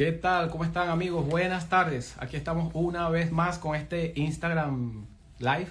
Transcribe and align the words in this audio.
¿Qué 0.00 0.12
tal? 0.12 0.48
¿Cómo 0.48 0.64
están 0.64 0.88
amigos? 0.88 1.26
Buenas 1.26 1.68
tardes. 1.68 2.14
Aquí 2.20 2.34
estamos 2.34 2.70
una 2.72 3.10
vez 3.10 3.32
más 3.32 3.58
con 3.58 3.76
este 3.76 4.14
Instagram 4.16 5.04
Live. 5.40 5.68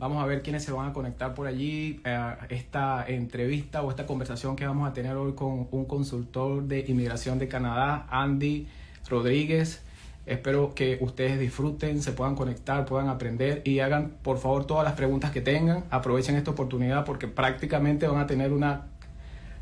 Vamos 0.00 0.20
a 0.20 0.26
ver 0.26 0.42
quiénes 0.42 0.64
se 0.64 0.72
van 0.72 0.90
a 0.90 0.92
conectar 0.92 1.32
por 1.32 1.46
allí. 1.46 2.00
a 2.04 2.38
esta 2.48 3.04
entrevista 3.06 3.82
o 3.82 3.90
esta 3.90 4.04
conversación 4.04 4.56
que 4.56 4.66
vamos 4.66 4.90
a 4.90 4.92
tener 4.92 5.14
hoy 5.14 5.34
con 5.34 5.68
un 5.70 5.84
consultor 5.84 6.64
de 6.64 6.84
inmigración 6.88 7.38
de 7.38 7.46
Canadá, 7.46 8.08
Andy 8.10 8.66
Rodríguez. 9.08 9.84
Espero 10.26 10.74
que 10.74 10.98
ustedes 11.00 11.38
disfruten, 11.38 12.02
se 12.02 12.10
puedan 12.10 12.34
conectar, 12.34 12.84
puedan 12.84 13.08
aprender 13.08 13.62
y 13.64 13.78
hagan 13.78 14.16
por 14.24 14.38
favor 14.38 14.66
todas 14.66 14.82
las 14.82 14.94
preguntas 14.94 15.30
que 15.30 15.40
tengan. 15.40 15.84
Aprovechen 15.90 16.34
esta 16.34 16.50
oportunidad 16.50 17.04
porque 17.04 17.28
prácticamente 17.28 18.08
van 18.08 18.22
a 18.22 18.26
tener 18.26 18.52
una 18.52 18.88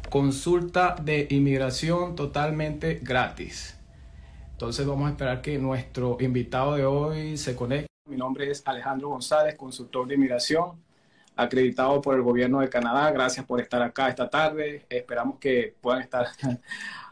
consulta 0.08 0.96
de 1.04 1.26
inmigración 1.28 2.16
totalmente 2.16 2.98
gratis. 3.02 3.76
Entonces 4.60 4.86
vamos 4.86 5.06
a 5.06 5.12
esperar 5.12 5.40
que 5.40 5.56
nuestro 5.56 6.18
invitado 6.20 6.74
de 6.74 6.84
hoy 6.84 7.38
se 7.38 7.56
conecte. 7.56 7.86
Mi 8.06 8.18
nombre 8.18 8.50
es 8.50 8.62
Alejandro 8.66 9.08
González, 9.08 9.54
consultor 9.56 10.06
de 10.06 10.16
inmigración, 10.16 10.78
acreditado 11.34 11.98
por 12.02 12.14
el 12.14 12.20
gobierno 12.20 12.60
de 12.60 12.68
Canadá. 12.68 13.10
Gracias 13.10 13.46
por 13.46 13.58
estar 13.58 13.80
acá 13.80 14.10
esta 14.10 14.28
tarde. 14.28 14.84
Esperamos 14.90 15.38
que 15.38 15.74
puedan 15.80 16.02
estar. 16.02 16.26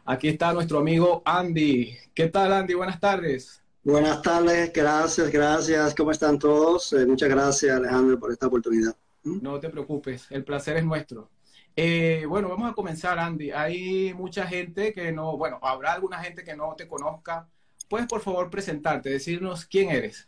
Aquí 0.04 0.28
está 0.28 0.52
nuestro 0.52 0.80
amigo 0.80 1.22
Andy. 1.24 1.96
¿Qué 2.12 2.26
tal 2.26 2.52
Andy? 2.52 2.74
Buenas 2.74 3.00
tardes. 3.00 3.62
Buenas 3.82 4.20
tardes, 4.20 4.70
gracias, 4.70 5.32
gracias. 5.32 5.94
¿Cómo 5.94 6.10
están 6.10 6.38
todos? 6.38 6.92
Eh, 6.92 7.06
muchas 7.06 7.30
gracias 7.30 7.74
Alejandro 7.74 8.20
por 8.20 8.30
esta 8.30 8.46
oportunidad. 8.46 8.94
¿Mm? 9.22 9.38
No 9.40 9.58
te 9.58 9.70
preocupes, 9.70 10.26
el 10.28 10.44
placer 10.44 10.76
es 10.76 10.84
nuestro. 10.84 11.30
Eh, 11.80 12.26
bueno, 12.26 12.48
vamos 12.48 12.72
a 12.72 12.74
comenzar, 12.74 13.20
Andy. 13.20 13.52
Hay 13.52 14.12
mucha 14.12 14.44
gente 14.48 14.92
que 14.92 15.12
no, 15.12 15.36
bueno, 15.36 15.60
habrá 15.62 15.92
alguna 15.92 16.18
gente 16.18 16.42
que 16.42 16.56
no 16.56 16.74
te 16.76 16.88
conozca. 16.88 17.48
¿Puedes, 17.88 18.08
por 18.08 18.20
favor, 18.20 18.50
presentarte, 18.50 19.10
decirnos 19.10 19.64
quién 19.64 19.90
eres? 19.90 20.26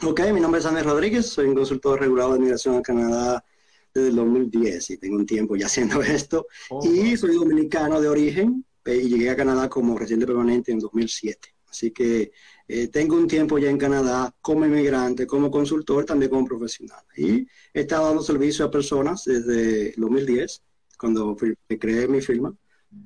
Ok, 0.00 0.20
mi 0.32 0.38
nombre 0.38 0.60
es 0.60 0.66
Andy 0.66 0.82
Rodríguez, 0.82 1.26
soy 1.26 1.46
un 1.46 1.56
consultor 1.56 1.98
regulado 1.98 2.34
de 2.34 2.38
migración 2.38 2.76
a 2.76 2.82
Canadá 2.82 3.44
desde 3.92 4.10
el 4.10 4.14
2010 4.14 4.90
y 4.90 4.98
tengo 4.98 5.16
un 5.16 5.26
tiempo 5.26 5.56
ya 5.56 5.66
haciendo 5.66 6.02
esto. 6.02 6.46
Oh, 6.68 6.80
y 6.86 7.16
soy 7.16 7.34
dominicano 7.34 8.00
de 8.00 8.06
origen 8.06 8.64
eh, 8.84 8.94
y 8.94 9.08
llegué 9.08 9.30
a 9.30 9.36
Canadá 9.36 9.68
como 9.68 9.98
residente 9.98 10.28
permanente 10.28 10.70
en 10.70 10.78
2007. 10.78 11.52
Así 11.68 11.90
que 11.90 12.30
eh, 12.68 12.88
tengo 12.88 13.16
un 13.16 13.26
tiempo 13.26 13.58
ya 13.58 13.70
en 13.70 13.78
Canadá 13.78 14.32
como 14.40 14.64
inmigrante, 14.64 15.26
como 15.26 15.50
consultor, 15.50 16.04
también 16.04 16.30
como 16.30 16.44
profesional. 16.46 17.02
Y 17.16 17.46
he 17.74 17.80
estado 17.80 18.06
dando 18.06 18.22
servicio 18.22 18.64
a 18.64 18.70
personas 18.70 19.24
desde 19.24 19.94
2010, 19.96 20.62
cuando 21.00 21.36
creé 21.78 22.06
mi 22.06 22.20
firma, 22.20 22.54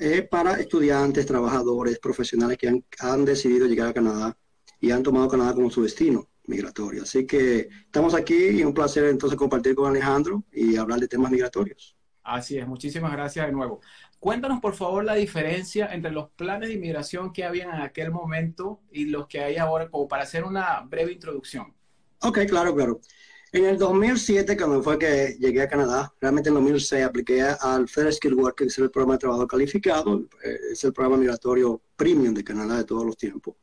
eh, 0.01 0.23
para 0.23 0.55
estudiantes, 0.55 1.27
trabajadores, 1.27 1.99
profesionales 1.99 2.59
que 2.59 2.69
han, 2.69 2.85
han, 2.99 3.25
decidido 3.25 3.67
llegar 3.67 3.89
a 3.89 3.95
Canadá 3.95 4.37
y 4.81 4.91
han 4.91 5.03
tomado 5.03 5.29
Canadá 5.29 5.55
como 5.55 5.71
su 5.71 5.83
destino 5.83 6.29
migratorio. 6.47 7.03
Así 7.05 7.27
que 7.27 7.69
estamos 7.85 8.15
aquí 8.15 8.49
y 8.49 8.65
un 8.65 8.75
placer 8.75 9.05
entonces 9.05 9.39
compartir 9.39 9.75
con 9.75 9.91
Alejandro 9.91 10.43
y 10.53 10.77
hablar 10.77 11.01
de 11.01 11.09
temas 11.09 11.31
migratorios. 11.31 11.95
Así 12.23 12.59
es, 12.59 12.67
muchísimas 12.67 13.13
gracias 13.13 13.47
de 13.47 13.53
nuevo. 13.53 13.81
Cuéntanos, 14.19 14.61
por 14.61 14.75
favor, 14.75 15.05
la 15.05 15.15
diferencia 15.15 15.93
entre 15.93 16.11
los 16.11 16.31
planes 16.31 16.71
de 16.71 16.75
inmigración 16.77 17.33
que 17.33 17.45
habían 17.45 17.75
en 17.75 17.83
aquel 17.83 18.11
momento 18.11 18.81
y 18.91 19.05
los 19.05 19.27
que 19.29 19.41
hay 19.41 19.59
ahora, 19.59 19.91
como 19.91 20.09
para 20.09 20.23
hacer 20.23 20.45
una 20.45 20.81
breve 20.81 21.13
introducción. 21.13 21.75
Ok, 22.23 22.39
claro, 22.49 22.75
claro. 22.75 23.01
En 23.55 23.65
el 23.67 23.79
2007, 23.79 24.57
cuando 24.57 24.83
fue 24.83 24.99
que 24.99 25.37
llegué 25.39 25.63
a 25.63 25.69
Canadá, 25.69 26.13
realmente 26.21 26.49
en 26.49 26.57
2006 26.57 27.05
apliqué 27.05 27.41
al 27.41 27.89
Federal 27.89 28.13
Skill 28.13 28.35
Work, 28.35 28.57
que 28.59 28.65
es 28.65 28.77
el 28.79 28.91
programa 28.91 29.15
de 29.15 29.21
trabajo 29.21 29.47
calificado, 29.47 30.27
eh, 30.43 30.59
es 30.73 30.83
el 30.83 30.93
programa 30.93 31.19
migratorio 31.19 31.81
premium 31.95 32.35
de 32.35 32.43
Canadá 32.43 32.79
de 32.79 32.85
todos 32.85 33.07
los 33.07 33.17
tiempos. 33.17 33.55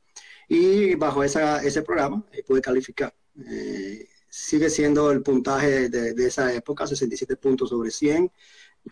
Y 0.47 0.95
bajo 0.95 1.25
esa, 1.25 1.61
ese 1.61 1.81
programa 1.81 2.25
eh, 2.31 2.41
pude 2.41 2.61
calificar. 2.61 3.13
Eh, 3.45 4.07
sigue 4.29 4.69
siendo 4.69 5.11
el 5.11 5.21
puntaje 5.23 5.89
de, 5.89 6.13
de, 6.13 6.25
esa 6.25 6.53
época, 6.53 6.87
67 6.87 7.35
puntos 7.35 7.67
sobre 7.67 7.91
100 7.91 8.31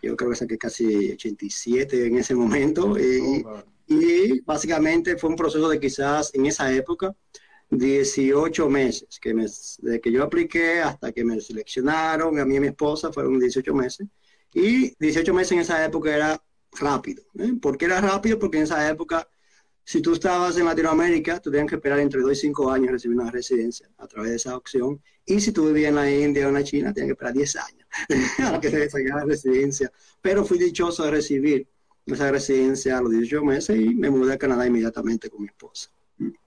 yo 0.02 0.16
creo 0.16 0.30
que 0.30 0.36
saqué 0.36 0.58
casi 0.58 1.12
87 1.12 2.06
en 2.06 2.18
ese 2.18 2.34
momento. 2.34 2.98
Y, 2.98 3.42
oh, 3.44 3.62
y, 3.86 4.40
básicamente 4.40 5.16
fue 5.16 5.30
un 5.30 5.36
proceso 5.36 5.68
de 5.68 5.80
quizás 5.80 6.30
en 6.34 6.46
esa 6.46 6.72
época 6.72 7.14
18 7.70 8.68
meses, 8.68 9.18
que 9.20 9.32
me, 9.32 9.46
de 9.78 10.00
que 10.00 10.10
yo 10.12 10.24
apliqué 10.24 10.80
hasta 10.80 11.12
que 11.12 11.24
me 11.24 11.40
seleccionaron, 11.40 12.38
a 12.38 12.44
mí 12.44 12.56
y 12.56 12.60
mi 12.60 12.66
esposa 12.68 13.12
fueron 13.12 13.38
18 13.38 13.74
meses. 13.74 14.06
Y 14.52 14.94
18 14.98 15.32
meses 15.32 15.52
en 15.52 15.58
esa 15.60 15.84
época 15.84 16.14
era 16.14 16.42
rápido. 16.72 17.22
¿eh? 17.38 17.52
¿Por 17.60 17.78
qué 17.78 17.84
era 17.84 18.00
rápido? 18.00 18.38
Porque 18.38 18.58
en 18.58 18.64
esa 18.64 18.88
época 18.88 19.28
si 19.90 20.00
tú 20.00 20.12
estabas 20.12 20.56
en 20.56 20.66
Latinoamérica, 20.66 21.40
tú 21.40 21.50
tenías 21.50 21.68
que 21.68 21.74
esperar 21.74 21.98
entre 21.98 22.20
2 22.20 22.30
y 22.30 22.36
5 22.36 22.70
años 22.70 22.92
recibir 22.92 23.18
una 23.18 23.28
residencia 23.28 23.90
a 23.98 24.06
través 24.06 24.30
de 24.30 24.36
esa 24.36 24.56
opción. 24.56 25.02
Y 25.26 25.40
si 25.40 25.50
tú 25.50 25.66
vivías 25.66 25.88
en 25.88 25.96
la 25.96 26.08
India 26.08 26.46
o 26.46 26.48
en 26.48 26.54
la 26.54 26.62
China, 26.62 26.92
tenías 26.92 27.08
que 27.08 27.12
esperar 27.14 27.34
10 27.34 27.56
años 27.56 27.88
a 28.54 28.60
que 28.60 28.70
te 28.70 29.04
la 29.04 29.24
residencia. 29.24 29.90
Pero 30.22 30.44
fui 30.44 30.58
dichoso 30.58 31.04
de 31.04 31.10
recibir 31.10 31.66
esa 32.06 32.30
residencia 32.30 32.98
a 32.98 33.02
los 33.02 33.10
18 33.10 33.44
meses 33.44 33.80
y 33.80 33.94
me 33.96 34.10
mudé 34.10 34.34
a 34.34 34.38
Canadá 34.38 34.64
inmediatamente 34.64 35.28
con 35.28 35.42
mi 35.42 35.48
esposa. 35.48 35.90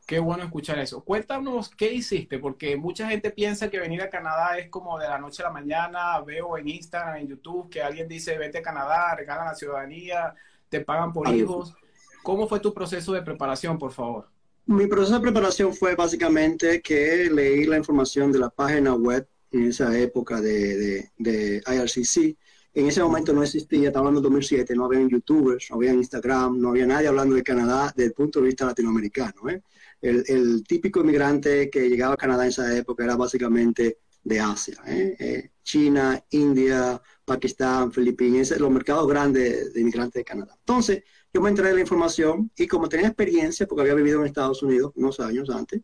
Qué 0.06 0.20
bueno 0.20 0.44
escuchar 0.44 0.80
eso. 0.80 1.04
Cuéntanos 1.04 1.70
qué 1.70 1.94
hiciste, 1.94 2.38
porque 2.40 2.76
mucha 2.76 3.08
gente 3.08 3.32
piensa 3.32 3.70
que 3.70 3.80
venir 3.80 4.02
a 4.02 4.10
Canadá 4.10 4.58
es 4.58 4.70
como 4.70 5.00
de 5.00 5.08
la 5.08 5.18
noche 5.18 5.42
a 5.42 5.48
la 5.48 5.54
mañana. 5.54 6.20
Veo 6.22 6.58
en 6.58 6.68
Instagram, 6.68 7.18
en 7.18 7.28
YouTube, 7.30 7.70
que 7.70 7.82
alguien 7.82 8.08
dice, 8.08 8.38
vete 8.38 8.58
a 8.58 8.62
Canadá, 8.62 9.16
regalan 9.16 9.48
la 9.48 9.56
ciudadanía, 9.56 10.36
te 10.70 10.82
pagan 10.82 11.14
por 11.14 11.34
hijos. 11.34 11.74
¿Cómo 12.22 12.48
fue 12.48 12.60
tu 12.60 12.74
proceso 12.74 13.14
de 13.14 13.22
preparación, 13.22 13.78
por 13.78 13.92
favor? 13.92 14.30
Mi 14.66 14.88
proceso 14.88 15.16
de 15.16 15.22
preparación 15.22 15.74
fue 15.74 15.96
básicamente 15.96 16.82
que 16.82 17.30
leí 17.30 17.66
la 17.66 17.78
información 17.78 18.32
de 18.32 18.40
la 18.40 18.50
página 18.50 18.94
web 18.94 19.28
en 19.52 19.68
esa 19.68 19.98
época 19.98 20.40
de, 20.40 21.10
de, 21.18 21.62
IRCC. 21.68 22.38
En 22.76 22.88
ese 22.88 23.04
momento 23.04 23.34
no 23.34 23.44
existía, 23.44 23.88
estaba 23.88 24.08
hablando 24.08 24.22
de 24.22 24.26
2007, 24.26 24.76
no 24.76 24.86
había 24.86 25.08
youtubers, 25.08 25.68
no 25.70 25.76
había 25.76 25.94
Instagram, 25.94 26.60
no 26.60 26.70
había 26.70 26.88
nadie 26.88 27.08
hablando 27.08 27.36
de 27.36 27.44
Canadá 27.44 27.94
desde 27.96 28.08
el 28.08 28.14
punto 28.14 28.40
de 28.40 28.48
vista 28.48 28.66
latinoamericano. 28.66 29.48
¿eh? 29.50 29.62
El, 30.02 30.24
el, 30.28 30.64
típico 30.64 31.02
inmigrante 31.02 31.70
que 31.70 31.88
llegaba 31.88 32.16
a 32.16 32.18
Canadá 32.18 32.44
en 32.44 32.50
esa 32.50 32.76
época 32.76 33.04
era 33.04 33.16
básicamente 33.16 34.00
de 34.24 34.40
Asia, 34.40 34.82
¿eh? 34.88 35.16
Eh, 35.20 35.50
China, 35.64 36.22
India, 36.32 37.02
Pakistán, 37.26 37.92
Filipinas, 37.92 38.52
los 38.52 38.72
mercados 38.72 39.08
grandes 39.08 39.74
de 39.74 39.82
inmigrantes 39.82 40.20
de 40.22 40.24
Canadá. 40.24 40.56
Entonces, 40.60 41.04
yo 41.34 41.42
me 41.42 41.50
entré 41.50 41.68
de 41.68 41.76
la 41.76 41.82
información 41.82 42.52
y 42.56 42.68
como 42.68 42.90
tenía 42.90 43.08
experiencia, 43.08 43.68
porque 43.68 43.82
había 43.82 43.96
vivido 43.96 44.20
en 44.20 44.28
Estados 44.28 44.64
Unidos 44.64 44.92
unos 44.96 45.20
años 45.20 45.50
antes, 45.50 45.82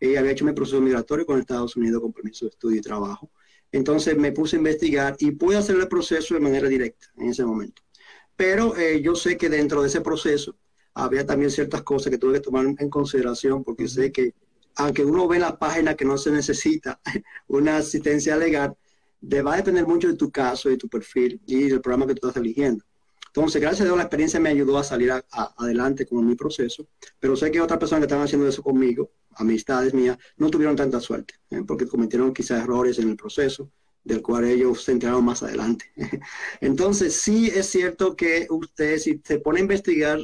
y 0.00 0.16
había 0.16 0.32
hecho 0.32 0.44
mi 0.44 0.52
proceso 0.52 0.80
migratorio 0.80 1.26
con 1.26 1.38
Estados 1.38 1.76
Unidos 1.76 2.00
con 2.00 2.12
permiso 2.12 2.46
de 2.46 2.50
estudio 2.50 2.78
y 2.78 2.82
trabajo, 2.82 3.30
entonces 3.72 4.16
me 4.16 4.32
puse 4.32 4.56
a 4.56 4.58
investigar 4.58 5.16
y 5.18 5.32
pude 5.32 5.56
hacer 5.56 5.76
el 5.76 5.88
proceso 5.88 6.34
de 6.34 6.40
manera 6.40 6.68
directa 6.68 7.06
en 7.16 7.30
ese 7.30 7.44
momento. 7.44 7.82
Pero 8.36 8.76
eh, 8.76 9.00
yo 9.02 9.14
sé 9.14 9.36
que 9.36 9.48
dentro 9.48 9.82
de 9.82 9.88
ese 9.88 10.00
proceso 10.00 10.56
había 10.94 11.26
también 11.26 11.50
ciertas 11.50 11.82
cosas 11.82 12.10
que 12.10 12.18
tuve 12.18 12.34
que 12.34 12.40
tomar 12.40 12.66
en 12.66 12.90
consideración 12.90 13.64
porque 13.64 13.88
sé 13.88 14.12
que 14.12 14.34
aunque 14.76 15.04
uno 15.04 15.26
ve 15.26 15.36
en 15.36 15.42
la 15.42 15.58
página 15.58 15.96
que 15.96 16.04
no 16.04 16.16
se 16.16 16.30
necesita 16.30 17.00
una 17.48 17.78
asistencia 17.78 18.36
legal, 18.36 18.76
va 19.22 19.54
a 19.54 19.56
depender 19.56 19.86
mucho 19.86 20.08
de 20.08 20.14
tu 20.14 20.30
caso, 20.30 20.68
de 20.68 20.76
tu 20.76 20.88
perfil 20.88 21.40
y 21.46 21.68
del 21.68 21.80
programa 21.80 22.06
que 22.06 22.14
tú 22.14 22.28
estás 22.28 22.40
eligiendo. 22.40 22.84
Entonces, 23.28 23.60
gracias 23.60 23.82
a 23.82 23.84
Dios, 23.84 23.96
la 23.96 24.04
experiencia 24.04 24.40
me 24.40 24.50
ayudó 24.50 24.78
a 24.78 24.84
salir 24.84 25.12
adelante 25.56 26.06
con 26.06 26.26
mi 26.26 26.34
proceso, 26.34 26.86
pero 27.20 27.36
sé 27.36 27.50
que 27.50 27.60
otras 27.60 27.78
personas 27.78 28.00
que 28.00 28.06
estaban 28.06 28.24
haciendo 28.24 28.48
eso 28.48 28.62
conmigo, 28.62 29.10
amistades 29.36 29.94
mías, 29.94 30.18
no 30.36 30.50
tuvieron 30.50 30.76
tanta 30.76 31.00
suerte, 31.00 31.34
¿eh? 31.50 31.62
porque 31.66 31.86
cometieron 31.86 32.32
quizás 32.34 32.62
errores 32.62 32.98
en 32.98 33.10
el 33.10 33.16
proceso, 33.16 33.70
del 34.04 34.22
cual 34.22 34.44
ellos 34.44 34.82
se 34.82 34.92
enteraron 34.92 35.24
más 35.24 35.42
adelante. 35.42 35.84
Entonces, 36.60 37.14
sí 37.14 37.50
es 37.54 37.66
cierto 37.66 38.16
que 38.16 38.46
usted, 38.50 38.98
si 38.98 39.20
se 39.22 39.38
pone 39.38 39.58
a 39.58 39.62
investigar 39.62 40.18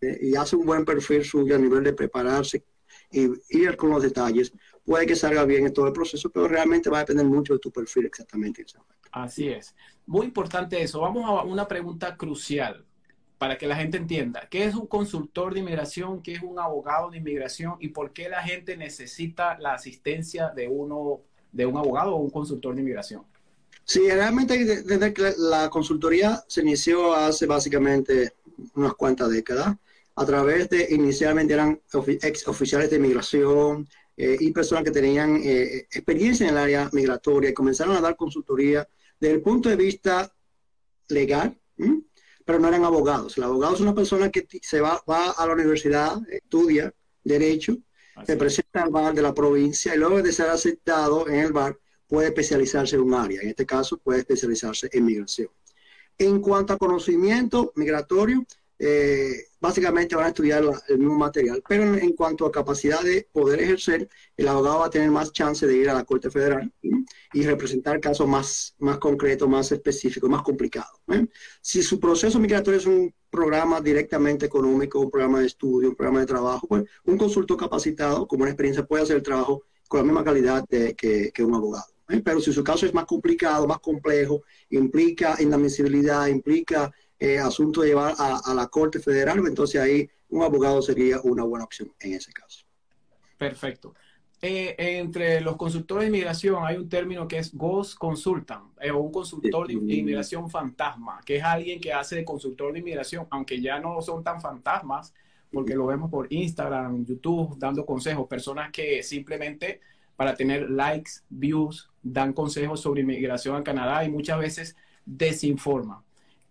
eh, 0.00 0.18
y 0.22 0.36
hace 0.36 0.56
un 0.56 0.64
buen 0.64 0.84
perfil 0.84 1.24
suyo 1.24 1.56
a 1.56 1.58
nivel 1.58 1.82
de 1.82 1.92
prepararse 1.92 2.64
y 3.10 3.28
ir 3.50 3.76
con 3.76 3.90
los 3.90 4.02
detalles, 4.02 4.52
puede 4.84 5.06
que 5.06 5.16
salga 5.16 5.44
bien 5.44 5.66
en 5.66 5.72
todo 5.72 5.86
el 5.86 5.92
proceso, 5.92 6.30
pero 6.30 6.48
realmente 6.48 6.90
va 6.90 6.98
a 6.98 7.00
depender 7.00 7.26
mucho 7.26 7.54
de 7.54 7.58
tu 7.58 7.70
perfil 7.70 8.06
exactamente. 8.06 8.64
Así 9.12 9.48
es. 9.48 9.74
Muy 10.06 10.26
importante 10.26 10.82
eso. 10.82 11.00
Vamos 11.00 11.24
a 11.24 11.42
una 11.44 11.68
pregunta 11.68 12.16
crucial 12.16 12.84
para 13.38 13.56
que 13.56 13.66
la 13.66 13.76
gente 13.76 13.96
entienda. 13.96 14.48
¿Qué 14.50 14.64
es 14.64 14.74
un 14.74 14.86
consultor 14.86 15.54
de 15.54 15.60
inmigración? 15.60 16.22
¿Qué 16.22 16.34
es 16.34 16.42
un 16.42 16.58
abogado 16.58 17.10
de 17.10 17.18
inmigración? 17.18 17.76
¿Y 17.80 17.88
por 17.88 18.12
qué 18.12 18.28
la 18.28 18.42
gente 18.42 18.76
necesita 18.76 19.58
la 19.58 19.74
asistencia 19.74 20.50
de 20.50 20.68
uno, 20.68 21.20
de 21.52 21.64
un 21.64 21.76
abogado 21.76 22.16
o 22.16 22.18
un 22.18 22.30
consultor 22.30 22.74
de 22.74 22.80
inmigración? 22.80 23.22
Sí, 23.84 24.00
realmente 24.10 24.82
desde 24.82 25.14
que 25.14 25.32
la 25.38 25.70
consultoría 25.70 26.44
se 26.46 26.60
inició 26.60 27.14
hace 27.14 27.46
básicamente 27.46 28.34
unas 28.74 28.94
cuantas 28.94 29.30
décadas, 29.30 29.76
a 30.14 30.26
través 30.26 30.68
de, 30.68 30.88
inicialmente 30.90 31.54
eran 31.54 31.80
ex 31.94 32.48
oficiales 32.48 32.90
de 32.90 32.96
inmigración 32.96 33.88
eh, 34.16 34.36
y 34.40 34.50
personas 34.50 34.82
que 34.82 34.90
tenían 34.90 35.40
eh, 35.44 35.86
experiencia 35.92 36.44
en 36.44 36.54
el 36.54 36.58
área 36.58 36.90
migratoria 36.92 37.50
y 37.50 37.54
comenzaron 37.54 37.96
a 37.96 38.00
dar 38.00 38.16
consultoría 38.16 38.86
desde 39.20 39.34
el 39.34 39.42
punto 39.42 39.68
de 39.68 39.76
vista 39.76 40.32
legal, 41.08 41.58
pero 42.44 42.58
no 42.58 42.68
eran 42.68 42.84
abogados. 42.84 43.36
El 43.36 43.44
abogado 43.44 43.74
es 43.74 43.80
una 43.80 43.94
persona 43.94 44.30
que 44.30 44.46
se 44.62 44.80
va, 44.80 45.02
va 45.08 45.30
a 45.30 45.46
la 45.46 45.52
universidad, 45.52 46.18
estudia 46.30 46.92
derecho, 47.22 47.76
se 48.24 48.36
presenta 48.36 48.82
al 48.82 48.90
bar 48.90 49.14
de 49.14 49.22
la 49.22 49.34
provincia 49.34 49.94
y 49.94 49.98
luego 49.98 50.22
de 50.22 50.32
ser 50.32 50.48
aceptado 50.48 51.28
en 51.28 51.36
el 51.36 51.52
bar 51.52 51.78
puede 52.06 52.28
especializarse 52.28 52.96
en 52.96 53.02
un 53.02 53.14
área. 53.14 53.40
En 53.42 53.50
este 53.50 53.66
caso 53.66 53.98
puede 53.98 54.20
especializarse 54.20 54.88
en 54.92 55.04
migración. 55.04 55.50
En 56.16 56.40
cuanto 56.40 56.72
a 56.72 56.78
conocimiento 56.78 57.72
migratorio, 57.76 58.44
eh, 58.78 59.47
básicamente 59.60 60.14
van 60.14 60.26
a 60.26 60.28
estudiar 60.28 60.64
el 60.88 60.98
mismo 60.98 61.16
material, 61.16 61.62
pero 61.68 61.82
en, 61.82 62.12
cuanto 62.12 62.46
a 62.46 62.52
capacidad 62.52 63.00
de 63.02 63.28
poder 63.32 63.60
ejercer, 63.60 64.08
el 64.36 64.48
abogado 64.48 64.80
va 64.80 64.86
a 64.86 64.90
tener 64.90 65.10
más 65.10 65.32
chance 65.32 65.66
de 65.66 65.76
ir 65.76 65.90
a 65.90 65.94
la 65.94 66.04
Corte 66.04 66.30
Federal 66.30 66.72
y 67.32 67.42
representar 67.42 68.00
casos 68.00 68.26
más, 68.26 68.74
más 68.78 68.98
concretos, 68.98 69.48
más 69.48 69.70
específicos, 69.72 70.30
más 70.30 70.42
complicados. 70.42 71.00
Si 71.60 71.82
su 71.82 71.98
proceso 71.98 72.38
migratorio 72.38 72.78
es 72.78 72.86
un 72.86 73.12
programa 73.30 73.80
directamente 73.80 74.46
económico, 74.46 75.00
un 75.00 75.10
programa 75.10 75.40
de 75.40 75.46
estudio, 75.46 75.90
un 75.90 75.96
programa 75.96 76.20
de 76.20 76.26
trabajo, 76.26 76.66
pues 76.66 76.84
un 77.04 77.18
consultor 77.18 77.56
capacitado 77.56 78.26
con 78.26 78.40
una 78.40 78.50
experiencia 78.50 78.86
puede 78.86 79.02
hacer 79.02 79.16
el 79.16 79.22
trabajo 79.22 79.64
con 79.88 80.00
la 80.00 80.04
misma 80.04 80.24
calidad 80.24 80.64
que, 80.68 81.32
un 81.40 81.54
abogado. 81.54 81.86
Pero 82.06 82.40
si 82.40 82.52
su 82.52 82.64
caso 82.64 82.86
es 82.86 82.94
más 82.94 83.04
complicado, 83.04 83.66
más 83.66 83.80
complejo, 83.80 84.42
implica 84.70 85.36
inadmisibilidad, 85.40 86.26
implica 86.28 86.90
eh, 87.18 87.38
asunto 87.38 87.80
de 87.82 87.88
llevar 87.88 88.14
a, 88.18 88.54
la 88.54 88.66
Corte 88.68 89.00
Federal, 89.00 89.38
entonces 89.46 89.80
ahí 89.80 90.08
un 90.28 90.42
abogado 90.42 90.80
sería 90.82 91.20
una 91.22 91.44
buena 91.44 91.64
opción 91.64 91.92
en 92.00 92.14
ese 92.14 92.32
caso. 92.32 92.64
Perfecto. 93.36 93.94
Eh, 94.40 94.76
entre 94.78 95.40
los 95.40 95.56
consultores 95.56 96.02
de 96.02 96.08
inmigración 96.08 96.64
hay 96.64 96.76
un 96.76 96.88
término 96.88 97.26
que 97.26 97.38
es 97.38 97.52
Ghost 97.52 97.98
Consultant 97.98 98.66
eh, 98.80 98.92
o 98.92 99.00
un 99.00 99.10
consultor 99.10 99.66
de 99.66 99.72
inmigración 99.72 100.48
fantasma, 100.48 101.20
que 101.24 101.38
es 101.38 101.42
alguien 101.42 101.80
que 101.80 101.92
hace 101.92 102.14
de 102.14 102.24
consultor 102.24 102.72
de 102.72 102.78
inmigración, 102.78 103.26
aunque 103.30 103.60
ya 103.60 103.80
no 103.80 104.00
son 104.00 104.22
tan 104.22 104.40
fantasmas, 104.40 105.12
porque 105.52 105.74
lo 105.74 105.86
vemos 105.86 106.08
por 106.08 106.32
Instagram, 106.32 107.04
YouTube, 107.04 107.58
dando 107.58 107.84
consejos, 107.84 108.28
personas 108.28 108.70
que 108.70 109.02
simplemente 109.02 109.80
para 110.14 110.34
tener 110.34 110.70
likes, 110.70 111.12
views, 111.28 111.90
dan 112.02 112.32
consejos 112.32 112.80
sobre 112.80 113.00
inmigración 113.02 113.56
a 113.56 113.64
Canadá 113.64 114.04
y 114.04 114.10
muchas 114.10 114.38
veces 114.38 114.76
desinforman. 115.04 115.98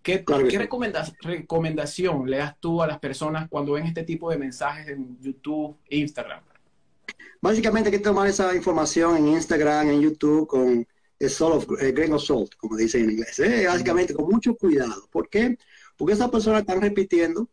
¿Qué, 0.07 0.23
recomendación 1.19 2.29
le 2.29 2.37
das 2.37 2.55
tú 2.61 2.81
a 2.81 2.87
las 2.87 2.97
personas 2.97 3.49
cuando 3.49 3.73
ven 3.73 3.87
este 3.87 4.03
tipo 4.03 4.31
de 4.31 4.37
mensajes 4.37 4.87
en 4.87 5.19
YouTube 5.19 5.75
e 5.85 5.97
Instagram? 5.97 6.41
Básicamente 7.41 7.89
hay 7.89 7.97
que 7.97 8.03
tomar 8.03 8.25
esa 8.25 8.55
información 8.55 9.17
en 9.17 9.27
Instagram, 9.27 9.89
en 9.89 9.99
YouTube, 9.99 10.47
con 10.47 10.87
el 11.19 11.29
salt 11.29 11.55
of, 11.55 11.67
grain 11.67 12.13
of 12.13 12.23
salt, 12.23 12.55
como 12.55 12.77
dicen 12.77 13.03
en 13.03 13.11
inglés. 13.11 13.37
¿eh? 13.39 13.65
Básicamente 13.67 14.13
con 14.13 14.29
mucho 14.29 14.55
cuidado. 14.55 15.09
¿Por 15.11 15.27
qué? 15.27 15.57
Porque 15.97 16.13
esas 16.13 16.31
personas 16.31 16.61
están 16.61 16.79
repitiendo, 16.79 17.49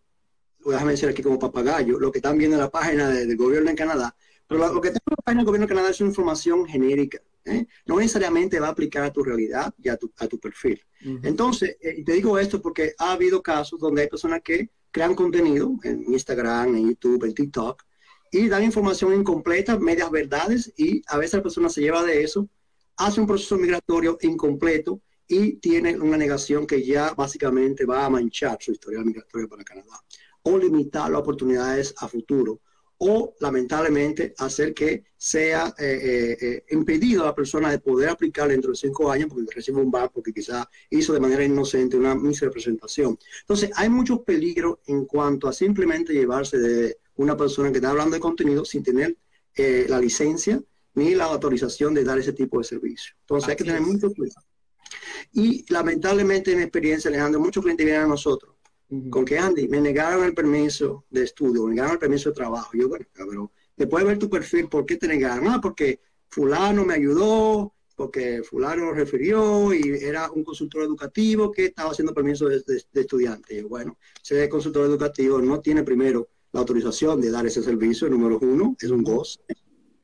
déjame 0.64 0.92
decir 0.92 1.08
aquí 1.08 1.24
como 1.24 1.40
papagayo, 1.40 1.98
lo 1.98 2.12
que 2.12 2.18
están 2.18 2.38
viendo 2.38 2.56
en 2.56 2.62
la 2.62 2.70
página 2.70 3.08
del 3.08 3.36
gobierno 3.36 3.68
en 3.68 3.76
Canadá, 3.76 4.14
pero 4.46 4.72
lo, 4.72 4.80
que 4.80 4.88
está 4.88 5.00
en 5.04 5.10
la 5.10 5.22
página 5.24 5.40
del 5.40 5.46
gobierno 5.46 5.66
de 5.66 5.74
Canadá 5.74 5.90
es 5.90 6.00
una 6.00 6.10
información 6.10 6.66
genérica. 6.66 7.18
¿Eh? 7.44 7.66
no 7.86 7.98
necesariamente 7.98 8.60
va 8.60 8.68
a 8.68 8.70
aplicar 8.70 9.04
a 9.04 9.12
tu 9.12 9.22
realidad 9.22 9.74
y 9.82 9.88
a 9.88 9.96
tu, 9.96 10.38
perfil. 10.38 10.80
Entonces, 11.22 11.76
eh, 11.80 12.02
te 12.04 12.12
digo 12.12 12.38
esto 12.38 12.60
porque 12.60 12.94
ha 12.98 13.12
habido 13.12 13.42
casos 13.42 13.78
donde 13.78 14.02
hay 14.02 14.08
personas 14.08 14.40
que 14.42 14.70
crean 14.90 15.14
contenido 15.14 15.76
en 15.82 16.04
Instagram, 16.12 16.76
en 16.76 16.88
YouTube, 16.88 17.24
en 17.24 17.34
TikTok, 17.34 17.82
y 18.30 18.48
dan 18.48 18.64
información 18.64 19.14
incompleta, 19.14 19.78
medias 19.78 20.10
verdades, 20.10 20.72
y 20.76 21.02
a 21.06 21.18
veces 21.18 21.34
la 21.34 21.42
persona 21.42 21.68
se 21.68 21.82
lleva 21.82 22.02
de 22.02 22.22
eso, 22.22 22.48
hace 22.96 23.20
un 23.20 23.26
proceso 23.26 23.56
migratorio 23.56 24.18
incompleto 24.22 25.00
y 25.26 25.56
tiene 25.56 25.98
una 25.98 26.16
negación 26.16 26.66
que 26.66 26.84
ya 26.84 27.14
básicamente 27.14 27.84
va 27.84 28.04
a 28.04 28.10
manchar 28.10 28.58
su 28.60 28.72
historial 28.72 29.04
migratorio 29.04 29.48
para 29.48 29.64
Canadá 29.64 30.00
o 30.42 30.58
limitar 30.58 31.10
las 31.10 31.20
oportunidades 31.20 31.94
a 31.98 32.08
futuro 32.08 32.60
o 33.06 33.34
lamentablemente 33.40 34.34
hacer 34.38 34.72
que 34.72 35.04
sea 35.14 35.74
eh, 35.78 35.84
eh, 36.02 36.36
eh, 36.40 36.64
impedido 36.70 37.22
a 37.22 37.26
la 37.26 37.34
persona 37.34 37.70
de 37.70 37.78
poder 37.78 38.08
aplicar 38.08 38.48
dentro 38.48 38.70
de 38.70 38.76
cinco 38.78 39.10
años 39.10 39.28
porque 39.28 39.54
recibe 39.54 39.82
un 39.82 39.90
bar 39.90 40.10
porque 40.10 40.32
quizá 40.32 40.66
hizo 40.88 41.12
de 41.12 41.20
manera 41.20 41.44
inocente 41.44 41.98
una 41.98 42.14
misrepresentación. 42.14 43.18
Entonces 43.40 43.70
hay 43.76 43.90
muchos 43.90 44.20
peligros 44.20 44.78
en 44.86 45.04
cuanto 45.04 45.48
a 45.48 45.52
simplemente 45.52 46.14
llevarse 46.14 46.58
de 46.58 46.96
una 47.16 47.36
persona 47.36 47.70
que 47.70 47.76
está 47.76 47.90
hablando 47.90 48.14
de 48.14 48.20
contenido 48.20 48.64
sin 48.64 48.82
tener 48.82 49.16
la 49.56 50.00
licencia 50.00 50.60
ni 50.94 51.14
la 51.14 51.24
autorización 51.24 51.92
de 51.92 52.04
dar 52.04 52.18
ese 52.18 52.32
tipo 52.32 52.58
de 52.58 52.64
servicio. 52.64 53.14
Entonces 53.20 53.50
hay 53.50 53.56
que 53.56 53.64
tener 53.64 53.82
mucho 53.82 54.12
cuidado. 54.12 54.46
Y 55.32 55.70
lamentablemente 55.70 56.52
en 56.52 56.58
mi 56.58 56.62
experiencia, 56.64 57.08
Alejandro, 57.08 57.40
muchos 57.40 57.62
clientes 57.62 57.84
vienen 57.84 58.04
a 58.04 58.08
nosotros 58.08 58.53
con 59.10 59.24
que 59.24 59.38
Andy, 59.38 59.68
me 59.68 59.80
negaron 59.80 60.24
el 60.24 60.34
permiso 60.34 61.04
de 61.10 61.24
estudio, 61.24 61.64
me 61.64 61.70
negaron 61.70 61.92
el 61.92 61.98
permiso 61.98 62.30
de 62.30 62.34
trabajo. 62.34 62.70
Yo, 62.74 62.88
bueno, 62.88 63.06
pero 63.12 63.52
después 63.76 64.04
de 64.04 64.08
ver 64.08 64.18
tu 64.18 64.30
perfil, 64.30 64.68
¿por 64.68 64.86
qué 64.86 64.96
te 64.96 65.08
negaron? 65.08 65.48
Ah, 65.48 65.60
porque 65.60 66.00
fulano 66.28 66.84
me 66.84 66.94
ayudó, 66.94 67.74
porque 67.96 68.42
fulano 68.42 68.86
lo 68.86 68.92
refirió 68.92 69.72
y 69.72 69.82
era 70.02 70.30
un 70.30 70.44
consultor 70.44 70.82
educativo 70.82 71.50
que 71.50 71.66
estaba 71.66 71.90
haciendo 71.90 72.12
permiso 72.12 72.48
de, 72.48 72.62
estudiante. 72.94 73.62
yo, 73.62 73.68
bueno, 73.68 73.98
ese 74.22 74.48
consultor 74.48 74.86
educativo 74.86 75.40
no 75.40 75.60
tiene 75.60 75.82
primero 75.82 76.28
la 76.52 76.60
autorización 76.60 77.20
de 77.20 77.30
dar 77.30 77.46
ese 77.46 77.62
servicio, 77.62 78.08
número 78.08 78.38
uno, 78.40 78.76
es 78.80 78.90
un 78.90 79.02
gozo. 79.02 79.40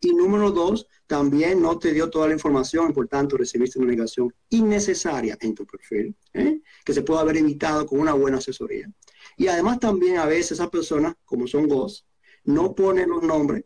Y 0.00 0.14
número 0.14 0.50
dos, 0.50 0.86
también 1.06 1.60
no 1.60 1.78
te 1.78 1.92
dio 1.92 2.08
toda 2.08 2.28
la 2.28 2.34
información, 2.34 2.92
por 2.92 3.06
tanto 3.08 3.36
recibiste 3.36 3.78
una 3.78 3.90
negación 3.90 4.32
innecesaria 4.48 5.36
en 5.40 5.54
tu 5.54 5.66
perfil, 5.66 6.14
¿eh? 6.32 6.60
que 6.84 6.94
se 6.94 7.02
puede 7.02 7.20
haber 7.20 7.36
evitado 7.36 7.84
con 7.84 8.00
una 8.00 8.14
buena 8.14 8.38
asesoría. 8.38 8.90
Y 9.36 9.48
además 9.48 9.80
también 9.80 10.18
a 10.18 10.26
veces 10.26 10.52
esas 10.52 10.70
personas, 10.70 11.14
como 11.24 11.46
son 11.46 11.66
vos, 11.66 12.06
no 12.44 12.74
ponen 12.74 13.10
los 13.10 13.22
nombres 13.22 13.64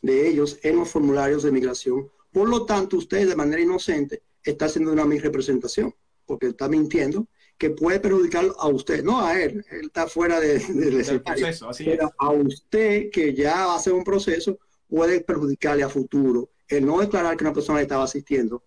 de 0.00 0.28
ellos 0.28 0.58
en 0.62 0.76
los 0.76 0.88
formularios 0.88 1.42
de 1.42 1.52
migración. 1.52 2.10
Por 2.32 2.48
lo 2.48 2.64
tanto, 2.64 2.96
usted 2.96 3.28
de 3.28 3.36
manera 3.36 3.60
inocente 3.60 4.22
está 4.42 4.66
haciendo 4.66 4.92
una 4.92 5.04
misrepresentación, 5.04 5.94
porque 6.24 6.48
está 6.48 6.68
mintiendo, 6.68 7.26
que 7.58 7.70
puede 7.70 8.00
perjudicarlo 8.00 8.54
a 8.60 8.68
usted, 8.68 9.02
no 9.02 9.20
a 9.20 9.40
él, 9.40 9.64
él 9.70 9.86
está 9.86 10.06
fuera 10.06 10.38
de, 10.40 10.58
del 10.58 11.22
proceso, 11.22 11.70
pero 11.78 12.12
a 12.18 12.30
usted 12.30 13.10
que 13.10 13.34
ya 13.34 13.66
va 13.66 13.72
a 13.72 13.76
hacer 13.76 13.92
un 13.92 14.04
proceso 14.04 14.58
puede 14.88 15.20
perjudicarle 15.20 15.82
a 15.82 15.88
futuro 15.88 16.50
el 16.68 16.84
no 16.84 17.00
declarar 17.00 17.36
que 17.36 17.44
una 17.44 17.52
persona 17.52 17.80
estaba 17.80 18.04
asistiendo 18.04 18.64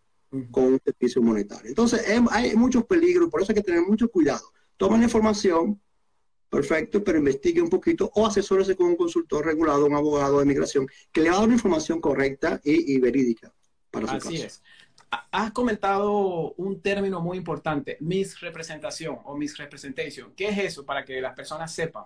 con 0.51 0.65
un 0.65 0.81
servicio 0.83 1.21
monetario. 1.21 1.69
Entonces, 1.69 2.07
em, 2.07 2.27
hay 2.29 2.55
muchos 2.55 2.85
peligros, 2.85 3.29
por 3.29 3.41
eso 3.41 3.51
hay 3.51 3.55
que 3.55 3.63
tener 3.63 3.81
mucho 3.81 4.09
cuidado. 4.09 4.51
Tomen 4.77 4.99
la 4.99 5.05
información, 5.05 5.81
perfecto, 6.49 7.03
pero 7.03 7.17
investigue 7.17 7.61
un 7.61 7.69
poquito 7.69 8.11
o 8.15 8.25
asesórese 8.25 8.75
con 8.75 8.87
un 8.87 8.95
consultor 8.95 9.45
regulado, 9.45 9.85
un 9.85 9.95
abogado 9.95 10.39
de 10.39 10.45
migración, 10.45 10.87
que 11.11 11.21
le 11.21 11.29
va 11.29 11.35
a 11.35 11.39
dar 11.39 11.47
una 11.47 11.55
información 11.55 11.99
correcta 11.99 12.61
y, 12.63 12.97
verídica 12.99 13.51
para 13.91 14.07
su 14.07 14.27
Así 14.27 14.41
es. 14.41 14.61
Has 15.31 15.51
comentado 15.51 16.53
un 16.53 16.81
término 16.81 17.19
muy 17.19 17.37
importante, 17.37 17.97
misrepresentación 17.99 19.17
o 19.25 19.35
misrepresentation. 19.35 20.33
¿Qué 20.35 20.49
es 20.49 20.57
eso 20.59 20.85
para 20.85 21.03
que 21.03 21.19
las 21.19 21.33
personas 21.33 21.73
sepan? 21.73 22.03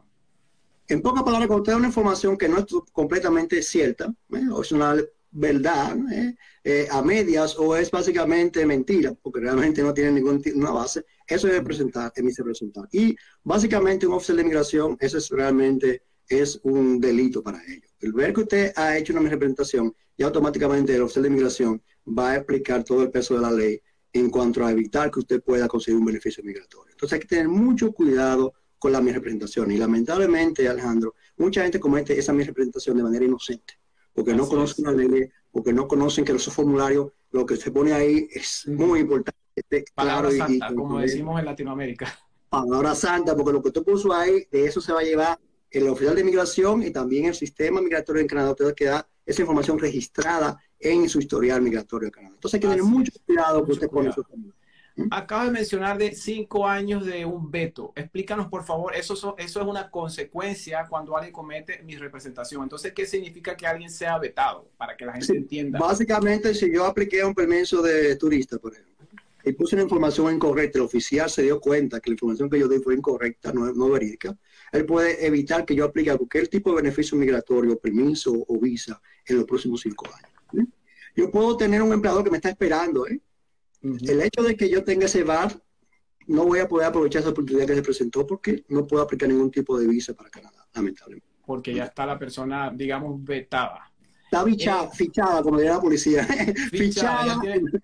En 0.88 1.02
pocas 1.02 1.24
palabras, 1.24 1.48
cuando 1.48 1.62
usted 1.62 1.74
da 1.74 1.78
una 1.78 1.88
información 1.88 2.38
que 2.38 2.50
no 2.50 2.60
es 2.60 2.66
completamente 2.92 3.62
cierta, 3.62 4.14
¿eh? 4.34 4.48
o 4.52 4.62
es 4.62 4.72
una 4.72 4.96
verdad 5.32 5.98
¿eh? 6.12 6.36
Eh, 6.64 6.88
a 6.92 7.02
medias 7.02 7.58
o 7.58 7.76
es 7.76 7.90
básicamente 7.90 8.66
mentira, 8.66 9.14
porque 9.22 9.40
realmente 9.40 9.82
no 9.82 9.94
tiene 9.94 10.12
ninguna 10.12 10.72
base, 10.72 11.06
eso 11.28 11.48
debe 11.48 11.62
presentar, 11.62 12.12
emite 12.16 12.44
presentar. 12.44 12.88
Y 12.92 13.16
básicamente 13.44 14.06
un 14.06 14.14
oficial 14.14 14.38
de 14.38 14.44
migración, 14.44 14.98
eso 15.00 15.18
es 15.18 15.30
realmente 15.30 16.04
es 16.28 16.60
un 16.64 17.00
delito 17.00 17.42
para 17.42 17.62
ellos. 17.66 17.92
El 18.00 18.14
ver 18.14 18.34
que 18.34 18.42
usted 18.42 18.74
ha 18.76 18.98
hecho 18.98 19.14
una 19.14 19.30
representación 19.30 19.94
y 20.16 20.24
automáticamente 20.24 20.96
el 20.96 21.02
oficial 21.02 21.24
de 21.24 21.30
migración 21.30 21.82
va 22.08 22.32
a 22.32 22.36
explicar 22.38 22.84
todo 22.84 23.04
el 23.04 23.12
peso 23.12 23.36
de 23.36 23.42
la 23.42 23.52
ley 23.52 23.82
en 24.14 24.30
cuanto 24.30 24.64
a 24.64 24.72
evitar 24.72 25.10
que 25.10 25.20
usted 25.20 25.42
pueda 25.42 25.68
conseguir 25.68 26.00
un 26.00 26.06
beneficio 26.06 26.44
migratorio. 26.44 26.92
Entonces 26.92 27.14
hay 27.14 27.20
que 27.20 27.28
tener 27.28 27.48
mucho 27.48 27.92
cuidado 27.92 28.54
con 28.84 28.92
la 28.92 29.00
misrepresentación. 29.00 29.72
Y 29.72 29.78
lamentablemente, 29.78 30.68
Alejandro, 30.68 31.16
mucha 31.38 31.64
gente 31.64 31.80
comete 31.80 32.20
esa 32.20 32.34
misrepresentación 32.34 32.98
de 32.98 33.04
manera 33.04 33.24
inocente, 33.24 33.76
porque 34.12 34.34
no 34.34 34.46
conocen 34.46 34.84
la 34.84 34.92
ley, 34.92 35.30
porque 35.50 35.72
no 35.72 35.88
conocen 35.88 36.26
que 36.26 36.34
esos 36.34 36.54
formularios, 36.54 37.10
lo 37.32 37.46
que 37.46 37.56
se 37.56 37.72
pone 37.72 37.94
ahí 37.94 38.28
es 38.30 38.68
muy 38.68 39.00
importante. 39.00 39.40
Palabra 39.96 40.32
santa, 40.32 40.76
como 40.76 41.00
decimos 41.00 41.40
en 41.40 41.46
Latinoamérica. 41.46 42.14
Palabra 42.50 42.94
santa, 42.94 43.38
porque 43.38 43.54
lo 43.54 43.62
que 43.62 43.70
usted 43.70 43.84
puso 43.84 44.12
ahí, 44.12 44.46
de 44.52 44.66
eso 44.66 44.82
se 44.82 44.92
va 44.92 45.00
a 45.00 45.04
llevar 45.04 45.40
el 45.72 45.88
oficial 45.88 46.18
de 46.18 46.26
migración 46.26 46.84
y 46.84 46.92
también 46.92 47.24
el 47.28 47.36
sistema 47.36 47.80
migratorio 47.80 48.22
en 48.22 48.28
Canadá. 48.28 48.52
Usted 48.52 48.76
queda 48.76 49.08
esa 49.26 49.42
información 49.44 49.80
registrada 49.80 50.60
en 50.78 51.08
su 51.08 51.20
historial 51.20 51.62
migratorio 51.62 52.08
en 52.08 52.12
Canadá. 52.12 52.36
Entonces 52.36 52.56
hay 52.56 52.60
que 52.60 52.68
tener 52.68 52.84
mucho 52.84 53.14
cuidado 53.26 53.64
que 53.64 53.72
usted 53.72 53.88
pone 53.88 54.10
eso 54.10 54.26
Acaba 55.10 55.46
de 55.46 55.52
mencionar 55.52 55.98
de 55.98 56.14
cinco 56.14 56.68
años 56.68 57.06
de 57.06 57.26
un 57.26 57.50
veto. 57.50 57.94
Explícanos, 57.96 58.48
por 58.48 58.64
favor, 58.64 58.96
eso, 58.96 59.36
eso 59.38 59.62
es 59.62 59.68
una 59.68 59.90
consecuencia 59.90 60.86
cuando 60.88 61.16
alguien 61.18 61.34
comete 61.34 61.82
mi 61.84 61.96
representación. 61.96 62.62
Entonces, 62.64 62.94
¿qué 62.94 63.06
significa 63.06 63.58
que 63.58 63.66
alguien 63.66 63.90
sea 63.90 64.20
vetado? 64.20 64.70
Para 64.78 64.96
que 64.96 65.06
la 65.06 65.14
gente 65.14 65.36
entienda. 65.36 65.80
Básicamente, 65.80 66.54
si 66.54 66.72
yo 66.72 66.86
apliqué 66.86 67.26
un 67.26 67.34
permiso 67.34 67.82
de 67.82 68.16
turista, 68.18 68.60
por 68.60 68.74
ejemplo, 68.74 68.94
y 69.46 69.52
puse 69.54 69.76
una 69.76 69.84
información 69.84 70.34
incorrecta, 70.34 70.78
el 70.78 70.86
oficial 70.86 71.30
se 71.30 71.42
dio 71.42 71.60
cuenta 71.60 72.00
que 72.00 72.10
la 72.10 72.14
información 72.14 72.50
que 72.50 72.60
yo 72.60 72.68
di 72.68 72.80
fue 72.80 72.96
incorrecta, 72.96 73.52
no, 73.52 73.74
no 73.74 73.90
verídica, 73.90 74.38
él 74.72 74.86
puede 74.86 75.26
evitar 75.26 75.66
que 75.66 75.76
yo 75.76 75.86
aplique 75.86 76.16
cualquier 76.16 76.48
tipo 76.48 76.70
de 76.70 76.78
beneficio 76.78 77.18
migratorio, 77.18 77.78
permiso 77.78 78.32
o 78.48 78.60
visa 78.60 79.02
en 79.26 79.38
los 79.38 79.46
próximos 79.46 79.82
cinco 79.82 80.06
años. 80.06 80.70
Yo 81.16 81.30
puedo 81.30 81.58
tener 81.58 81.82
un 81.82 81.94
empleador 81.94 82.24
que 82.24 82.32
me 82.32 82.38
está 82.38 82.50
esperando. 82.50 83.06
¿eh? 83.08 83.20
El 83.84 84.22
hecho 84.22 84.44
de 84.44 84.56
que 84.56 84.70
yo 84.70 84.84
tenga 84.84 85.06
ese 85.06 85.24
VAR, 85.24 85.62
no 86.28 86.46
voy 86.46 86.60
a 86.60 86.68
poder 86.68 86.88
aprovechar 86.88 87.22
esa 87.22 87.32
oportunidad 87.32 87.68
que 87.68 87.76
se 87.76 87.82
presentó 87.82 88.26
porque 88.26 88.64
no 88.70 88.88
puedo 88.88 89.04
aplicar 89.04 89.28
ningún 89.28 89.52
tipo 89.52 89.78
de 89.78 89.88
visa 89.88 90.14
para 90.14 90.30
Canadá, 90.30 90.66
lamentablemente. 90.74 91.28
Porque 91.46 91.74
ya 91.74 91.86
está 91.86 92.06
la 92.06 92.18
persona, 92.18 92.72
digamos, 92.74 93.22
vetada. 93.24 93.92
Está 94.24 94.46
fichada, 94.46 94.90
fichada 94.90 95.44
como 95.44 95.58
diría 95.58 95.74
la 95.74 95.82
policía. 95.82 96.26
Fichada, 96.72 97.40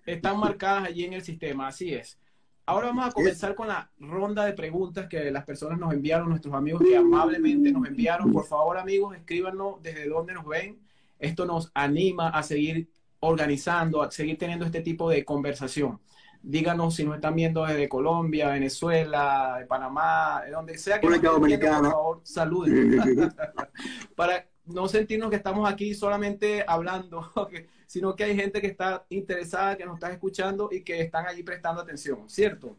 están 0.05 0.39
marcadas 0.39 0.85
allí 0.87 1.03
en 1.03 1.13
el 1.13 1.21
sistema, 1.21 1.67
así 1.67 1.93
es. 1.93 2.17
Ahora 2.65 2.87
vamos 2.87 3.07
a 3.07 3.11
comenzar 3.11 3.55
con 3.55 3.67
la 3.67 3.91
ronda 3.99 4.45
de 4.45 4.53
preguntas 4.53 5.07
que 5.07 5.31
las 5.31 5.43
personas 5.43 5.77
nos 5.79 5.93
enviaron, 5.93 6.29
nuestros 6.29 6.53
amigos 6.53 6.81
que 6.83 6.95
amablemente 6.95 7.71
nos 7.71 7.87
enviaron. 7.87 8.31
Por 8.31 8.45
favor, 8.45 8.77
amigos, 8.77 9.15
escríbanos 9.15 9.81
desde 9.81 10.07
dónde 10.07 10.33
nos 10.33 10.45
ven. 10.45 10.79
Esto 11.17 11.45
nos 11.45 11.71
anima 11.73 12.29
a 12.29 12.43
seguir 12.43 12.87
organizando, 13.21 14.01
a 14.01 14.11
seguir 14.11 14.37
teniendo 14.37 14.65
este 14.65 14.81
tipo 14.81 15.09
de 15.09 15.25
conversación. 15.25 15.99
Díganos 16.41 16.95
si 16.95 17.03
nos 17.03 17.15
están 17.15 17.35
viendo 17.35 17.65
desde 17.65 17.89
Colombia, 17.89 18.49
Venezuela, 18.49 19.57
de 19.59 19.65
Panamá, 19.65 20.41
de 20.45 20.51
donde 20.51 20.77
sea 20.77 20.99
que 20.99 21.07
nos 21.07 21.15
estén 21.17 21.41
viendo, 21.41 21.67
por 21.67 21.91
favor, 21.91 22.21
saluden. 22.23 23.33
Para 24.15 24.47
no 24.65 24.87
sentirnos 24.87 25.29
que 25.29 25.35
estamos 25.35 25.69
aquí 25.69 25.93
solamente 25.93 26.63
hablando, 26.65 27.29
sino 27.87 28.15
que 28.15 28.23
hay 28.23 28.35
gente 28.35 28.61
que 28.61 28.67
está 28.67 29.05
interesada, 29.09 29.75
que 29.75 29.85
nos 29.85 29.95
está 29.95 30.11
escuchando 30.11 30.69
y 30.71 30.81
que 30.81 31.01
están 31.01 31.25
allí 31.27 31.43
prestando 31.43 31.81
atención, 31.81 32.29
¿cierto? 32.29 32.77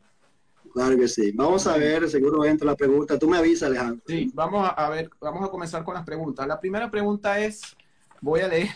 Claro 0.73 0.97
que 0.97 1.09
sí. 1.09 1.33
Vamos 1.33 1.67
a 1.67 1.77
ver, 1.77 2.09
seguro 2.09 2.45
entra 2.45 2.67
la 2.67 2.77
pregunta. 2.77 3.19
Tú 3.19 3.29
me 3.29 3.39
avisas, 3.39 3.69
Alejandro. 3.69 4.03
Sí, 4.07 4.31
vamos 4.33 4.71
a 4.75 4.91
ver, 4.91 5.11
vamos 5.21 5.47
a 5.47 5.51
comenzar 5.51 5.85
con 5.85 5.95
las 5.95 6.05
preguntas. 6.05 6.47
La 6.47 6.61
primera 6.61 6.91
pregunta 6.91 7.41
es, 7.41 7.77
voy 8.21 8.41
a 8.41 8.49
leer, 8.49 8.71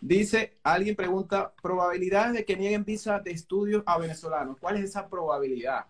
dice, 0.00 0.58
alguien 0.62 0.96
pregunta, 0.96 1.54
probabilidad 1.62 2.32
de 2.32 2.44
que 2.44 2.56
nieguen 2.56 2.84
visa 2.84 3.20
de 3.20 3.30
estudios 3.30 3.82
a 3.86 3.98
venezolanos. 3.98 4.56
¿Cuál 4.58 4.76
es 4.76 4.84
esa 4.84 5.08
probabilidad? 5.08 5.86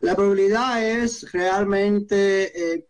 La 0.00 0.14
probabilidad 0.14 0.84
es 0.84 1.30
realmente 1.32 2.74
eh, 2.74 2.88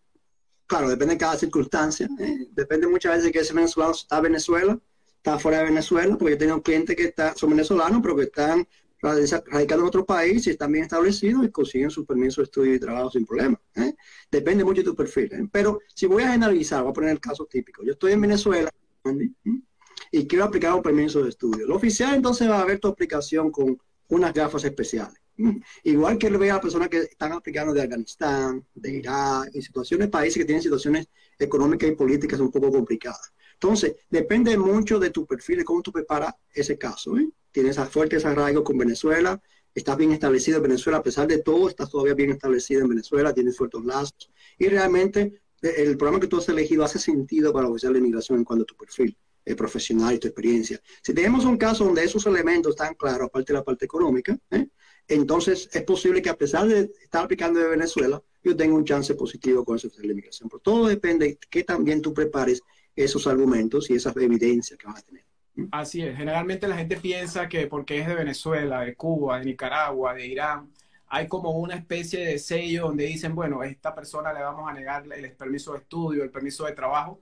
claro, 0.69 0.87
depende 0.87 1.15
de 1.15 1.17
cada 1.17 1.35
circunstancia. 1.35 2.07
¿eh? 2.19 2.47
Depende 2.51 2.87
muchas 2.87 3.13
veces 3.13 3.25
de 3.25 3.31
que 3.31 3.39
ese 3.39 3.53
venezolano 3.53 3.91
está 3.91 4.17
en 4.17 4.23
Venezuela, 4.23 4.79
está 5.17 5.39
fuera 5.39 5.57
de 5.59 5.65
Venezuela, 5.65 6.15
porque 6.15 6.35
yo 6.35 6.37
tengo 6.37 6.61
clientes 6.61 6.95
que 6.95 7.05
está, 7.05 7.35
son 7.35 7.49
venezolanos, 7.49 8.01
pero 8.01 8.15
que 8.15 8.23
están 8.23 8.67
radicando 9.01 9.83
en 9.83 9.87
otro 9.87 10.05
país 10.05 10.45
y 10.45 10.51
están 10.51 10.71
bien 10.71 10.83
establecidos 10.83 11.43
y 11.45 11.49
consiguen 11.49 11.89
su 11.89 12.05
permiso 12.05 12.41
de 12.41 12.45
estudio 12.45 12.75
y 12.75 12.79
trabajo 12.79 13.09
sin 13.09 13.25
problema. 13.25 13.59
¿eh? 13.75 13.95
Depende 14.29 14.63
mucho 14.63 14.81
de 14.81 14.85
tu 14.85 14.95
perfil. 14.95 15.33
¿eh? 15.33 15.47
Pero 15.51 15.79
si 15.95 16.05
voy 16.05 16.23
a 16.23 16.31
generalizar, 16.31 16.83
voy 16.83 16.91
a 16.91 16.93
poner 16.93 17.09
el 17.11 17.19
caso 17.19 17.45
típico. 17.45 17.83
Yo 17.83 17.93
estoy 17.93 18.11
en 18.11 18.21
Venezuela 18.21 18.69
y 20.11 20.27
quiero 20.27 20.45
aplicar 20.45 20.73
un 20.73 20.81
permiso 20.81 21.23
de 21.23 21.29
estudio. 21.29 21.65
El 21.65 21.71
oficial 21.71 22.15
entonces 22.15 22.49
va 22.49 22.61
a 22.61 22.65
ver 22.65 22.79
tu 22.79 22.87
aplicación 22.87 23.51
con 23.51 23.77
unas 24.09 24.33
gafas 24.33 24.63
especiales. 24.63 25.19
Igual 25.83 26.17
que 26.17 26.29
lo 26.29 26.37
vea 26.37 26.55
a 26.55 26.61
personas 26.61 26.89
que 26.89 26.97
están 26.99 27.31
aplicando 27.31 27.73
de 27.73 27.81
Afganistán, 27.81 28.65
de 28.75 28.91
Irak, 28.91 29.51
en 29.53 29.61
situaciones, 29.61 30.09
países 30.09 30.37
que 30.39 30.45
tienen 30.45 30.61
situaciones 30.61 31.07
económicas 31.37 31.89
y 31.89 31.95
políticas 31.95 32.39
un 32.41 32.51
poco 32.51 32.69
complicadas. 32.71 33.33
Entonces, 33.53 33.95
depende 34.09 34.57
mucho 34.57 34.99
de 34.99 35.11
tu 35.11 35.25
perfil, 35.25 35.59
de 35.59 35.63
cómo 35.63 35.81
tú 35.81 35.91
preparas 35.91 36.33
ese 36.53 36.77
caso. 36.77 37.17
¿eh? 37.17 37.29
Tienes 37.51 37.77
fuertes 37.89 38.25
arraigos 38.25 38.63
con 38.63 38.77
Venezuela, 38.77 39.41
estás 39.73 39.97
bien 39.97 40.11
establecido 40.11 40.57
en 40.57 40.63
Venezuela, 40.63 40.99
a 40.99 41.03
pesar 41.03 41.27
de 41.27 41.41
todo, 41.41 41.69
estás 41.69 41.89
todavía 41.89 42.15
bien 42.15 42.31
establecido 42.31 42.81
en 42.81 42.89
Venezuela, 42.89 43.33
tienes 43.33 43.55
fuertes 43.55 43.83
lazos. 43.85 44.29
Y 44.57 44.67
realmente 44.67 45.41
el 45.61 45.97
programa 45.97 46.19
que 46.19 46.27
tú 46.27 46.37
has 46.37 46.49
elegido 46.49 46.83
hace 46.83 46.99
sentido 46.99 47.51
para 47.53 47.67
oficial 47.67 47.93
de 47.93 47.99
inmigración 47.99 48.37
en 48.37 48.43
cuanto 48.43 48.63
a 48.63 48.65
tu 48.65 48.75
perfil 48.75 49.17
eh, 49.45 49.55
profesional 49.55 50.13
y 50.13 50.19
tu 50.19 50.27
experiencia. 50.27 50.79
Si 51.01 51.13
tenemos 51.13 51.45
un 51.45 51.57
caso 51.57 51.85
donde 51.85 52.03
esos 52.03 52.25
elementos 52.25 52.71
están 52.71 52.93
claros, 52.95 53.27
aparte 53.27 53.53
de 53.53 53.59
la 53.59 53.63
parte 53.63 53.85
económica, 53.85 54.37
¿eh? 54.51 54.67
entonces 55.07 55.69
es 55.73 55.83
posible 55.83 56.21
que 56.21 56.29
a 56.29 56.37
pesar 56.37 56.67
de 56.67 56.91
estar 57.01 57.23
aplicando 57.23 57.59
de 57.59 57.67
Venezuela, 57.67 58.21
yo 58.43 58.55
tenga 58.55 58.75
un 58.75 58.85
chance 58.85 59.15
positivo 59.15 59.65
con 59.65 59.75
ese 59.75 59.87
oficial 59.87 60.07
de 60.07 60.13
inmigración. 60.13 60.49
Pero 60.49 60.59
todo 60.59 60.87
depende 60.87 61.25
de 61.25 61.39
que 61.49 61.63
también 61.63 62.01
tú 62.01 62.13
prepares 62.13 62.61
esos 62.95 63.27
argumentos 63.27 63.89
y 63.89 63.95
esas 63.95 64.15
evidencias 64.17 64.77
que 64.77 64.87
vas 64.87 64.99
a 64.99 65.01
tener. 65.01 65.25
Así 65.71 66.01
es. 66.01 66.15
Generalmente 66.15 66.67
la 66.67 66.77
gente 66.77 66.97
piensa 66.97 67.49
que 67.49 67.67
porque 67.67 67.99
es 67.99 68.07
de 68.07 68.15
Venezuela, 68.15 68.81
de 68.81 68.95
Cuba, 68.95 69.39
de 69.39 69.45
Nicaragua, 69.45 70.13
de 70.13 70.27
Irán, 70.27 70.71
hay 71.09 71.27
como 71.27 71.51
una 71.51 71.75
especie 71.75 72.23
de 72.23 72.39
sello 72.39 72.83
donde 72.85 73.05
dicen, 73.05 73.35
bueno, 73.35 73.61
a 73.61 73.67
esta 73.67 73.93
persona 73.93 74.31
le 74.31 74.41
vamos 74.41 74.69
a 74.69 74.73
negar 74.73 75.05
el 75.11 75.31
permiso 75.33 75.73
de 75.73 75.79
estudio, 75.79 76.23
el 76.23 76.31
permiso 76.31 76.65
de 76.65 76.73
trabajo. 76.73 77.21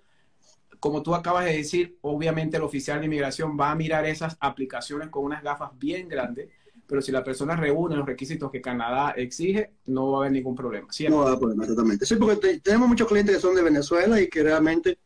Como 0.80 1.02
tú 1.02 1.16
acabas 1.16 1.46
de 1.46 1.58
decir, 1.58 1.98
obviamente 2.02 2.58
el 2.58 2.64
oficial 2.64 3.00
de 3.00 3.06
inmigración 3.06 3.58
va 3.60 3.72
a 3.72 3.76
mirar 3.76 4.06
esas 4.06 4.38
aplicaciones 4.40 5.10
con 5.10 5.24
unas 5.24 5.42
gafas 5.42 5.72
bien 5.80 6.08
grandes 6.08 6.50
pero 6.88 7.02
si 7.02 7.12
la 7.12 7.24
persona 7.24 7.56
reúne 7.56 7.98
los 7.98 8.06
requisitos 8.06 8.50
que 8.50 8.62
Canadá 8.62 9.12
exige, 9.12 9.74
no 9.88 10.12
va 10.12 10.18
a 10.18 10.22
haber 10.22 10.32
ningún 10.32 10.56
problema. 10.56 10.88
No 11.10 11.18
va 11.18 11.24
a 11.24 11.28
haber 11.28 11.40
problema, 11.40 11.64
exactamente. 11.64 12.06
Sí, 12.06 12.16
porque 12.16 12.60
tenemos 12.60 12.88
muchos 12.88 13.08
clientes 13.08 13.36
que 13.36 13.42
son 13.42 13.56
de 13.56 13.62
Venezuela 13.62 14.22
y 14.22 14.30
que 14.30 14.42
realmente 14.42 14.98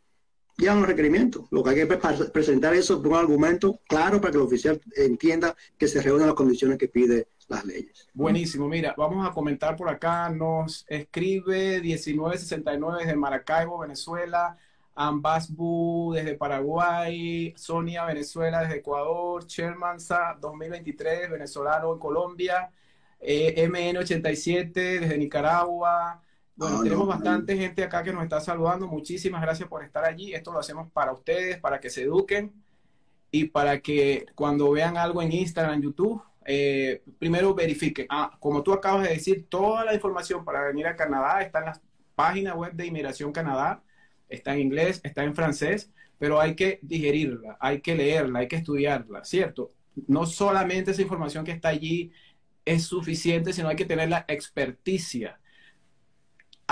llevan 0.61 0.79
los 0.79 0.87
requerimientos. 0.87 1.45
Lo 1.51 1.63
que 1.63 1.71
hay 1.71 1.75
que 1.75 1.97
presentar 2.31 2.73
por 2.87 3.07
un 3.07 3.15
argumento 3.15 3.79
claro 3.87 4.21
para 4.21 4.31
que 4.31 4.37
el 4.37 4.43
oficial 4.43 4.79
entienda 4.95 5.55
que 5.77 5.87
se 5.87 6.01
reúnen 6.01 6.27
las 6.27 6.35
condiciones 6.35 6.77
que 6.77 6.87
pide 6.87 7.27
las 7.47 7.65
leyes. 7.65 8.07
Buenísimo, 8.13 8.69
mira, 8.69 8.93
vamos 8.97 9.27
a 9.27 9.33
comentar 9.33 9.75
por 9.75 9.89
acá, 9.89 10.29
nos 10.29 10.85
escribe 10.87 11.81
1969 11.81 12.99
desde 12.99 13.15
Maracaibo, 13.15 13.79
Venezuela, 13.79 14.57
Ambasbu 14.95 16.13
desde 16.13 16.35
Paraguay, 16.35 17.53
Sonia 17.57 18.05
Venezuela 18.05 18.61
desde 18.61 18.77
Ecuador, 18.77 19.45
Shermanza 19.47 20.37
2023 20.39 21.31
venezolano 21.31 21.93
en 21.93 21.99
Colombia, 21.99 22.71
eh, 23.19 23.67
MN87 23.67 24.71
desde 24.73 25.17
Nicaragua. 25.17 26.21
Bueno, 26.55 26.79
ah, 26.79 26.83
tenemos 26.83 27.07
bastante 27.07 27.55
gente 27.57 27.83
acá 27.83 28.03
que 28.03 28.13
nos 28.13 28.23
está 28.23 28.39
saludando. 28.39 28.87
Muchísimas 28.87 29.41
gracias 29.41 29.67
por 29.67 29.83
estar 29.83 30.05
allí. 30.05 30.33
Esto 30.33 30.51
lo 30.51 30.59
hacemos 30.59 30.91
para 30.91 31.11
ustedes, 31.11 31.59
para 31.59 31.79
que 31.79 31.89
se 31.89 32.03
eduquen 32.03 32.53
y 33.31 33.45
para 33.45 33.79
que 33.79 34.25
cuando 34.35 34.71
vean 34.71 34.97
algo 34.97 35.21
en 35.21 35.31
Instagram, 35.31 35.81
YouTube, 35.81 36.21
eh, 36.45 37.01
primero 37.17 37.53
verifiquen. 37.53 38.07
Ah, 38.09 38.37
como 38.39 38.63
tú 38.63 38.73
acabas 38.73 39.03
de 39.03 39.13
decir, 39.13 39.47
toda 39.49 39.85
la 39.85 39.93
información 39.93 40.43
para 40.43 40.63
venir 40.63 40.87
a 40.87 40.95
Canadá 40.95 41.41
está 41.41 41.59
en 41.59 41.65
la 41.65 41.81
página 42.15 42.55
web 42.55 42.73
de 42.73 42.85
Inmigración 42.85 43.31
Canadá 43.31 43.81
está 44.31 44.53
en 44.53 44.61
inglés, 44.61 45.01
está 45.03 45.23
en 45.23 45.35
francés, 45.35 45.91
pero 46.17 46.39
hay 46.39 46.55
que 46.55 46.79
digerirla, 46.81 47.57
hay 47.59 47.81
que 47.81 47.95
leerla, 47.95 48.39
hay 48.39 48.47
que 48.47 48.55
estudiarla, 48.55 49.23
¿cierto? 49.23 49.71
No 50.07 50.25
solamente 50.25 50.91
esa 50.91 51.01
información 51.01 51.45
que 51.45 51.51
está 51.51 51.69
allí 51.69 52.11
es 52.63 52.83
suficiente, 52.83 53.53
sino 53.53 53.67
hay 53.69 53.75
que 53.75 53.85
tener 53.85 54.09
la 54.09 54.25
experticia. 54.27 55.39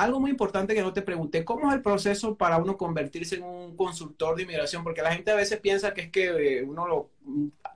Algo 0.04 0.20
muy 0.20 0.32
importante 0.32 0.74
que 0.74 0.82
no 0.82 0.94
te 0.94 1.02
pregunté, 1.02 1.44
¿cómo 1.44 1.70
es 1.70 1.76
el 1.76 1.82
proceso 1.82 2.36
para 2.36 2.58
uno 2.58 2.78
convertirse 2.78 3.36
en 3.36 3.44
un 3.44 3.76
consultor 3.76 4.36
de 4.36 4.44
inmigración? 4.44 4.84
Porque 4.84 5.02
la 5.02 5.14
gente 5.14 5.32
a 5.32 5.36
veces 5.36 5.60
piensa 5.60 5.94
que 5.94 6.02
es 6.02 6.12
que 6.12 6.60
eh, 6.60 6.64
uno 6.64 6.88
lo, 6.88 7.10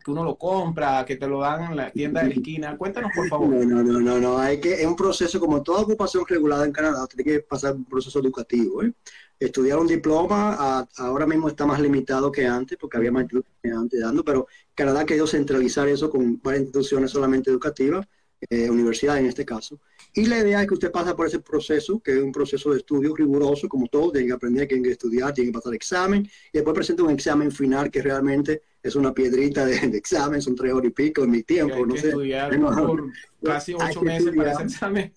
que 0.03 0.12
uno 0.12 0.24
lo 0.24 0.38
compra, 0.38 1.06
que 1.06 1.18
te 1.18 1.27
lo 1.27 1.39
dan 1.39 1.72
en 1.72 1.77
la 1.77 1.92
tienda 1.92 2.22
de 2.22 2.30
la 2.30 2.34
esquina. 2.36 2.77
Cuéntanos, 2.77 3.12
por 3.15 3.27
favor. 3.27 3.50
No, 3.50 3.84
no, 3.84 4.00
no, 4.00 4.20
no, 4.20 4.38
hay 4.38 4.60
que, 4.60 4.74
es 4.74 4.86
un 4.86 4.96
proceso 4.96 5.39
como 5.39 5.62
toda 5.63 5.82
ocupación 5.82 6.24
regulada 6.27 6.65
en 6.65 6.72
Canadá, 6.72 7.08
tiene 7.08 7.30
que 7.30 7.39
pasar 7.42 7.75
un 7.75 7.86
proceso 7.86 8.20
educativo. 8.20 8.84
¿eh? 8.84 8.94
estudiar 9.46 9.80
un 9.80 9.88
diploma 9.88 10.88
ahora 10.98 11.25
mismo 11.25 11.50
está 11.50 11.65
más 11.65 11.80
limitado 11.80 12.32
que 12.32 12.46
antes, 12.46 12.77
porque 12.77 12.98
había 12.98 13.12
más 13.12 13.25
que 13.27 13.70
antes 13.70 14.00
dando, 14.00 14.24
pero 14.24 14.48
Canadá 14.74 15.01
ha 15.01 15.06
querido 15.06 15.27
centralizar 15.27 15.88
eso 15.88 16.10
con 16.10 16.39
varias 16.42 16.63
instituciones 16.63 17.12
solamente 17.12 17.50
educativas, 17.50 18.08
eh, 18.50 18.70
universidades 18.70 19.22
en 19.22 19.30
este 19.30 19.46
caso. 19.46 19.80
Y 20.14 20.26
la 20.26 20.40
idea 20.40 20.62
es 20.62 20.68
que 20.68 20.74
usted 20.76 20.92
pasa 20.92 21.16
por 21.16 21.28
ese 21.28 21.40
proceso, 21.40 22.00
que 22.00 22.18
es 22.18 22.24
un 22.24 22.32
proceso 22.32 22.72
de 22.72 22.78
estudio 22.78 23.16
riguroso, 23.16 23.68
como 23.68 23.88
todos, 23.88 24.14
tienen 24.14 24.30
que 24.30 24.36
aprender, 24.36 24.68
tienen 24.68 24.84
que 24.84 24.92
estudiar, 24.92 25.34
tienen 25.34 25.52
que 25.52 25.58
pasar 25.58 25.74
examen, 25.74 26.24
y 26.24 26.58
después 26.58 26.74
presenta 26.76 27.04
un 27.04 27.12
examen 27.12 27.52
final 27.52 27.90
que 27.90 28.02
realmente 28.02 28.62
es 28.82 28.96
una 28.96 29.14
piedrita 29.14 29.66
de, 29.66 29.76
examen, 29.98 30.42
son 30.42 30.56
tres 30.56 30.74
horas 30.74 30.90
y 30.90 30.94
pico 30.94 31.24
en 31.24 31.32
mi 31.32 31.44
tiempo, 31.44 31.86
no 31.86 31.96
sé. 31.96 32.10
Estudiar 32.10 32.60
por 32.60 33.10
casi 33.44 33.74
ocho 33.74 34.02
meses 34.02 34.36
para 34.36 34.52
ese 34.52 34.64
examen. 34.64 35.14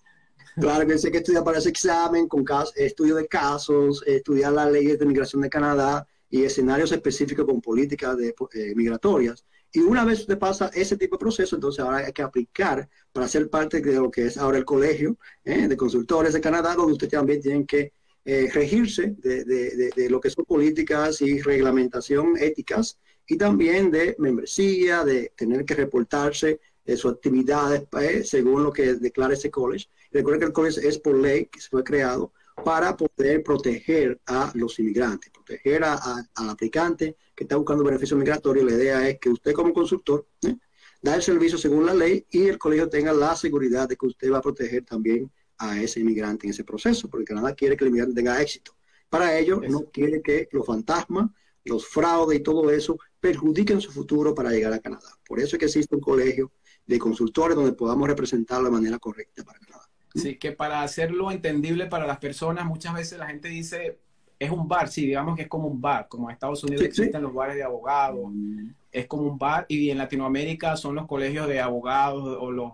Claro 0.59 0.87
que 0.87 0.97
sé 0.97 1.11
que 1.11 1.18
estudiar 1.18 1.45
para 1.45 1.59
ese 1.59 1.68
examen, 1.68 2.28
con 2.28 2.45
estudio 2.76 3.16
de 3.16 3.28
casos, 3.28 4.02
estudiar 4.06 4.52
las 4.52 4.73
leyes 4.73 4.99
de 4.99 5.04
migración 5.04 5.42
de 5.42 5.50
Canadá 5.50 6.06
y 6.30 6.45
escenarios 6.45 6.92
específicos 6.92 7.45
con 7.45 7.61
políticas 7.61 8.16
de, 8.16 8.35
eh, 8.54 8.75
migratorias. 8.75 9.45
Y 9.76 9.80
una 9.80 10.06
vez 10.06 10.21
usted 10.21 10.38
pasa 10.38 10.71
ese 10.73 10.97
tipo 10.97 11.16
de 11.16 11.21
proceso, 11.21 11.54
entonces 11.54 11.85
ahora 11.85 11.99
hay 11.99 12.11
que 12.11 12.23
aplicar 12.23 12.88
para 13.12 13.28
ser 13.28 13.50
parte 13.50 13.83
de 13.83 13.97
lo 13.97 14.11
que 14.11 14.25
es 14.25 14.38
ahora 14.38 14.56
el 14.56 14.64
colegio 14.64 15.18
eh, 15.45 15.68
de 15.68 15.76
consultores 15.76 16.33
de 16.33 16.40
Canadá, 16.40 16.75
donde 16.75 16.95
usted 16.95 17.11
también 17.11 17.42
tiene 17.42 17.66
que 17.66 17.92
eh, 18.25 18.49
regirse 18.54 19.16
de, 19.18 19.45
de, 19.45 20.09
lo 20.09 20.18
que 20.18 20.30
son 20.30 20.47
políticas 20.47 21.21
y 21.21 21.42
reglamentación 21.42 22.38
éticas 22.38 22.99
y 23.28 23.37
también 23.37 23.90
de 23.90 24.16
membresía, 24.18 25.04
de 25.04 25.35
tener 25.37 25.66
que 25.66 25.75
reportarse 25.75 26.59
de 26.83 26.97
sus 26.97 27.12
actividades 27.12 27.83
eh, 28.00 28.25
según 28.25 28.64
lo 28.64 28.73
que 28.73 28.95
declara 28.95 29.35
ese 29.35 29.50
college. 29.50 29.90
Recuerden 30.11 30.40
que 30.40 30.47
el 30.47 30.52
college 30.54 30.88
es 30.88 30.99
por 30.99 31.18
ley 31.18 31.50
que 31.52 31.61
fue 31.61 31.85
creado 31.85 32.33
para 32.64 32.97
poder 32.97 33.42
proteger 33.42 34.18
a 34.25 34.50
los 34.54 34.78
inmigrantes, 34.78 35.30
proteger 35.30 35.85
a, 35.85 35.97
al 36.35 36.49
aplicante 36.49 37.14
que 37.37 37.45
está 37.45 37.57
buscando 37.57 37.85
beneficio 37.85 38.16
migratorio. 38.16 38.64
La 38.64 38.73
idea 38.73 39.09
es 39.09 39.19
que 39.21 39.28
usted 39.28 39.52
como 39.52 39.73
consultor 39.73 40.26
¿eh? 40.43 40.57
da 41.02 41.14
el 41.14 41.23
servicio 41.23 41.59
según 41.59 41.85
la 41.87 41.95
ley 41.95 42.26
y 42.31 42.49
el 42.49 42.59
colegio 42.59 42.88
tenga 42.88 43.12
la 43.12 43.37
seguridad 43.37 43.88
de 43.88 43.97
que 43.97 44.07
usted 44.07 44.33
va 44.33 44.38
a 44.38 44.43
proteger 44.43 44.85
también 44.85 45.31
a 45.59 45.81
ese 45.81 46.00
inmigrante 46.00 46.47
en 46.47 46.50
ese 46.50 46.64
proceso, 46.64 47.09
porque 47.09 47.26
Canadá 47.26 47.55
quiere 47.55 47.76
que 47.76 47.85
el 47.85 47.88
inmigrante 47.88 48.14
tenga 48.14 48.40
éxito. 48.40 48.73
Para 49.09 49.38
ello, 49.38 49.61
no 49.61 49.85
quiere 49.90 50.21
que 50.21 50.49
los 50.50 50.66
fantasmas, 50.66 51.31
los 51.64 51.87
fraudes 51.87 52.38
y 52.38 52.43
todo 52.43 52.71
eso 52.71 52.99
perjudiquen 53.21 53.81
su 53.81 53.93
futuro 53.93 54.35
para 54.35 54.50
llegar 54.50 54.73
a 54.73 54.81
Canadá. 54.81 55.09
Por 55.26 55.38
eso 55.38 55.57
es 55.57 55.61
que 55.61 55.66
existe 55.66 55.95
un 55.95 56.00
colegio 56.00 56.52
de 56.87 56.99
consultores 56.99 57.57
donde 57.57 57.73
podamos 57.73 58.09
representar 58.09 58.62
de 58.62 58.71
manera 58.71 58.99
correcta 58.99 59.45
para 59.45 59.59
Canadá. 59.59 59.88
Sí, 60.14 60.38
que 60.38 60.52
para 60.52 60.83
hacerlo 60.83 61.31
entendible 61.31 61.87
para 61.87 62.07
las 62.07 62.19
personas, 62.19 62.64
muchas 62.64 62.95
veces 62.95 63.19
la 63.19 63.26
gente 63.26 63.49
dice, 63.49 63.99
es 64.38 64.50
un 64.50 64.69
bar, 64.69 64.88
sí, 64.88 65.07
digamos 65.07 65.37
que 65.37 65.43
es 65.43 65.49
como 65.49 65.69
un 65.69 65.81
bar, 65.81 66.09
como 66.09 66.28
en 66.28 66.35
Estados 66.35 66.62
Unidos 66.64 66.85
existen 66.85 67.23
los 67.23 67.33
bares 67.33 67.57
de 67.57 67.62
abogados, 67.62 68.31
mm. 68.31 68.69
es 68.93 69.07
como 69.07 69.23
un 69.23 69.38
bar, 69.38 69.64
y 69.69 69.90
en 69.90 69.99
Latinoamérica 69.99 70.76
son 70.76 70.95
los 70.95 71.07
colegios 71.07 71.49
de 71.49 71.61
abogados 71.61 72.37
o 72.40 72.50
los... 72.50 72.73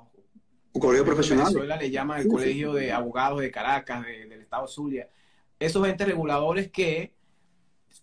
Un 0.75 0.81
colegio 0.81 1.05
profesional. 1.05 1.49
En 1.49 1.55
Venezuela 1.55 1.77
le 1.77 1.91
llaman 1.91 2.21
el 2.23 2.29
colegio 2.29 2.73
de 2.73 2.93
abogados 2.93 3.41
de 3.41 3.51
Caracas, 3.51 4.05
del 4.07 4.41
estado 4.41 4.67
Zulia. 4.67 5.09
Esos 5.59 5.87
entes 5.87 6.07
reguladores 6.07 6.71
que 6.71 7.13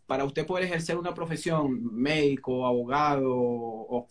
para 0.06 0.24
usted 0.24 0.46
poder 0.46 0.66
ejercer 0.66 0.98
una 0.98 1.14
profesión, 1.14 1.96
médico, 1.96 2.68
abogado 2.68 3.28
o 3.28 4.08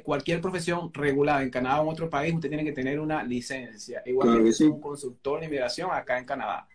cualquier 0.00 0.40
profesión 0.40 0.92
regulada 0.92 1.42
en 1.42 1.50
Canadá 1.50 1.80
o 1.80 1.84
en 1.84 1.88
otro 1.90 2.08
país, 2.08 2.34
usted 2.34 2.48
tiene 2.48 2.64
que 2.64 2.72
tener 2.72 2.98
una 3.00 3.22
licencia. 3.22 4.02
Igual 4.06 4.42
que, 4.42 4.64
un 4.64 4.80
consultor 4.80 5.40
de 5.40 5.46
inmigración 5.46 5.90
acá 5.92 6.18
en 6.18 6.24
Canadá. 6.24 6.66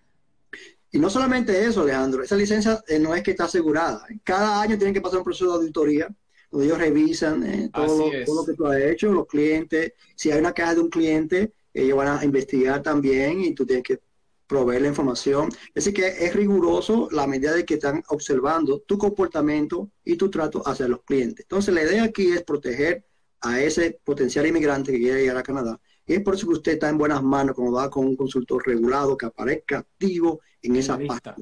Y 0.92 1.00
no 1.00 1.10
solamente 1.10 1.66
eso, 1.66 1.82
Alejandro, 1.82 2.24
esa 2.24 2.36
licencia 2.36 2.84
eh, 2.88 3.00
no 3.00 3.14
es 3.14 3.24
que 3.24 3.32
está 3.32 3.46
asegurada. 3.46 4.06
Cada 4.24 4.62
año 4.62 4.78
tienen 4.78 4.94
que 4.94 5.02
pasar 5.02 5.20
un 5.20 5.26
proceso 5.26 5.52
de 5.52 5.58
auditoría 5.58 6.08
donde 6.50 6.68
ellos 6.68 6.78
revisan 6.78 7.44
eh, 7.46 7.70
todo, 7.74 8.06
lo, 8.06 8.46
que 8.46 8.54
tú 8.54 8.68
has 8.68 8.80
hecho, 8.80 9.12
los 9.12 9.28
clientes. 9.28 9.94
Si 10.16 10.32
hay 10.32 10.40
una 10.40 10.54
queja 10.54 10.76
de 10.76 10.82
un 10.82 10.90
cliente, 10.90 11.54
ellos 11.74 11.98
van 11.98 12.20
a 12.20 12.24
investigar 12.24 12.82
también 12.82 13.42
y 13.42 13.54
tú 13.54 13.66
tienes 13.66 13.84
que 13.84 14.00
proveer 14.48 14.82
la 14.84 14.88
información. 14.88 15.50
Así 15.76 15.92
que 15.92 16.08
es 16.08 16.34
riguroso 16.34 17.10
la 17.12 17.28
medida 17.28 17.54
de 17.54 17.66
que 17.66 17.76
están 17.76 18.02
observando 18.08 18.80
tu 18.80 18.98
comportamiento 18.98 19.92
y 20.06 20.16
tu 20.16 20.32
trato 20.32 20.64
hacia 20.66 20.88
los 20.88 21.04
clientes. 21.04 21.44
Entonces, 21.44 21.74
la 21.74 21.84
idea 21.84 22.04
aquí 22.04 22.32
es 22.32 22.44
proteger 22.44 23.06
a 23.42 23.62
ese 23.62 24.00
potencial 24.04 24.48
inmigrante 24.48 24.92
que 24.92 25.00
quiere 25.00 25.22
llegar 25.22 25.38
a 25.38 25.44
Canadá. 25.44 25.80
Y 26.08 26.14
es 26.14 26.22
por 26.22 26.36
eso 26.36 26.48
que 26.48 26.54
usted 26.54 26.72
está 26.74 26.90
en 26.90 26.98
buenas 26.98 27.22
manos 27.22 27.56
cuando 27.56 27.74
va 27.74 27.90
con 27.90 28.06
un 28.06 28.16
consultor 28.16 28.66
regulado 28.66 29.18
que 29.18 29.26
aparezca 29.26 29.80
activo 29.80 30.40
en 30.62 30.78
esa 30.78 30.98
página. 30.98 31.36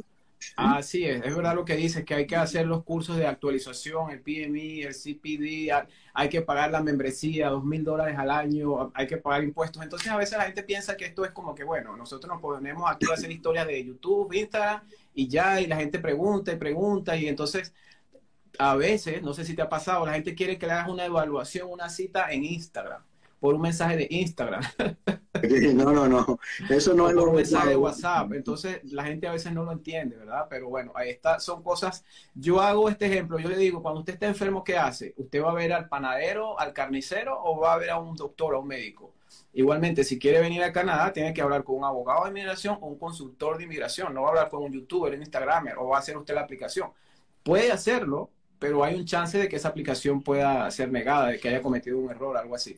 Así 0.56 1.06
es, 1.06 1.24
es 1.24 1.36
verdad 1.36 1.56
lo 1.56 1.66
que 1.66 1.76
dice, 1.76 2.06
que 2.06 2.14
hay 2.14 2.28
que 2.28 2.36
hacer 2.36 2.68
los 2.68 2.84
cursos 2.84 3.18
de 3.18 3.26
actualización, 3.26 4.12
el 4.12 4.22
PMI, 4.22 4.84
el 4.84 4.94
CPD, 4.94 5.72
hay 6.14 6.30
que 6.30 6.42
pagar 6.42 6.72
la 6.72 6.82
membresía, 6.82 7.50
dos 7.50 7.64
mil 7.64 7.84
dólares 7.84 8.18
al 8.18 8.30
año, 8.30 8.92
hay 8.94 9.08
que 9.08 9.18
pagar 9.18 9.44
impuestos. 9.44 9.82
Entonces 9.82 10.10
a 10.10 10.18
veces 10.18 10.38
la 10.38 10.46
gente 10.46 10.64
piensa 10.64 10.96
que 10.96 11.06
esto 11.06 11.26
es 11.26 11.32
como 11.32 11.56
que, 11.56 11.64
bueno, 11.64 11.96
nosotros 11.98 12.32
nos 12.32 12.42
ponemos 12.42 12.90
aquí 12.90 13.06
a 13.10 13.14
hacer 13.14 13.32
historias 13.32 13.68
de 13.68 13.86
YouTube, 13.86 14.34
Instagram 14.34 14.82
y 15.14 15.28
ya, 15.28 15.62
y 15.62 15.68
la 15.68 15.78
gente 15.78 16.00
pregunta 16.00 16.52
y 16.52 16.58
pregunta, 16.58 17.16
y 17.16 17.28
entonces 17.28 17.74
a 18.58 18.76
veces, 18.76 19.22
no 19.22 19.34
sé 19.34 19.46
si 19.46 19.56
te 19.56 19.62
ha 19.62 19.70
pasado, 19.70 20.06
la 20.06 20.14
gente 20.14 20.36
quiere 20.36 20.58
que 20.58 20.68
le 20.68 20.74
hagas 20.74 20.90
una 20.90 21.06
evaluación, 21.06 21.70
una 21.70 21.90
cita 21.90 22.32
en 22.32 22.44
Instagram, 22.46 23.02
por 23.40 23.56
un 23.56 23.62
mensaje 23.62 23.98
de 23.98 24.08
Instagram. 24.10 24.62
No, 25.76 25.92
no, 25.92 26.08
no. 26.08 26.40
Eso 26.70 26.94
no 26.94 27.10
es 27.10 27.14
por 27.14 27.30
un 27.30 27.36
mensaje 27.36 27.70
de 27.70 27.76
WhatsApp. 27.76 28.34
Entonces, 28.34 28.80
la 28.92 29.04
gente 29.04 29.28
a 29.28 29.34
veces 29.34 29.52
no 29.52 29.64
lo 29.64 29.72
entiende, 29.72 30.16
¿verdad? 30.16 30.48
Pero 30.50 30.70
bueno, 30.70 30.92
ahí 30.96 31.10
está, 31.10 31.40
son 31.40 31.62
cosas. 31.62 32.04
Yo 32.34 32.62
hago 32.62 32.90
este 32.90 33.06
ejemplo, 33.06 33.38
yo 33.38 33.50
le 33.50 33.58
digo, 33.58 33.82
cuando 33.82 34.00
usted 34.00 34.14
está 34.14 34.28
enfermo, 34.28 34.64
¿qué 34.64 34.78
hace? 34.78 35.14
¿Usted 35.18 35.44
va 35.44 35.52
a 35.52 35.56
ver 35.56 35.74
al 35.74 35.88
panadero, 35.88 36.60
al 36.60 36.74
carnicero 36.74 37.38
o 37.44 37.60
va 37.60 37.74
a 37.74 37.78
ver 37.78 37.90
a 37.92 38.00
un 38.00 38.16
doctor 38.16 38.56
o 38.56 38.62
un 38.62 38.68
médico? 38.68 39.14
Igualmente, 39.54 40.04
si 40.04 40.20
quiere 40.20 40.42
venir 40.42 40.64
a 40.64 40.72
Canadá, 40.72 41.14
tiene 41.14 41.34
que 41.34 41.42
hablar 41.42 41.64
con 41.64 41.78
un 41.78 41.84
abogado 41.86 42.24
de 42.24 42.30
inmigración 42.30 42.78
o 42.82 42.88
un 42.88 42.98
consultor 42.98 43.58
de 43.58 43.64
inmigración. 43.64 44.14
No 44.14 44.22
va 44.22 44.28
a 44.28 44.30
hablar 44.32 44.50
con 44.50 44.64
un 44.64 44.72
youtuber, 44.72 45.14
un 45.14 45.22
instagramer 45.22 45.78
o 45.78 45.88
va 45.88 45.98
a 45.98 46.00
hacer 46.00 46.18
usted 46.18 46.34
la 46.34 46.42
aplicación. 46.42 46.90
Puede 47.44 47.72
hacerlo, 47.72 48.32
pero 48.60 48.84
hay 48.84 48.96
un 48.96 49.06
chance 49.06 49.38
de 49.38 49.48
que 49.48 49.58
esa 49.58 49.70
aplicación 49.70 50.22
pueda 50.22 50.70
ser 50.72 50.92
negada, 50.92 51.28
de 51.28 51.40
que 51.40 51.50
haya 51.50 51.62
cometido 51.62 51.98
un 52.00 52.10
error, 52.10 52.38
algo 52.38 52.56
así. 52.56 52.76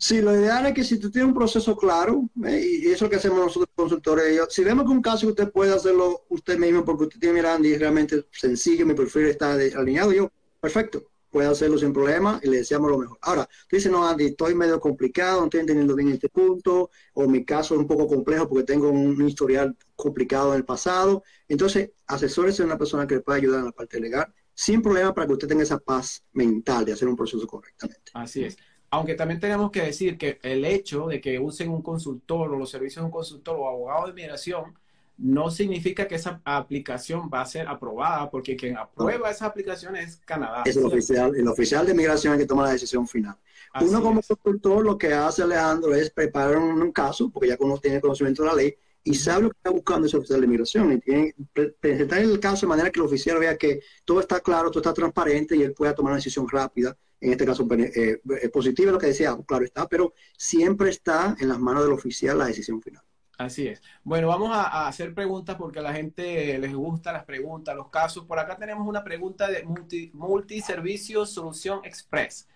Sí, 0.00 0.22
lo 0.22 0.32
ideal 0.32 0.64
es 0.66 0.74
que 0.74 0.84
si 0.84 0.98
tú 0.98 1.10
tienes 1.10 1.28
un 1.28 1.34
proceso 1.34 1.76
claro, 1.76 2.30
¿eh? 2.44 2.64
y 2.64 2.86
eso 2.86 2.94
es 2.94 3.02
lo 3.02 3.10
que 3.10 3.16
hacemos 3.16 3.40
nosotros 3.40 3.68
consultores, 3.74 4.40
si 4.48 4.62
vemos 4.62 4.84
que 4.84 4.92
un 4.92 5.02
caso 5.02 5.26
usted 5.26 5.50
puede 5.50 5.74
hacerlo 5.74 6.24
usted 6.28 6.56
mismo 6.56 6.84
porque 6.84 7.04
usted 7.04 7.18
tiene 7.18 7.34
Miranda 7.34 7.66
y 7.66 7.72
es 7.72 7.80
realmente 7.80 8.26
sencillo, 8.30 8.86
mi 8.86 8.94
perfil 8.94 9.26
está 9.26 9.54
alineado, 9.54 10.12
yo, 10.12 10.30
perfecto, 10.60 11.02
puede 11.30 11.48
hacerlo 11.48 11.78
sin 11.78 11.92
problema 11.92 12.40
y 12.42 12.48
le 12.48 12.58
deseamos 12.58 12.90
lo 12.90 12.98
mejor. 12.98 13.18
Ahora, 13.22 13.48
tú 13.68 13.74
dices, 13.76 13.90
no, 13.90 14.06
Andy, 14.06 14.26
estoy 14.26 14.54
medio 14.54 14.78
complicado, 14.80 15.40
no 15.40 15.44
estoy 15.46 15.60
entendiendo 15.60 15.96
bien 15.96 16.10
este 16.10 16.28
punto, 16.28 16.90
o 17.14 17.26
mi 17.26 17.44
caso 17.44 17.74
es 17.74 17.80
un 17.80 17.88
poco 17.88 18.06
complejo 18.06 18.48
porque 18.48 18.64
tengo 18.64 18.90
un 18.90 19.26
historial 19.26 19.76
complicado 19.96 20.52
en 20.52 20.58
el 20.58 20.64
pasado. 20.64 21.24
Entonces, 21.48 21.90
asesórese 22.06 22.62
a 22.62 22.66
una 22.66 22.78
persona 22.78 23.06
que 23.06 23.16
le 23.16 23.20
pueda 23.20 23.38
ayudar 23.38 23.60
en 23.60 23.66
la 23.66 23.72
parte 23.72 24.00
legal 24.00 24.32
sin 24.54 24.82
problema 24.82 25.14
para 25.14 25.26
que 25.26 25.34
usted 25.34 25.48
tenga 25.48 25.62
esa 25.62 25.78
paz 25.78 26.24
mental 26.32 26.84
de 26.84 26.92
hacer 26.92 27.06
un 27.06 27.14
proceso 27.14 27.46
correctamente. 27.46 28.10
Así 28.14 28.44
es. 28.44 28.56
Aunque 28.90 29.14
también 29.14 29.40
tenemos 29.40 29.70
que 29.70 29.82
decir 29.82 30.16
que 30.16 30.38
el 30.42 30.64
hecho 30.64 31.06
de 31.06 31.20
que 31.20 31.38
usen 31.38 31.70
un 31.70 31.82
consultor 31.82 32.52
o 32.52 32.58
los 32.58 32.70
servicios 32.70 33.02
de 33.02 33.06
un 33.06 33.12
consultor 33.12 33.56
o 33.58 33.68
abogado 33.68 34.04
de 34.04 34.10
inmigración 34.12 34.74
no 35.18 35.50
significa 35.50 36.06
que 36.06 36.14
esa 36.14 36.40
aplicación 36.44 37.28
va 37.32 37.40
a 37.40 37.46
ser 37.46 37.66
aprobada, 37.66 38.30
porque 38.30 38.56
quien 38.56 38.78
aprueba 38.78 39.30
esa 39.30 39.46
aplicación 39.46 39.96
es 39.96 40.20
Canadá. 40.24 40.62
Es 40.64 40.76
el 40.76 40.86
oficial, 40.86 41.34
el 41.34 41.48
oficial 41.48 41.84
de 41.84 41.92
inmigración 41.92 42.38
que 42.38 42.46
toma 42.46 42.62
la 42.62 42.72
decisión 42.72 43.06
final. 43.06 43.36
Uno 43.80 44.00
como 44.00 44.22
consultor 44.22 44.84
lo 44.84 44.96
que 44.96 45.12
hace 45.12 45.42
Alejandro 45.42 45.94
es 45.94 46.10
preparar 46.10 46.56
un, 46.56 46.92
caso, 46.92 47.30
porque 47.30 47.48
ya 47.48 47.56
uno 47.58 47.78
tiene 47.78 48.00
conocimiento 48.00 48.42
de 48.42 48.48
la 48.48 48.54
ley, 48.54 48.76
y 49.02 49.14
sabe 49.14 49.44
lo 49.44 49.50
que 49.50 49.56
está 49.56 49.70
buscando 49.70 50.06
ese 50.06 50.16
oficial 50.16 50.40
de 50.40 50.46
inmigración. 50.46 50.92
Y 50.92 50.98
tiene 50.98 51.34
presentar 51.80 52.20
el 52.20 52.38
caso 52.38 52.66
de 52.66 52.68
manera 52.68 52.90
que 52.90 53.00
el 53.00 53.06
oficial 53.06 53.38
vea 53.38 53.56
que 53.56 53.80
todo 54.04 54.20
está 54.20 54.40
claro, 54.40 54.70
todo 54.70 54.80
está 54.80 54.94
transparente 54.94 55.56
y 55.56 55.62
él 55.62 55.72
pueda 55.72 55.94
tomar 55.94 56.12
una 56.12 56.18
decisión 56.18 56.46
rápida. 56.48 56.96
En 57.20 57.32
este 57.32 57.44
caso, 57.44 57.66
eh, 57.72 58.20
eh, 58.42 58.48
positiva, 58.48 58.92
lo 58.92 58.98
que 58.98 59.08
decía, 59.08 59.36
claro 59.46 59.64
está, 59.64 59.88
pero 59.88 60.14
siempre 60.36 60.90
está 60.90 61.36
en 61.40 61.48
las 61.48 61.58
manos 61.58 61.84
del 61.84 61.92
oficial 61.92 62.38
la 62.38 62.46
decisión 62.46 62.80
final. 62.80 63.02
Así 63.36 63.68
es. 63.68 63.80
Bueno, 64.02 64.28
vamos 64.28 64.50
a, 64.52 64.88
hacer 64.88 65.14
preguntas 65.14 65.56
porque 65.56 65.78
a 65.78 65.82
la 65.82 65.92
gente 65.92 66.58
les 66.58 66.74
gusta 66.74 67.12
las 67.12 67.24
preguntas, 67.24 67.76
los 67.76 67.88
casos. 67.88 68.24
Por 68.24 68.38
acá 68.38 68.56
tenemos 68.56 68.86
una 68.86 69.04
pregunta 69.04 69.48
de 69.48 69.62
multi, 69.62 70.10
Multiservicio 70.12 71.24
Solución 71.24 71.80
Express 71.84 72.48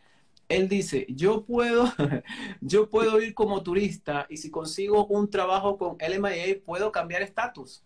él 0.53 0.69
dice, 0.69 1.07
yo 1.09 1.45
puedo, 1.45 1.91
yo 2.61 2.91
puedo 2.91 3.21
ir 3.21 3.35
como 3.35 3.63
turista 3.63 4.27
y 4.29 4.37
si 4.37 4.51
consigo 4.51 5.07
un 5.07 5.31
trabajo 5.31 5.79
con 5.79 5.97
LMIA, 5.99 6.59
¿puedo 6.65 6.93
cambiar 6.93 7.23
estatus? 7.23 7.83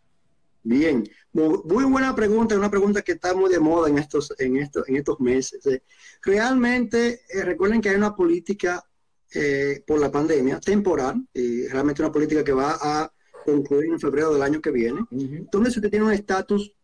Bien, 0.69 1.09
muy, 1.33 1.85
buena 1.85 2.13
pregunta, 2.17 2.57
una 2.57 2.69
pregunta 2.69 3.01
que 3.01 3.13
está 3.13 3.33
muy 3.35 3.49
de 3.53 3.61
moda 3.61 3.89
en 3.89 3.99
estos, 3.99 4.35
en 4.37 4.57
estos, 4.57 4.89
en 4.89 4.97
estos 4.97 5.21
meses. 5.21 5.65
Eh. 5.65 5.85
Realmente, 6.21 7.21
eh, 7.29 7.45
recuerden 7.45 7.81
que 7.81 7.91
hay 7.91 7.95
una 7.95 8.17
política 8.17 8.85
eh, 9.33 9.85
por 9.87 10.01
la 10.01 10.11
pandemia 10.11 10.59
temporal, 10.59 11.25
y 11.33 11.69
realmente 11.69 12.03
una 12.03 12.11
política 12.11 12.43
que 12.43 12.53
va 12.53 12.77
a 12.83 13.13
concluir 13.45 13.93
en 13.93 14.01
febrero 14.01 14.33
del 14.33 14.43
año 14.43 14.61
que 14.61 14.73
viene. 14.73 15.03
Entonces, 15.13 15.75
si 15.75 15.79
usted 15.79 15.91
tiene 15.91 16.07
un 16.07 16.13
estatus 16.13 16.75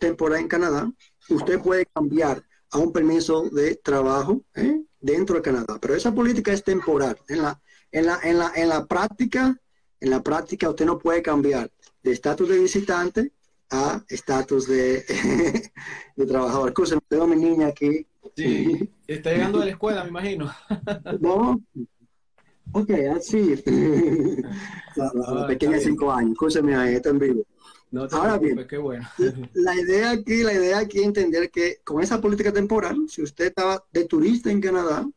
temporal 0.00 0.40
en 0.40 0.48
Canadá, 0.48 0.92
usted 1.28 1.60
puede 1.60 1.86
cambiar 1.86 2.42
a 2.72 2.78
un 2.78 2.92
permiso 2.92 3.48
de 3.50 3.76
trabajo 3.76 4.42
dentro 4.98 5.36
de 5.36 5.42
Canadá. 5.42 5.78
Pero 5.80 5.94
esa 5.94 6.12
política 6.12 6.52
es 6.52 6.64
temporal. 6.64 7.16
En 7.28 7.42
la, 7.42 7.62
en 7.92 8.06
la, 8.06 8.18
en 8.24 8.38
la, 8.38 8.52
en 8.56 8.68
la 8.68 8.84
práctica, 8.86 9.56
en 10.00 10.10
la 10.10 10.24
práctica 10.24 10.68
usted 10.68 10.86
no 10.86 10.98
puede 10.98 11.22
cambiar 11.22 11.70
de 12.02 12.12
estatus 12.12 12.48
de 12.48 12.58
visitante 12.58 13.32
a 13.70 14.02
estatus 14.08 14.66
de, 14.66 15.04
de 16.16 16.26
trabajador. 16.26 16.68
Escúchame, 16.68 17.00
tengo 17.08 17.24
a 17.24 17.26
mi 17.26 17.36
niña 17.36 17.68
aquí. 17.68 18.06
Sí, 18.36 18.88
está 19.06 19.32
llegando 19.32 19.58
de 19.58 19.66
la 19.66 19.70
escuela, 19.72 20.04
me 20.04 20.10
imagino. 20.10 20.52
no. 21.20 21.60
Ok, 22.72 22.90
así. 23.16 23.54
la, 24.96 25.46
pequeña 25.46 25.76
de 25.76 25.80
cinco 25.80 26.12
años. 26.12 26.32
Escúchame, 26.32 26.76
ahí 26.76 26.94
está 26.94 27.10
en 27.10 27.18
vivo. 27.18 27.42
No 27.90 28.06
Ahora 28.10 28.36
bien, 28.36 28.66
qué 28.68 28.76
bueno. 28.76 29.08
la 29.54 29.74
idea 29.74 30.10
aquí, 30.10 30.42
la 30.42 30.52
idea 30.52 30.78
aquí 30.78 30.98
es 30.98 31.06
entender 31.06 31.50
que 31.50 31.78
con 31.82 32.02
esa 32.02 32.20
política 32.20 32.52
temporal, 32.52 33.08
si 33.08 33.22
usted 33.22 33.46
estaba 33.46 33.82
de 33.90 34.04
turista 34.04 34.50
en 34.50 34.60
Canadá 34.60 35.08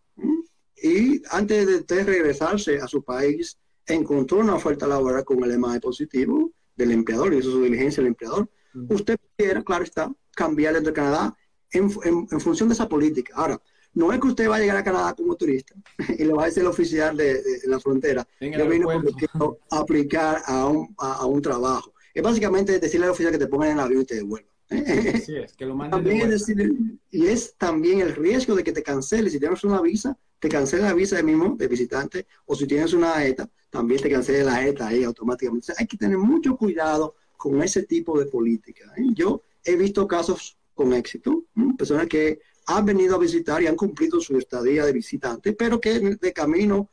y 0.82 1.22
antes 1.32 1.67
de 1.67 1.76
usted 1.76 2.06
regresarse 2.06 2.78
a 2.78 2.88
su 2.88 3.04
país, 3.04 3.58
encontró 3.86 4.39
una 4.39 4.56
oferta 4.56 4.88
laboral 4.88 5.26
con 5.26 5.44
el 5.44 5.52
EMAE 5.52 5.82
positivo 5.82 6.52
del 6.82 6.91
empleador 6.91 7.34
es 7.34 7.46
su 7.46 7.62
diligencia 7.62 8.02
del 8.02 8.10
empleador, 8.10 8.50
usted 8.89 9.17
pudiera, 9.36 9.63
claro 9.63 9.84
está, 9.84 10.12
cambiar 10.36 10.82
de 10.82 10.94
Canadá 10.94 11.36
en, 11.72 11.89
en, 12.04 12.39
función 12.39 12.70
de 12.70 12.74
esa 12.74 12.88
política. 12.88 13.34
Ahora, 13.36 13.62
no 13.94 14.12
es 14.13 14.20
que 14.20 14.28
usted 14.28 14.50
va 14.50 14.56
a 14.56 14.60
llegar 14.60 14.78
a 14.78 14.84
Canadá 14.84 15.13
como 15.13 15.36
turista 15.36 15.76
y 16.17 16.24
le 16.24 16.34
va 16.34 16.44
a 16.44 16.46
decir 16.46 16.62
el 16.62 16.67
oficial 16.67 17.15
de, 17.15 17.41
la 17.65 17.80
frontera, 17.80 18.28
yo 18.39 18.67
vine 18.67 18.86
porque 18.86 19.13
quiero 19.13 19.60
aplicar 19.70 20.41
a 20.46 20.67
un, 20.67 20.94
a, 20.98 21.26
un 21.26 21.41
trabajo. 21.41 21.94
Es 22.13 22.24
básicamente 22.24 22.80
decirle 22.80 23.06
al 23.06 23.12
oficial 23.12 23.32
que 23.32 23.39
te 23.39 23.48
pongan 23.48 23.70
en 23.70 23.74
el 23.76 23.84
avión 23.84 24.02
y 24.02 24.06
te 24.06 24.15
devuelvan. 24.15 24.52
Así 25.15 25.36
es, 25.36 25.54
que 25.54 25.65
lo 25.65 25.76
manden 25.76 27.00
Y 27.12 27.28
es 27.28 27.56
también 27.58 28.00
el 28.00 28.15
riesgo 28.15 28.56
de 28.56 28.63
que 28.63 28.72
te 28.72 28.84
cancele. 28.84 29.30
Si 29.30 29.39
tienes 29.39 29.63
una 29.65 29.82
visa, 29.82 30.17
te 30.42 30.50
cancele 30.50 30.82
la 30.82 30.94
visa 30.94 31.16
de 31.18 31.24
mismo 31.24 31.56
de 31.56 31.68
visitante, 31.68 32.26
o 32.48 32.56
si 32.56 32.66
tienes 32.66 32.94
una 32.94 33.24
ETA, 33.24 33.48
también 33.70 34.02
te 34.02 34.10
cancele 34.10 34.44
la 34.44 34.66
ETA 34.66 34.88
ahí 34.88 35.04
automáticamente. 35.04 35.72
hay 35.78 35.86
que 35.86 35.98
tener 35.98 36.18
mucho 36.18 36.58
cuidado 36.58 37.14
con 37.38 37.62
ese 37.62 37.84
tipo 37.84 38.20
de 38.20 38.26
política. 38.26 38.92
¿eh? 38.98 39.04
Yo 39.14 39.44
he 39.64 39.76
visto 39.76 40.08
casos 40.08 40.58
con 40.74 40.94
éxito, 40.94 41.44
personas 41.78 42.08
que 42.08 42.40
han 42.66 42.84
venido 42.84 43.16
a 43.16 43.20
visitar 43.20 43.62
y 43.62 43.68
han 43.68 43.76
cumplido 43.76 44.20
su 44.20 44.36
estadía 44.36 44.84
de 44.84 44.94
visitante, 44.94 45.54
pero 45.54 45.80
que 45.80 46.00
de 46.00 46.34
camino 46.34 46.90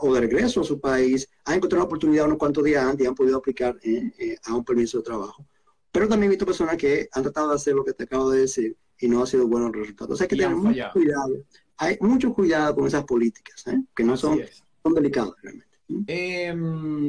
o 0.00 0.14
de 0.14 0.20
regreso 0.20 0.62
a 0.62 0.64
su 0.64 0.80
país 0.80 1.28
han 1.44 1.56
encontrado 1.56 1.82
una 1.82 1.86
oportunidad 1.86 2.24
unos 2.24 2.38
cuantos 2.38 2.64
días 2.64 2.82
antes 2.82 3.04
y 3.04 3.08
han 3.08 3.14
podido 3.14 3.36
aplicar 3.36 3.78
¿eh? 3.82 4.10
Eh, 4.18 4.36
a 4.44 4.54
un 4.54 4.64
permiso 4.64 4.98
de 4.98 5.04
trabajo. 5.04 5.44
Pero 5.92 6.08
también 6.08 6.30
he 6.30 6.34
visto 6.34 6.46
personas 6.46 6.78
que 6.78 7.10
han 7.12 7.24
tratado 7.24 7.50
de 7.50 7.56
hacer 7.56 7.74
lo 7.74 7.84
que 7.84 7.92
te 7.92 8.04
acabo 8.04 8.30
de 8.30 8.40
decir 8.40 8.74
y 8.98 9.06
no 9.06 9.22
ha 9.22 9.26
sido 9.26 9.46
buenos 9.46 9.70
resultados. 9.72 10.14
O 10.14 10.16
sea, 10.16 10.24
hay 10.24 10.28
que 10.28 10.36
tener 10.36 10.56
mucho 10.56 10.84
cuidado. 10.94 11.44
Hay 11.82 11.96
mucho 12.00 12.34
cuidado 12.34 12.74
con 12.74 12.86
esas 12.86 13.04
políticas, 13.04 13.66
¿eh? 13.66 13.78
que 13.96 14.04
no 14.04 14.14
son, 14.14 14.38
son 14.82 14.94
delicadas 14.94 15.32
realmente. 15.42 15.66
Eh, 16.06 16.54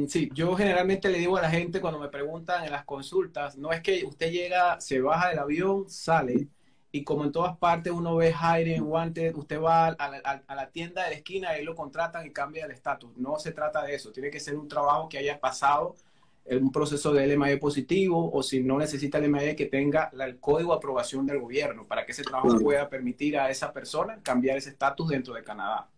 sí, 0.08 0.30
yo 0.32 0.56
generalmente 0.56 1.10
le 1.10 1.18
digo 1.18 1.36
a 1.36 1.42
la 1.42 1.50
gente 1.50 1.78
cuando 1.78 2.00
me 2.00 2.08
preguntan 2.08 2.64
en 2.64 2.72
las 2.72 2.86
consultas, 2.86 3.58
no 3.58 3.70
es 3.70 3.82
que 3.82 4.02
usted 4.06 4.32
llega, 4.32 4.80
se 4.80 4.98
baja 5.02 5.28
del 5.28 5.40
avión, 5.40 5.90
sale, 5.90 6.48
y 6.90 7.04
como 7.04 7.24
en 7.24 7.32
todas 7.32 7.54
partes 7.58 7.92
uno 7.92 8.16
ve 8.16 8.32
hiring, 8.32 8.82
wanted, 8.82 9.34
usted 9.36 9.60
va 9.60 9.88
a 9.88 10.08
la, 10.08 10.42
a 10.46 10.54
la 10.54 10.70
tienda 10.70 11.04
de 11.04 11.10
la 11.10 11.16
esquina, 11.16 11.50
ahí 11.50 11.64
lo 11.64 11.74
contratan 11.74 12.26
y 12.26 12.30
cambia 12.30 12.64
el 12.64 12.70
estatus. 12.70 13.14
No 13.18 13.38
se 13.38 13.52
trata 13.52 13.82
de 13.84 13.94
eso, 13.94 14.10
tiene 14.10 14.30
que 14.30 14.40
ser 14.40 14.56
un 14.56 14.68
trabajo 14.68 15.06
que 15.06 15.18
haya 15.18 15.38
pasado 15.38 15.96
un 16.44 16.72
proceso 16.72 17.12
de 17.12 17.26
LMAE 17.26 17.58
positivo 17.58 18.30
o 18.32 18.42
si 18.42 18.62
no 18.62 18.78
necesita 18.78 19.18
el 19.18 19.24
LMAE 19.24 19.56
que 19.56 19.66
tenga 19.66 20.10
el 20.18 20.38
código 20.38 20.72
de 20.72 20.76
aprobación 20.76 21.26
del 21.26 21.40
gobierno 21.40 21.86
para 21.86 22.04
que 22.04 22.12
ese 22.12 22.22
trabajo 22.22 22.58
pueda 22.58 22.88
permitir 22.88 23.38
a 23.38 23.50
esa 23.50 23.72
persona 23.72 24.20
cambiar 24.22 24.56
ese 24.56 24.70
estatus 24.70 25.08
dentro 25.08 25.34
de 25.34 25.44
Canadá. 25.44 25.88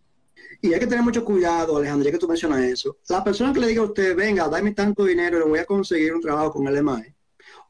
Y 0.61 0.72
hay 0.72 0.80
que 0.80 0.87
tener 0.87 1.02
mucho 1.02 1.24
cuidado, 1.24 1.76
Alejandro, 1.76 2.04
ya 2.07 2.12
que 2.12 2.18
tú 2.18 2.28
mencionas 2.28 2.61
eso. 2.62 2.98
La 3.09 3.24
persona 3.24 3.52
que 3.52 3.61
le 3.61 3.68
diga 3.68 3.83
a 3.83 3.87
usted, 3.87 4.16
venga, 4.16 4.48
dame 4.48 4.72
tanto 4.72 5.04
dinero 5.04 5.37
y 5.37 5.40
le 5.40 5.46
voy 5.46 5.59
a 5.59 5.64
conseguir 5.64 6.14
un 6.14 6.20
trabajo 6.20 6.52
con 6.52 6.72
LMAE, 6.72 7.14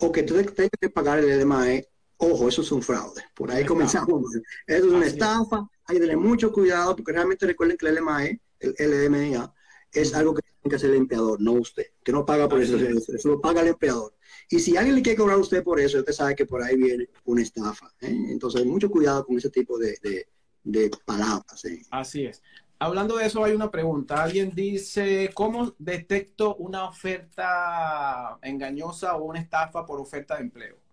o 0.00 0.10
que 0.10 0.20
usted 0.20 0.52
tenga 0.52 0.70
que 0.80 0.90
pagar 0.90 1.18
el 1.18 1.40
LMAE, 1.40 1.88
ojo, 2.16 2.48
eso 2.48 2.62
es 2.62 2.72
un 2.72 2.82
fraude. 2.82 3.22
Por 3.34 3.50
ahí 3.50 3.64
comenzamos. 3.64 4.22
Eso 4.66 4.86
es 4.86 4.92
una 4.92 5.06
estafa, 5.06 5.68
hay 5.86 5.96
que 5.96 6.00
tener 6.00 6.16
mucho 6.16 6.52
cuidado 6.52 6.96
porque 6.96 7.12
realmente 7.12 7.46
recuerden 7.46 7.76
que 7.76 7.86
el 7.86 7.96
LMAE, 7.96 8.40
el 8.60 9.06
LMIA, 9.06 9.52
es 9.92 10.14
algo 10.14 10.34
que 10.34 10.42
que 10.70 10.76
hacer 10.76 10.90
el 10.90 10.96
empleador, 10.96 11.40
no 11.40 11.52
usted, 11.52 11.86
que 12.02 12.12
no 12.12 12.24
paga 12.24 12.48
por 12.48 12.60
eso, 12.62 12.76
eso 12.76 13.28
lo 13.28 13.40
paga 13.40 13.60
el 13.60 13.68
empleador. 13.68 14.14
Y 14.50 14.60
si 14.60 14.76
alguien 14.76 14.96
le 14.96 15.02
quiere 15.02 15.18
cobrar 15.18 15.36
a 15.36 15.40
usted 15.40 15.62
por 15.62 15.80
eso, 15.80 15.98
usted 15.98 16.12
sabe 16.12 16.34
que 16.34 16.46
por 16.46 16.62
ahí 16.62 16.76
viene 16.76 17.08
una 17.24 17.42
estafa. 17.42 17.92
¿eh? 18.00 18.14
Entonces, 18.30 18.64
mucho 18.64 18.90
cuidado 18.90 19.24
con 19.24 19.36
ese 19.36 19.50
tipo 19.50 19.78
de, 19.78 19.98
de, 20.62 20.90
palabras. 21.04 21.64
¿eh? 21.64 21.82
Así 21.90 22.26
es. 22.26 22.42
Hablando 22.78 23.16
de 23.16 23.26
eso, 23.26 23.44
hay 23.44 23.54
una 23.54 23.70
pregunta. 23.70 24.22
Alguien 24.22 24.52
dice, 24.54 25.30
¿cómo 25.34 25.74
detecto 25.78 26.56
una 26.56 26.88
oferta 26.88 28.38
engañosa 28.42 29.16
o 29.16 29.24
una 29.24 29.40
estafa 29.40 29.86
por 29.86 30.00
oferta 30.00 30.36
de 30.36 30.42
empleo? 30.42 30.83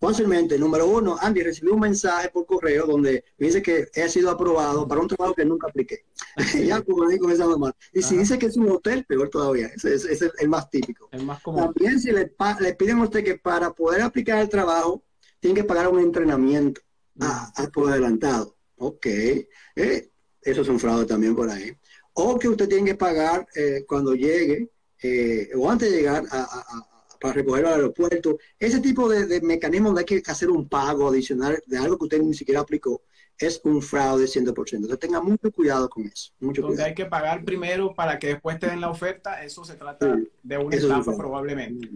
Fácilmente, 0.00 0.58
número 0.58 0.86
uno, 0.86 1.18
Andy, 1.20 1.42
recibí 1.42 1.70
un 1.70 1.80
mensaje 1.80 2.30
por 2.30 2.46
correo 2.46 2.86
donde 2.86 3.22
dice 3.36 3.60
que 3.60 3.88
he 3.92 4.08
sido 4.08 4.30
aprobado 4.30 4.88
para 4.88 5.02
un 5.02 5.08
trabajo 5.08 5.34
que 5.34 5.44
nunca 5.44 5.68
apliqué. 5.68 6.06
ya 6.66 6.80
como 6.80 7.06
digo, 7.06 7.30
esa 7.30 7.44
normal. 7.44 7.74
Y 7.92 8.00
si 8.00 8.16
dice 8.16 8.38
que 8.38 8.46
es 8.46 8.56
un 8.56 8.70
hotel, 8.70 9.04
peor 9.04 9.28
todavía. 9.28 9.66
Ese, 9.66 9.94
es 9.94 10.22
el, 10.38 10.48
más 10.48 10.70
típico. 10.70 11.10
El 11.12 11.26
más 11.26 11.42
común. 11.42 11.64
También 11.64 12.00
si 12.00 12.12
le, 12.12 12.32
le, 12.60 12.74
piden 12.74 13.00
a 13.00 13.02
usted 13.02 13.22
que 13.22 13.36
para 13.36 13.74
poder 13.74 14.00
aplicar 14.00 14.38
el 14.38 14.48
trabajo, 14.48 15.04
tiene 15.38 15.60
que 15.60 15.64
pagar 15.64 15.88
un 15.88 16.00
entrenamiento 16.00 16.80
a, 17.20 17.52
por 17.70 17.90
adelantado. 17.90 18.56
Ok. 18.78 19.04
Eh, 19.04 20.10
eso 20.40 20.62
es 20.62 20.68
un 20.68 20.80
fraude 20.80 21.04
también 21.04 21.36
por 21.36 21.50
ahí. 21.50 21.76
O 22.14 22.38
que 22.38 22.48
usted 22.48 22.70
tiene 22.70 22.86
que 22.86 22.94
pagar 22.94 23.46
eh, 23.54 23.84
cuando 23.86 24.14
llegue 24.14 24.70
eh, 25.02 25.50
o 25.54 25.70
antes 25.70 25.90
de 25.90 25.98
llegar 25.98 26.24
a 26.30 26.89
para 27.20 27.34
recogerlo 27.34 27.68
al 27.68 27.74
aeropuerto. 27.74 28.38
Ese 28.58 28.80
tipo 28.80 29.08
de, 29.08 29.40
mecanismos 29.42 29.94
de 29.94 30.04
que 30.04 30.22
hacer 30.26 30.50
un 30.50 30.68
pago 30.68 31.08
adicional 31.08 31.62
de 31.66 31.78
algo 31.78 31.98
que 31.98 32.04
usted 32.04 32.22
ni 32.22 32.34
siquiera 32.34 32.60
aplicó 32.60 33.02
es 33.38 33.60
un 33.64 33.80
fraude 33.80 34.24
100%. 34.24 34.74
Entonces 34.74 34.98
tenga 34.98 35.20
mucho 35.20 35.50
cuidado 35.50 35.88
con 35.88 36.04
eso. 36.04 36.32
Mucho 36.40 36.62
Donde 36.62 36.84
hay 36.84 36.94
que 36.94 37.06
pagar 37.06 37.44
primero 37.44 37.94
para 37.94 38.18
que 38.18 38.28
después 38.28 38.58
te 38.58 38.66
den 38.66 38.80
la 38.80 38.90
oferta, 38.90 39.42
eso 39.42 39.64
se 39.64 39.74
trata 39.74 40.18
de 40.42 40.58
una 40.58 40.76
estafa 40.76 41.16
probablemente. 41.16 41.90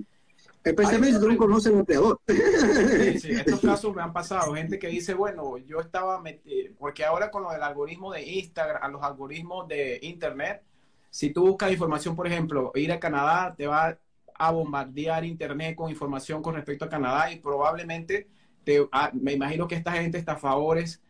Especialmente 0.63 1.17
si 1.17 1.21
tú 1.21 1.31
no 1.31 1.37
conoces 1.37 1.73
al 1.73 1.81
empleador. 1.81 2.21
Sí, 2.27 3.19
sí, 3.21 3.31
estos 3.33 3.61
casos 3.61 3.95
me 3.95 4.01
han 4.01 4.15
pasado. 4.15 4.55
Gente 4.55 4.79
que 4.79 4.89
dice, 4.89 5.13
bueno, 5.13 5.59
yo 5.59 5.81
estaba 5.81 6.19
metido, 6.23 6.73
porque 6.79 7.05
ahora 7.05 7.31
con 7.31 7.43
lo 7.43 7.51
del 7.51 7.63
algoritmo 7.63 8.11
de 8.13 8.23
Instagram, 8.23 8.83
a 8.83 8.89
los 8.89 9.03
algoritmos 9.03 9.69
de 9.69 9.99
Internet, 10.01 10.63
si 11.11 11.31
tú 11.31 11.43
buscas 11.43 11.71
información, 11.71 12.17
por 12.17 12.27
ejemplo, 12.27 12.73
ir 12.75 12.91
a 12.91 12.99
Canadá, 12.99 13.55
te 13.55 13.67
va 13.67 13.99
a 14.35 14.51
bombardear 14.51 15.25
Internet 15.25 15.77
con 15.77 15.91
información 15.91 16.43
con 16.43 16.55
respecto 16.55 16.85
a 16.85 16.89
Canadá 16.89 17.33
y 17.33 17.41
probablemente 17.41 18.29
te, 18.65 18.87
ah, 18.93 19.11
me 19.13 19.33
imagino 19.33 19.69
que 19.69 19.75
esta 19.75 19.93
gente 19.93 20.19
estafadores 20.19 21.01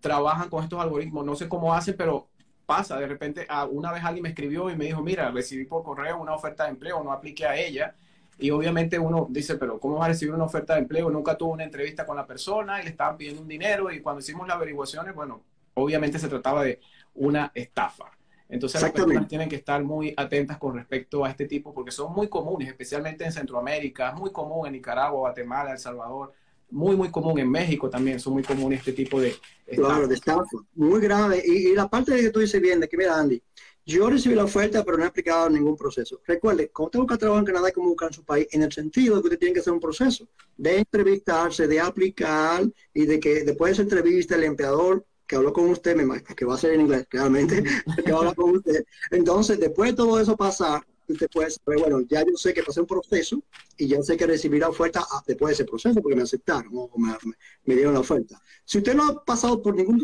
trabajan 0.00 0.48
con 0.48 0.62
estos 0.62 0.80
algoritmos, 0.80 1.24
no 1.24 1.34
sé 1.34 1.48
cómo 1.48 1.74
hacen, 1.74 1.96
pero 1.96 2.28
pasa, 2.66 2.98
de 2.98 3.06
repente 3.06 3.46
ah, 3.48 3.66
una 3.66 3.92
vez 3.92 4.04
alguien 4.04 4.22
me 4.22 4.28
escribió 4.30 4.70
y 4.70 4.76
me 4.76 4.86
dijo, 4.86 5.02
mira, 5.02 5.30
recibí 5.30 5.64
por 5.64 5.82
correo 5.82 6.20
una 6.20 6.34
oferta 6.34 6.64
de 6.64 6.70
empleo, 6.70 7.02
no 7.02 7.12
apliqué 7.12 7.46
a 7.46 7.56
ella. 7.56 7.94
Y 8.40 8.50
obviamente 8.50 8.98
uno 8.98 9.26
dice, 9.28 9.56
pero 9.56 9.80
¿cómo 9.80 9.96
va 9.96 10.04
a 10.04 10.08
recibir 10.08 10.32
una 10.32 10.44
oferta 10.44 10.74
de 10.74 10.80
empleo? 10.80 11.10
Nunca 11.10 11.36
tuvo 11.36 11.54
una 11.54 11.64
entrevista 11.64 12.06
con 12.06 12.16
la 12.16 12.26
persona 12.26 12.80
y 12.80 12.84
le 12.84 12.90
estaban 12.90 13.16
pidiendo 13.16 13.42
un 13.42 13.48
dinero 13.48 13.90
y 13.90 14.00
cuando 14.00 14.20
hicimos 14.20 14.46
las 14.46 14.56
averiguaciones, 14.56 15.12
bueno, 15.14 15.42
obviamente 15.74 16.18
se 16.20 16.28
trataba 16.28 16.62
de 16.62 16.80
una 17.14 17.50
estafa. 17.54 18.12
Entonces 18.48 18.80
las 18.80 18.92
personas 18.92 19.28
tienen 19.28 19.48
que 19.48 19.56
estar 19.56 19.82
muy 19.84 20.14
atentas 20.16 20.56
con 20.56 20.74
respecto 20.74 21.24
a 21.24 21.30
este 21.30 21.46
tipo 21.46 21.74
porque 21.74 21.90
son 21.90 22.12
muy 22.12 22.28
comunes, 22.28 22.68
especialmente 22.68 23.24
en 23.24 23.32
Centroamérica, 23.32 24.12
muy 24.12 24.30
común 24.30 24.66
en 24.66 24.72
Nicaragua, 24.72 25.20
Guatemala, 25.20 25.72
El 25.72 25.78
Salvador, 25.78 26.32
muy, 26.70 26.96
muy 26.96 27.10
común 27.10 27.38
en 27.38 27.50
México 27.50 27.88
también, 27.88 28.20
son 28.20 28.34
muy 28.34 28.42
comunes 28.42 28.80
este 28.80 28.92
tipo 28.92 29.20
de 29.20 29.34
Claro, 29.66 30.06
de 30.06 30.14
estafa, 30.14 30.44
muy 30.74 31.00
grave. 31.00 31.42
Y, 31.44 31.74
la 31.74 31.88
parte 31.88 32.12
de 32.14 32.22
que 32.22 32.30
tú 32.30 32.40
dices 32.40 32.60
bien, 32.60 32.80
de 32.80 32.88
que 32.88 32.96
mira, 32.96 33.18
Andy, 33.18 33.42
yo 33.84 34.08
recibí 34.08 34.34
la 34.34 34.44
oferta, 34.44 34.84
pero 34.84 34.98
no 34.98 35.04
he 35.04 35.06
aplicado 35.06 35.48
ningún 35.48 35.76
proceso. 35.76 36.20
Recuerde, 36.26 36.70
cuando 36.70 36.88
usted 36.88 36.98
busca 37.00 37.18
trabajo 37.18 37.40
en 37.40 37.46
Canadá, 37.46 37.70
como 37.72 37.88
buscar 37.88 38.08
en 38.08 38.14
su 38.14 38.24
país, 38.24 38.46
en 38.50 38.62
el 38.62 38.72
sentido 38.72 39.16
de 39.16 39.22
que 39.22 39.26
usted 39.28 39.38
tiene 39.38 39.54
que 39.54 39.60
hacer 39.60 39.72
un 39.72 39.80
proceso 39.80 40.28
de 40.56 40.78
entrevistarse, 40.78 41.66
de 41.66 41.80
aplicar 41.80 42.64
y 42.92 43.06
de 43.06 43.18
que 43.18 43.44
después 43.44 43.70
de 43.70 43.72
esa 43.74 43.82
entrevista 43.82 44.36
el 44.36 44.44
empleador 44.44 45.06
que 45.28 45.36
habló 45.36 45.52
con 45.52 45.68
usted, 45.68 45.94
me 45.94 46.02
imagino 46.02 46.34
que 46.34 46.44
va 46.44 46.54
a 46.54 46.58
ser 46.58 46.72
en 46.72 46.80
inglés, 46.80 47.06
realmente, 47.10 47.62
que 48.04 48.12
habla 48.12 48.34
con 48.34 48.56
usted. 48.56 48.84
Entonces, 49.10 49.60
después 49.60 49.90
de 49.90 49.96
todo 49.96 50.18
eso 50.18 50.36
pasar, 50.36 50.82
usted 51.06 51.28
puede 51.32 51.50
saber, 51.50 51.78
bueno, 51.80 52.00
ya 52.08 52.24
yo 52.24 52.36
sé 52.36 52.52
que 52.52 52.62
pasé 52.62 52.80
un 52.80 52.86
proceso 52.86 53.42
y 53.76 53.86
ya 53.86 54.02
sé 54.02 54.16
que 54.16 54.26
recibí 54.26 54.58
la 54.58 54.68
oferta 54.68 55.04
ah, 55.10 55.22
después 55.26 55.50
de 55.50 55.54
ese 55.54 55.64
proceso 55.64 56.00
porque 56.02 56.16
me 56.16 56.22
aceptaron 56.22 56.70
o 56.72 56.90
me, 57.64 57.74
dieron 57.74 57.94
la 57.94 58.00
oferta. 58.00 58.40
Si 58.64 58.78
usted 58.78 58.94
no 58.94 59.08
ha 59.08 59.24
pasado 59.24 59.62
por 59.62 59.74
ningún 59.74 59.98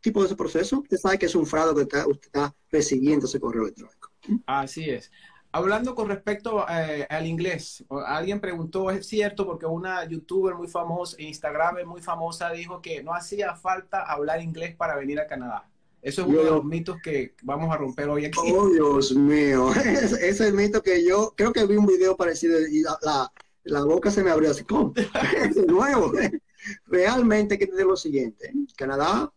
tipo 0.00 0.20
de 0.20 0.26
ese 0.26 0.36
proceso, 0.36 0.80
usted 0.80 0.96
sabe 0.96 1.18
que 1.18 1.26
es 1.26 1.34
un 1.34 1.46
fraude 1.46 1.86
que 1.86 1.98
usted 1.98 2.26
está 2.26 2.54
recibiendo 2.70 3.26
ese 3.26 3.40
correo 3.40 3.62
electrónico. 3.62 4.10
Así 4.46 4.90
es. 4.90 5.10
Hablando 5.56 5.94
con 5.94 6.10
respecto 6.10 6.66
eh, 6.68 7.06
al 7.08 7.26
inglés, 7.26 7.82
alguien 8.06 8.40
preguntó, 8.40 8.90
¿es 8.90 9.06
cierto? 9.06 9.46
Porque 9.46 9.64
una 9.64 10.04
youtuber 10.04 10.54
muy 10.54 10.68
famosa, 10.68 11.16
Instagram 11.18 11.76
muy 11.86 12.02
famosa, 12.02 12.50
dijo 12.50 12.82
que 12.82 13.02
no 13.02 13.14
hacía 13.14 13.54
falta 13.54 14.02
hablar 14.02 14.42
inglés 14.42 14.76
para 14.76 14.96
venir 14.96 15.18
a 15.18 15.26
Canadá. 15.26 15.66
Eso 16.02 16.20
es 16.20 16.28
uno 16.28 16.42
de 16.42 16.50
los 16.50 16.62
mitos 16.62 16.98
que 17.02 17.34
vamos 17.42 17.74
a 17.74 17.78
romper 17.78 18.06
hoy 18.10 18.26
aquí. 18.26 18.52
Oh, 18.54 18.68
Dios 18.68 19.16
mío. 19.16 19.72
Ese 19.74 20.28
es 20.28 20.40
el 20.42 20.52
mito 20.52 20.82
que 20.82 21.02
yo 21.02 21.32
creo 21.34 21.54
que 21.54 21.64
vi 21.64 21.76
un 21.76 21.86
video 21.86 22.18
parecido 22.18 22.60
y 22.60 22.82
la, 22.82 23.32
la, 23.64 23.82
boca 23.82 24.10
se 24.10 24.22
me 24.22 24.32
abrió 24.32 24.50
así. 24.50 24.62
¿Cómo? 24.62 24.92
es 25.38 25.56
nuevo. 25.56 26.12
Realmente 26.84 27.54
hay 27.54 27.58
que 27.58 27.64
entender 27.64 27.86
lo 27.86 27.96
siguiente. 27.96 28.52
Canadá, 28.76 29.32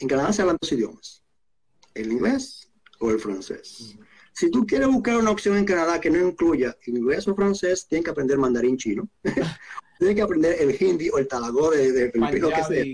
en 0.00 0.06
Canadá 0.06 0.34
se 0.34 0.42
hablan 0.42 0.58
dos 0.60 0.70
idiomas. 0.70 1.22
El 1.94 2.12
inglés 2.12 2.70
o 3.00 3.10
el 3.10 3.18
francés. 3.18 3.96
Si 4.32 4.50
tú 4.50 4.66
quieres 4.66 4.88
buscar 4.88 5.16
una 5.18 5.30
opción 5.30 5.56
en 5.56 5.64
Canadá 5.64 6.00
que 6.00 6.10
no 6.10 6.28
incluya 6.28 6.76
inglés 6.86 7.28
o 7.28 7.34
francés, 7.34 7.86
tienes 7.86 8.04
que 8.04 8.10
aprender 8.10 8.38
mandarín 8.38 8.76
chino. 8.76 9.08
tienes 9.98 10.16
que 10.16 10.22
aprender 10.22 10.56
el 10.60 10.76
hindi 10.82 11.10
o 11.10 11.18
el 11.18 11.28
talagó 11.28 11.70
de, 11.70 11.92
de 11.92 12.10
que 12.10 12.64
sea. 12.64 12.84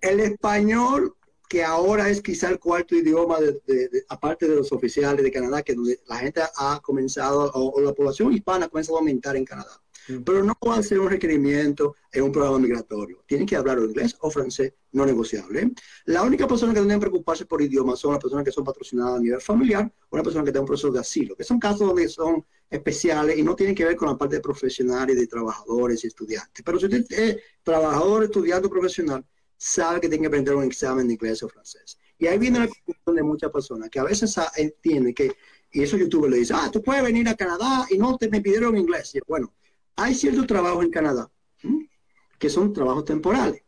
El 0.00 0.20
español, 0.20 1.16
que 1.48 1.64
ahora 1.64 2.08
es 2.08 2.20
quizá 2.20 2.50
el 2.50 2.58
cuarto 2.58 2.94
idioma, 2.94 3.40
de, 3.40 4.04
aparte 4.08 4.46
de 4.46 4.56
los 4.56 4.70
oficiales 4.72 5.22
de 5.22 5.32
Canadá, 5.32 5.62
que 5.62 5.74
la 6.06 6.16
gente 6.18 6.42
ha 6.56 6.80
comenzado, 6.82 7.50
o, 7.54 7.80
la 7.80 7.92
población 7.92 8.32
hispana 8.32 8.66
ha 8.66 8.68
comenzado 8.68 8.98
a 8.98 9.00
aumentar 9.00 9.36
en 9.36 9.44
Canadá. 9.44 9.80
Pero 10.24 10.42
no 10.42 10.54
a 10.72 10.82
ser 10.82 10.98
un 11.00 11.10
requerimiento 11.10 11.96
en 12.12 12.22
un 12.24 12.32
programa 12.32 12.58
migratorio. 12.58 13.24
Tienen 13.26 13.46
que 13.46 13.56
hablar 13.56 13.78
inglés 13.78 14.16
o 14.20 14.30
francés, 14.30 14.72
no 14.92 15.04
negociable. 15.06 15.72
La 16.06 16.22
única 16.22 16.46
persona 16.46 16.72
que 16.72 16.80
deben 16.80 17.00
preocuparse 17.00 17.46
por 17.46 17.62
idiomas 17.62 17.98
son 17.98 18.12
las 18.12 18.20
personas 18.20 18.44
que 18.44 18.52
son 18.52 18.64
patrocinadas 18.64 19.16
a 19.16 19.20
nivel 19.20 19.40
familiar 19.40 19.92
o 20.08 20.16
una 20.16 20.22
persona 20.22 20.44
que 20.44 20.52
tenga 20.52 20.60
un 20.60 20.66
proceso 20.66 20.90
de 20.90 21.00
asilo, 21.00 21.36
que 21.36 21.44
son 21.44 21.58
casos 21.58 21.86
donde 21.86 22.08
son 22.08 22.44
especiales 22.68 23.38
y 23.38 23.42
no 23.42 23.54
tienen 23.54 23.74
que 23.74 23.84
ver 23.84 23.96
con 23.96 24.08
la 24.08 24.16
parte 24.16 24.36
de 24.36 24.42
profesional 24.42 25.08
y 25.10 25.14
de 25.14 25.26
trabajadores 25.26 26.02
y 26.04 26.08
estudiantes. 26.08 26.64
Pero 26.64 26.78
si 26.78 26.86
usted 26.86 27.04
es 27.10 27.36
trabajador, 27.62 28.24
estudiante 28.24 28.66
o 28.66 28.70
profesional, 28.70 29.24
sabe 29.56 30.00
que 30.00 30.08
tiene 30.08 30.22
que 30.22 30.28
aprender 30.28 30.54
un 30.54 30.64
examen 30.64 31.06
de 31.06 31.14
inglés 31.14 31.42
o 31.42 31.48
francés. 31.48 31.98
Y 32.18 32.26
ahí 32.26 32.38
viene 32.38 32.60
la 32.60 32.68
confusión 32.68 33.16
de 33.16 33.22
muchas 33.22 33.50
personas 33.50 33.90
que 33.90 33.98
a 33.98 34.04
veces 34.04 34.34
entienden 34.56 35.14
que, 35.14 35.36
y 35.72 35.82
eso 35.82 35.96
youtuber 35.96 36.30
le 36.30 36.38
dice, 36.38 36.54
ah, 36.56 36.70
tú 36.72 36.82
puedes 36.82 37.02
venir 37.02 37.28
a 37.28 37.34
Canadá 37.34 37.86
y 37.90 37.98
no 37.98 38.16
te 38.16 38.28
me 38.28 38.40
pidieron 38.40 38.76
inglés. 38.76 39.12
bueno, 39.26 39.52
hay 39.96 40.14
ciertos 40.14 40.46
trabajos 40.46 40.84
en 40.84 40.90
Canadá 40.90 41.30
que 42.38 42.50
son 42.50 42.72
trabajos 42.72 43.04
temporales, 43.04 43.62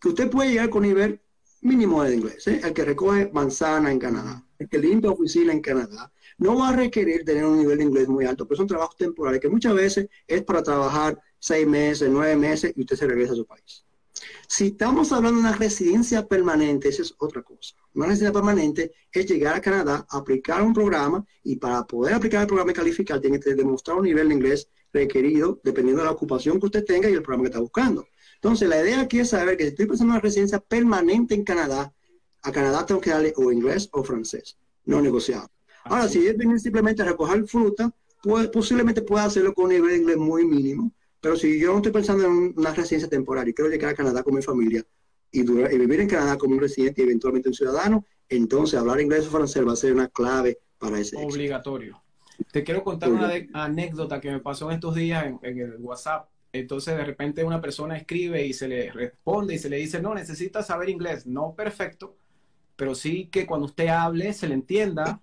que 0.00 0.08
usted 0.08 0.30
puede 0.30 0.50
llegar 0.50 0.70
con 0.70 0.82
nivel 0.82 1.20
mínimo 1.60 2.02
de 2.02 2.14
inglés. 2.14 2.46
¿eh? 2.46 2.60
El 2.62 2.72
que 2.72 2.84
recoge 2.84 3.30
manzana 3.32 3.90
en 3.92 3.98
Canadá, 3.98 4.44
el 4.58 4.68
que 4.68 4.78
limpia 4.78 5.10
oficina 5.10 5.52
en 5.52 5.60
Canadá, 5.60 6.10
no 6.38 6.58
va 6.58 6.70
a 6.70 6.76
requerir 6.76 7.24
tener 7.24 7.44
un 7.44 7.58
nivel 7.58 7.78
de 7.78 7.84
inglés 7.84 8.08
muy 8.08 8.24
alto, 8.24 8.46
pero 8.46 8.56
son 8.56 8.66
trabajos 8.66 8.96
temporales 8.96 9.40
que 9.40 9.48
muchas 9.48 9.74
veces 9.74 10.08
es 10.26 10.42
para 10.42 10.62
trabajar 10.62 11.20
seis 11.38 11.66
meses, 11.66 12.08
nueve 12.10 12.36
meses 12.36 12.72
y 12.74 12.80
usted 12.80 12.96
se 12.96 13.06
regresa 13.06 13.32
a 13.32 13.36
su 13.36 13.46
país. 13.46 13.84
Si 14.48 14.68
estamos 14.68 15.12
hablando 15.12 15.40
de 15.40 15.48
una 15.48 15.56
residencia 15.56 16.26
permanente, 16.26 16.88
esa 16.88 17.02
es 17.02 17.14
otra 17.18 17.42
cosa. 17.42 17.74
Una 17.94 18.06
residencia 18.06 18.32
permanente 18.32 18.92
es 19.12 19.26
llegar 19.26 19.54
a 19.54 19.60
Canadá, 19.60 20.06
aplicar 20.08 20.62
un 20.62 20.72
programa 20.72 21.24
y 21.42 21.56
para 21.56 21.86
poder 21.86 22.14
aplicar 22.14 22.42
el 22.42 22.46
programa 22.46 22.70
y 22.70 22.74
calificar 22.74 23.20
tiene 23.20 23.40
que 23.40 23.54
demostrar 23.54 23.96
un 23.96 24.04
nivel 24.04 24.28
de 24.28 24.34
inglés 24.34 24.68
requerido 24.94 25.60
dependiendo 25.62 26.02
de 26.02 26.06
la 26.06 26.12
ocupación 26.12 26.58
que 26.58 26.66
usted 26.66 26.84
tenga 26.84 27.10
y 27.10 27.12
el 27.12 27.22
programa 27.22 27.44
que 27.44 27.48
está 27.48 27.60
buscando. 27.60 28.06
Entonces, 28.36 28.68
la 28.68 28.80
idea 28.80 29.00
aquí 29.00 29.18
es 29.18 29.30
saber 29.30 29.56
que 29.56 29.64
si 29.64 29.70
estoy 29.70 29.86
pensando 29.86 30.12
en 30.12 30.16
una 30.16 30.20
residencia 30.20 30.60
permanente 30.60 31.34
en 31.34 31.44
Canadá, 31.44 31.92
a 32.42 32.52
Canadá 32.52 32.86
tengo 32.86 33.00
que 33.00 33.10
darle 33.10 33.32
o 33.36 33.50
inglés 33.50 33.88
o 33.92 34.04
francés, 34.04 34.56
no 34.84 35.00
negociado. 35.00 35.50
Ahora, 35.84 36.08
si 36.08 36.26
es 36.26 36.36
venir 36.36 36.60
simplemente 36.60 37.02
a 37.02 37.06
recoger 37.06 37.46
fruta, 37.46 37.90
pues, 38.22 38.48
posiblemente 38.48 39.02
pueda 39.02 39.24
hacerlo 39.24 39.52
con 39.54 39.64
un 39.64 39.70
nivel 39.72 39.90
de 39.90 39.96
inglés 39.96 40.16
muy 40.16 40.46
mínimo, 40.46 40.92
pero 41.20 41.36
si 41.36 41.58
yo 41.58 41.72
no 41.72 41.76
estoy 41.78 41.92
pensando 41.92 42.24
en 42.24 42.54
una 42.56 42.72
residencia 42.74 43.08
temporal 43.08 43.48
y 43.48 43.54
quiero 43.54 43.70
llegar 43.70 43.90
a 43.90 43.94
Canadá 43.94 44.22
con 44.22 44.34
mi 44.34 44.42
familia 44.42 44.84
y, 45.30 45.42
vivir 45.42 46.00
en 46.00 46.08
Canadá 46.08 46.38
como 46.38 46.54
un 46.54 46.60
residente 46.60 47.00
y 47.00 47.04
eventualmente 47.04 47.48
un 47.48 47.54
ciudadano, 47.54 48.04
entonces 48.28 48.78
hablar 48.78 49.00
inglés 49.00 49.26
o 49.26 49.30
francés 49.30 49.66
va 49.66 49.72
a 49.72 49.76
ser 49.76 49.92
una 49.92 50.08
clave 50.08 50.58
para 50.78 51.00
ese 51.00 51.16
Obligatorio. 51.16 52.03
Te 52.50 52.64
quiero 52.64 52.82
contar 52.82 53.10
una 53.10 53.30
anécdota 53.52 54.20
que 54.20 54.30
me 54.30 54.40
pasó 54.40 54.70
en 54.70 54.76
estos 54.76 54.94
días 54.94 55.26
en, 55.42 55.58
el 55.58 55.76
WhatsApp. 55.76 56.28
Entonces, 56.52 56.96
de 56.96 57.04
repente, 57.04 57.44
una 57.44 57.60
persona 57.60 57.96
escribe 57.96 58.46
y 58.46 58.52
se 58.52 58.68
le 58.68 58.92
responde 58.92 59.54
y 59.54 59.58
se 59.58 59.68
le 59.68 59.76
dice: 59.76 60.00
No, 60.00 60.14
necesita 60.14 60.62
saber 60.62 60.88
inglés. 60.88 61.26
No 61.26 61.54
perfecto, 61.54 62.16
pero 62.76 62.94
sí 62.94 63.26
que 63.26 63.46
cuando 63.46 63.66
usted 63.66 63.88
hable 63.88 64.32
se 64.32 64.48
le 64.48 64.54
entienda 64.54 65.20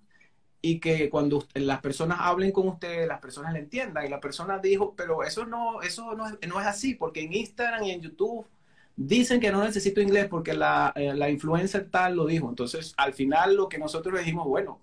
y 0.61 0.79
que 0.79 1.09
cuando 1.09 1.43
las 1.55 1.81
personas 1.81 2.19
hablen 2.21 2.51
con 2.51 2.67
usted, 2.67 3.07
las 3.07 3.19
personas 3.19 3.53
le 3.53 3.59
entiendan. 3.59 4.05
Y 4.05 4.09
la 4.09 4.19
persona 4.19 4.59
dijo, 4.59 4.93
pero 4.95 5.23
eso 5.23 5.45
no, 5.45 5.81
eso 5.81 6.15
no 6.15 6.27
es, 6.27 6.37
no 6.47 6.61
es 6.61 6.67
así, 6.67 6.93
porque 6.93 7.21
en 7.21 7.33
Instagram 7.33 7.83
y 7.83 7.91
en 7.91 8.01
YouTube 8.01 8.45
dicen 8.95 9.39
que 9.39 9.51
no 9.51 9.63
necesito 9.63 10.01
inglés 10.01 10.27
porque 10.29 10.53
la, 10.53 10.93
eh, 10.95 11.13
la 11.15 11.29
influencer 11.29 11.89
tal 11.89 12.15
lo 12.15 12.25
dijo. 12.27 12.47
Entonces, 12.47 12.93
al 12.97 13.13
final 13.13 13.55
lo 13.55 13.67
que 13.69 13.79
nosotros 13.79 14.13
le 14.13 14.19
dijimos, 14.19 14.47
bueno, 14.47 14.79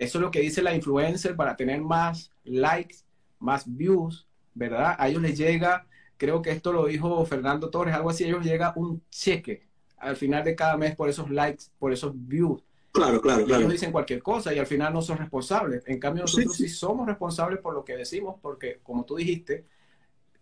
eso 0.00 0.16
es 0.16 0.22
lo 0.22 0.30
que 0.30 0.40
dice 0.40 0.62
la 0.62 0.74
influencer 0.74 1.36
para 1.36 1.56
tener 1.56 1.78
más 1.82 2.32
likes, 2.44 2.96
más 3.38 3.64
views, 3.66 4.26
¿verdad? 4.54 4.96
A 4.98 5.08
ellos 5.08 5.20
les 5.20 5.36
llega, 5.36 5.86
creo 6.16 6.40
que 6.40 6.50
esto 6.52 6.72
lo 6.72 6.86
dijo 6.86 7.24
Fernando 7.26 7.68
Torres, 7.68 7.94
algo 7.94 8.08
así, 8.08 8.24
a 8.24 8.28
ellos 8.28 8.42
llega 8.42 8.72
un 8.76 9.02
cheque 9.10 9.68
al 9.98 10.16
final 10.16 10.42
de 10.42 10.56
cada 10.56 10.78
mes 10.78 10.96
por 10.96 11.10
esos 11.10 11.28
likes, 11.28 11.64
por 11.78 11.92
esos 11.92 12.12
views. 12.14 12.62
Claro, 12.92 13.20
claro, 13.20 13.44
claro. 13.44 13.60
Ellos 13.60 13.72
dicen 13.72 13.92
cualquier 13.92 14.22
cosa 14.22 14.54
y 14.54 14.58
al 14.58 14.66
final 14.66 14.94
no 14.94 15.02
son 15.02 15.18
responsables. 15.18 15.84
En 15.86 16.00
cambio, 16.00 16.22
nosotros 16.22 16.56
sí, 16.56 16.70
somos 16.70 17.06
responsables 17.06 17.60
por 17.60 17.74
lo 17.74 17.84
que 17.84 17.94
decimos, 17.94 18.36
porque 18.40 18.80
como 18.82 19.04
tú 19.04 19.16
dijiste, 19.16 19.66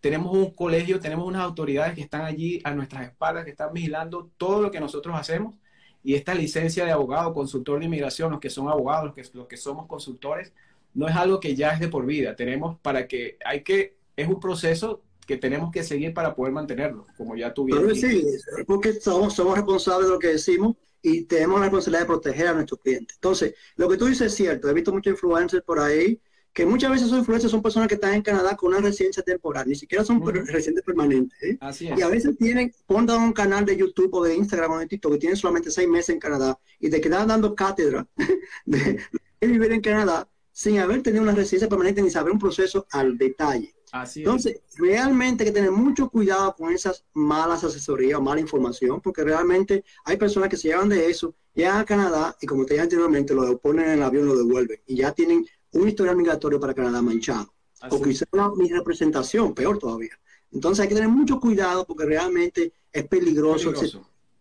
tenemos 0.01 0.33
un 0.33 0.53
colegio, 0.53 1.01
tenemos 1.01 1.27
unas 1.27 1.43
autoridades 1.43 1.97
que 1.97 2.03
están 2.03 2.23
allí 2.23 2.61
a 2.63 2.71
nuestras 2.71 3.09
espaldas, 3.09 3.45
que 3.45 3.51
están 3.51 3.73
vigilando 3.73 4.31
todo 4.37 4.63
lo 4.63 4.71
que 4.71 4.79
nosotros 4.79 5.17
hacemos. 5.19 5.57
Y 6.03 6.15
esta 6.15 6.35
licencia 6.35 6.85
de 6.85 6.93
abogado, 6.93 7.35
consultor 7.35 7.79
de 7.81 7.87
inmigración, 7.87 8.31
los 8.31 8.41
que 8.41 8.51
son 8.51 8.69
abogados, 8.69 9.07
los 9.07 9.15
que, 9.15 9.37
los 9.37 9.47
que 9.47 9.57
somos 9.57 9.87
consultores, 9.87 10.53
no 10.95 11.09
es 11.09 11.17
algo 11.17 11.41
que 11.41 11.55
ya 11.55 11.73
es 11.73 11.81
de 11.81 11.89
por 11.89 12.07
vida. 12.07 12.35
Tenemos 12.37 12.79
para 12.81 13.07
que, 13.07 13.37
hay 13.45 13.63
que, 13.63 13.97
es 14.17 14.29
un 14.29 14.41
proceso 14.41 15.03
que 15.27 15.37
tenemos 15.37 15.71
que 15.71 15.83
seguir 15.83 16.15
para 16.15 16.35
poder 16.35 16.53
mantenerlo, 16.53 17.07
como 17.17 17.37
ya 17.37 17.53
tuvimos. 17.53 17.99
Sí, 17.99 18.25
porque 18.67 18.95
somos, 18.95 19.35
somos 19.35 19.57
responsables 19.57 20.07
de 20.07 20.15
lo 20.15 20.19
que 20.19 20.29
decimos 20.29 20.77
y 21.03 21.25
tenemos 21.25 21.59
la 21.59 21.67
responsabilidad 21.67 22.01
de 22.01 22.07
proteger 22.07 22.47
a 22.49 22.55
nuestros 22.55 22.81
clientes. 22.81 23.17
Entonces, 23.17 23.55
lo 23.77 23.89
que 23.89 23.97
tú 23.97 24.07
dices 24.07 24.29
es 24.29 24.35
cierto. 24.35 24.69
He 24.69 24.75
visto 24.75 24.93
muchos 24.93 25.13
influencers 25.13 25.63
por 25.63 25.81
ahí 25.81 26.21
que 26.59 26.67
muchas 26.67 26.91
veces 26.91 27.07
esos 27.07 27.21
influencers 27.21 27.53
son 27.53 27.63
personas 27.63 27.87
que 27.87 27.95
están 27.95 28.15
en 28.15 28.23
Canadá 28.23 28.57
con 28.57 28.73
una 28.73 28.81
residencia 28.81 29.23
temporal, 29.23 29.69
ni 29.69 29.77
siquiera 29.77 30.05
son 30.05 30.21
residentes 30.27 30.83
permanentes. 30.83 31.39
¿eh? 31.41 31.57
Y 31.97 32.03
a 32.03 32.09
veces 32.09 32.37
tienen, 32.37 32.75
ponen 32.85 33.15
un 33.15 33.33
canal 33.33 33.65
de 33.65 33.77
YouTube 33.77 34.13
o 34.13 34.25
de 34.25 34.35
Instagram 34.35 34.73
o 34.73 34.79
de 34.81 34.89
TikTok 34.89 35.13
que 35.13 35.19
tienen 35.19 35.37
solamente 35.37 35.71
seis 35.71 35.89
meses 35.89 36.09
en 36.09 36.19
Canadá 36.19 36.59
y 36.81 36.91
te 36.91 37.01
quedan 37.01 37.29
dando 37.29 37.55
cátedra 37.55 38.09
de, 38.67 38.99
vivir 39.41 39.71
en 39.71 39.81
Canadá 39.81 40.29
sin 40.51 40.81
haber 40.81 41.01
tenido 41.01 41.23
una 41.23 41.33
residencia 41.33 41.69
permanente 41.69 42.03
ni 42.03 42.11
saber 42.11 42.33
un 42.33 42.41
proceso 42.41 42.89
al 42.91 43.17
detalle. 43.17 43.73
Entonces, 44.17 44.61
realmente 44.79 45.45
hay 45.45 45.51
que 45.51 45.55
tener 45.55 45.71
mucho 45.71 46.11
cuidado 46.11 46.57
con 46.57 46.73
esas 46.73 47.05
malas 47.15 47.63
asesorías 47.63 48.19
o 48.19 48.21
mala 48.21 48.41
información, 48.41 49.01
porque 49.01 49.23
realmente 49.23 49.85
hay 50.05 50.17
personas 50.17 50.49
que 50.49 50.57
se 50.57 50.69
llevan 50.69 50.89
de 50.89 51.09
eso, 51.09 51.37
llegan 51.55 51.79
a 51.79 51.85
Canadá 51.85 52.37
y 52.41 52.47
como 52.47 52.67
te 52.67 52.75
dije 52.75 52.83
anteriormente, 52.83 53.33
lo 53.33 53.59
ponen 53.59 53.85
en 53.85 53.91
el 53.93 54.03
avión, 54.03 54.27
lo 54.27 54.37
devuelven 54.37 54.81
y 54.87 54.97
ya 54.97 55.13
tienen 55.13 55.47
un 55.73 55.89
historial 55.89 56.17
migratorio 56.17 56.59
para 56.61 56.75
Canadá 56.75 57.03
manchado. 57.03 57.53
o 57.91 58.03
quizás 58.03 58.29
una 58.33 58.51
mi 58.51 58.69
representación, 58.69 59.55
peor 59.55 59.79
todavía. 59.79 60.19
Entonces 60.53 60.83
hay 60.83 60.89
que 60.89 60.95
tener 60.95 61.11
mucho 61.11 61.39
cuidado 61.39 61.87
porque 61.87 62.07
realmente 62.07 62.73
es 62.93 63.07
peligroso, 63.07 63.73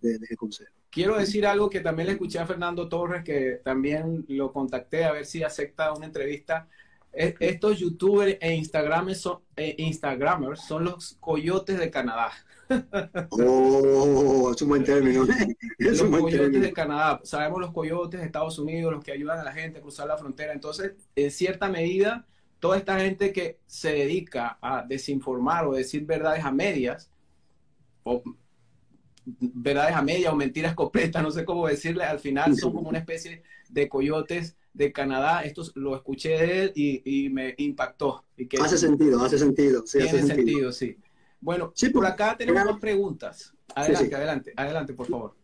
De, 0.01 0.19
Quiero 0.89 1.17
decir 1.17 1.45
algo 1.45 1.69
que 1.69 1.81
también 1.81 2.07
le 2.07 2.13
escuché 2.13 2.39
a 2.39 2.47
Fernando 2.47 2.87
Torres, 2.87 3.23
que 3.23 3.61
también 3.63 4.25
lo 4.29 4.51
contacté 4.51 5.05
a 5.05 5.11
ver 5.11 5.25
si 5.25 5.43
acepta 5.43 5.93
una 5.93 6.05
entrevista 6.05 6.67
estos 7.13 7.79
youtubers 7.79 8.37
e 8.39 8.53
instagramers 8.53 9.19
son, 9.19 9.39
e 9.55 9.75
instagramers 9.79 10.61
son 10.61 10.83
los 10.83 11.17
coyotes 11.19 11.79
de 11.79 11.89
Canadá. 11.89 12.31
Oh, 13.29 14.51
es 14.53 14.61
un 14.61 14.67
buen 14.67 14.83
término. 14.83 15.25
los 15.77 16.01
coyotes 16.21 16.61
de 16.61 16.73
Canadá. 16.73 17.21
Sabemos 17.23 17.61
los 17.61 17.71
coyotes 17.71 18.19
de 18.19 18.25
Estados 18.25 18.59
Unidos, 18.59 18.91
los 18.91 19.03
que 19.03 19.13
ayudan 19.13 19.39
a 19.39 19.43
la 19.43 19.53
gente 19.53 19.79
a 19.79 19.81
cruzar 19.81 20.07
la 20.07 20.17
frontera. 20.17 20.51
Entonces, 20.51 20.93
en 21.15 21.31
cierta 21.31 21.69
medida, 21.69 22.25
toda 22.59 22.77
esta 22.77 22.99
gente 22.99 23.31
que 23.31 23.59
se 23.65 23.93
dedica 23.93 24.57
a 24.61 24.83
desinformar 24.83 25.65
o 25.65 25.73
decir 25.73 26.05
verdades 26.05 26.43
a 26.43 26.51
medias, 26.51 27.09
o 28.03 28.21
verdades 29.25 29.95
a 29.95 30.01
medias 30.01 30.33
o 30.33 30.35
mentiras 30.35 30.73
completas, 30.73 31.21
no 31.23 31.31
sé 31.31 31.45
cómo 31.45 31.67
decirle, 31.67 32.03
al 32.03 32.19
final 32.19 32.55
son 32.55 32.73
como 32.73 32.89
una 32.89 32.99
especie 32.99 33.43
de 33.69 33.89
coyotes 33.89 34.57
de 34.77 34.91
Canadá, 34.91 35.41
esto 35.43 35.63
lo 35.73 35.95
escuché 35.95 36.29
de 36.29 36.61
él 36.61 36.71
y, 36.75 37.29
me 37.29 37.55
impactó. 37.57 38.25
Y 38.37 38.47
que 38.47 38.57
hace 38.57 38.77
sentido, 38.77 39.23
hace 39.23 39.39
sentido. 39.39 39.83
Sí, 39.85 39.97
tiene 39.97 40.23
sentido. 40.23 40.71
sí. 40.71 40.95
Bueno, 41.39 41.73
por 41.93 42.05
acá 42.05 42.35
tenemos 42.37 42.63
dos 42.63 42.79
preguntas. 42.79 43.53
Adelante, 43.73 44.15
adelante, 44.15 44.53
adelante, 44.55 44.93
por 44.93 45.07
favor. 45.07 45.35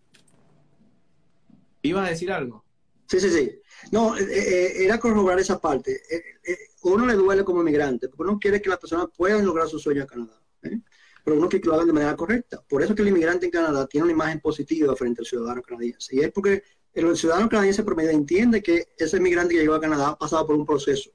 ¿Ibas 1.81 2.07
a 2.07 2.09
decir 2.11 2.31
algo? 2.31 2.63
Sí, 3.07 3.19
sí, 3.19 3.29
sí. 3.29 3.59
No, 3.91 4.15
eh, 4.17 4.23
eh, 4.29 4.85
era 4.85 4.99
corroborar 4.99 5.39
esa 5.39 5.59
parte. 5.59 5.99
Eh, 6.09 6.57
uno 6.83 7.05
le 7.05 7.13
duele 7.13 7.43
como 7.43 7.61
inmigrante, 7.61 8.07
porque 8.09 8.23
uno 8.23 8.39
quiere 8.39 8.61
que 8.61 8.69
las 8.69 8.79
personas 8.79 9.07
puedan 9.15 9.45
lograr 9.45 9.67
su 9.67 9.79
sueño 9.79 10.01
en 10.01 10.07
Canadá. 10.07 10.41
Pero 10.61 11.37
uno 11.37 11.49
quiere 11.49 11.61
que 11.61 11.69
lo 11.69 11.75
hagan 11.75 11.87
de 11.87 11.93
manera 11.93 12.15
correcta. 12.15 12.63
Por 12.67 12.83
eso 12.83 12.93
que 12.93 13.01
el 13.01 13.09
inmigrante 13.09 13.45
en 13.47 13.51
Canadá 13.51 13.87
tiene 13.87 14.05
una 14.05 14.13
imagen 14.13 14.39
positiva 14.39 14.95
frente 14.95 15.21
al 15.21 15.25
ciudadano 15.25 15.61
canadiense. 15.61 16.15
Y 16.15 16.19
es 16.19 16.31
porque 16.31 16.63
el 16.93 17.17
ciudadano 17.17 17.49
canadiense 17.49 17.83
promedio 17.83 18.11
entiende 18.11 18.61
que 18.61 18.89
ese 18.97 19.19
migrante 19.19 19.55
que 19.55 19.61
llegó 19.61 19.75
a 19.75 19.81
Canadá 19.81 20.09
ha 20.09 20.17
pasado 20.17 20.45
por 20.45 20.55
un 20.55 20.65
proceso 20.65 21.09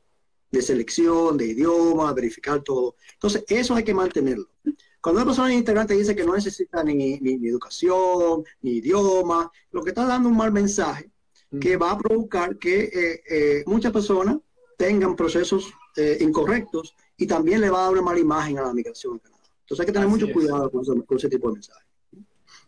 de 0.51 0.63
selección, 0.63 1.37
de 1.37 1.47
idioma, 1.47 2.13
verificar 2.13 2.63
todo. 2.63 2.97
Entonces, 3.13 3.45
eso 3.49 3.75
hay 3.75 3.85
que 3.85 3.95
mantenerlo. 3.95 4.49
Cuando 5.01 5.21
una 5.21 5.27
persona 5.27 5.55
integrante 5.55 5.95
dice 5.95 6.17
que 6.17 6.25
no 6.25 6.35
necesita 6.35 6.83
ni, 6.83 7.15
educación, 7.49 8.45
ni 8.63 8.79
idioma, 8.79 9.51
lo 9.71 9.83
que 9.83 9.91
está 9.91 10.05
dando 10.05 10.29
un 10.29 10.37
mal 10.37 10.53
mensaje 10.53 11.11
que 11.61 11.77
va 11.77 11.93
a 11.93 11.99
provocar 11.99 12.59
que 12.59 12.85
eh, 12.85 13.23
eh, 13.31 13.63
muchas 13.67 13.93
personas 13.93 14.39
tengan 14.77 15.17
procesos 15.17 15.73
eh, 15.97 16.19
incorrectos 16.21 16.95
y 17.17 17.27
también 17.27 17.61
le 17.61 17.71
va 17.71 17.81
a 17.81 17.83
dar 17.85 17.93
una 17.93 18.03
mala 18.03 18.19
imagen 18.19 18.59
a 18.59 18.63
la 18.63 18.75
migración 18.75 19.15
en 19.15 19.19
Canadá. 19.21 19.43
Entonces 19.61 19.81
hay 19.81 19.87
que 19.87 19.93
tener 19.93 20.09
mucho 20.09 20.33
cuidado 20.33 20.71
con, 20.71 20.85
con 20.85 21.17
ese 21.17 21.29
tipo 21.29 21.49
de 21.49 21.55
mensajes. 21.55 21.89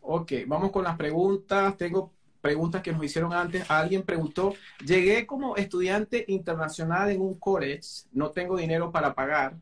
Ok, 0.02 0.32
vamos 0.46 0.70
con 0.70 0.84
las 0.84 0.96
preguntas. 0.96 1.76
Tengo 1.76 2.12
preguntas 2.40 2.82
que 2.82 2.92
nos 2.92 3.04
hicieron 3.04 3.32
antes. 3.32 3.70
Alguien 3.70 4.02
preguntó, 4.02 4.54
llegué 4.84 5.26
como 5.26 5.56
estudiante 5.56 6.24
internacional 6.28 7.10
en 7.10 7.20
un 7.20 7.38
college, 7.38 8.06
no 8.12 8.30
tengo 8.30 8.56
dinero 8.56 8.90
para 8.90 9.14
pagar, 9.14 9.56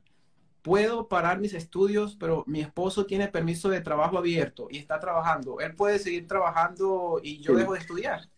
puedo 0.63 1.09
parar 1.09 1.41
mis 1.41 1.55
estudios, 1.55 2.17
pero 2.19 2.45
mi 2.47 2.61
esposo 2.61 3.07
tiene 3.07 3.29
permiso 3.29 3.69
de 3.69 3.81
trabajo 3.81 4.19
abierto 4.19 4.69
y 4.71 4.79
está 4.79 5.01
trabajando. 5.01 5.61
Él 5.61 5.75
puede 5.75 5.99
seguir 5.99 6.27
trabajando 6.27 7.21
y 7.23 7.41
yo 7.41 7.55
dejo 7.55 7.73
de 7.73 7.79
estudiar. 7.79 8.29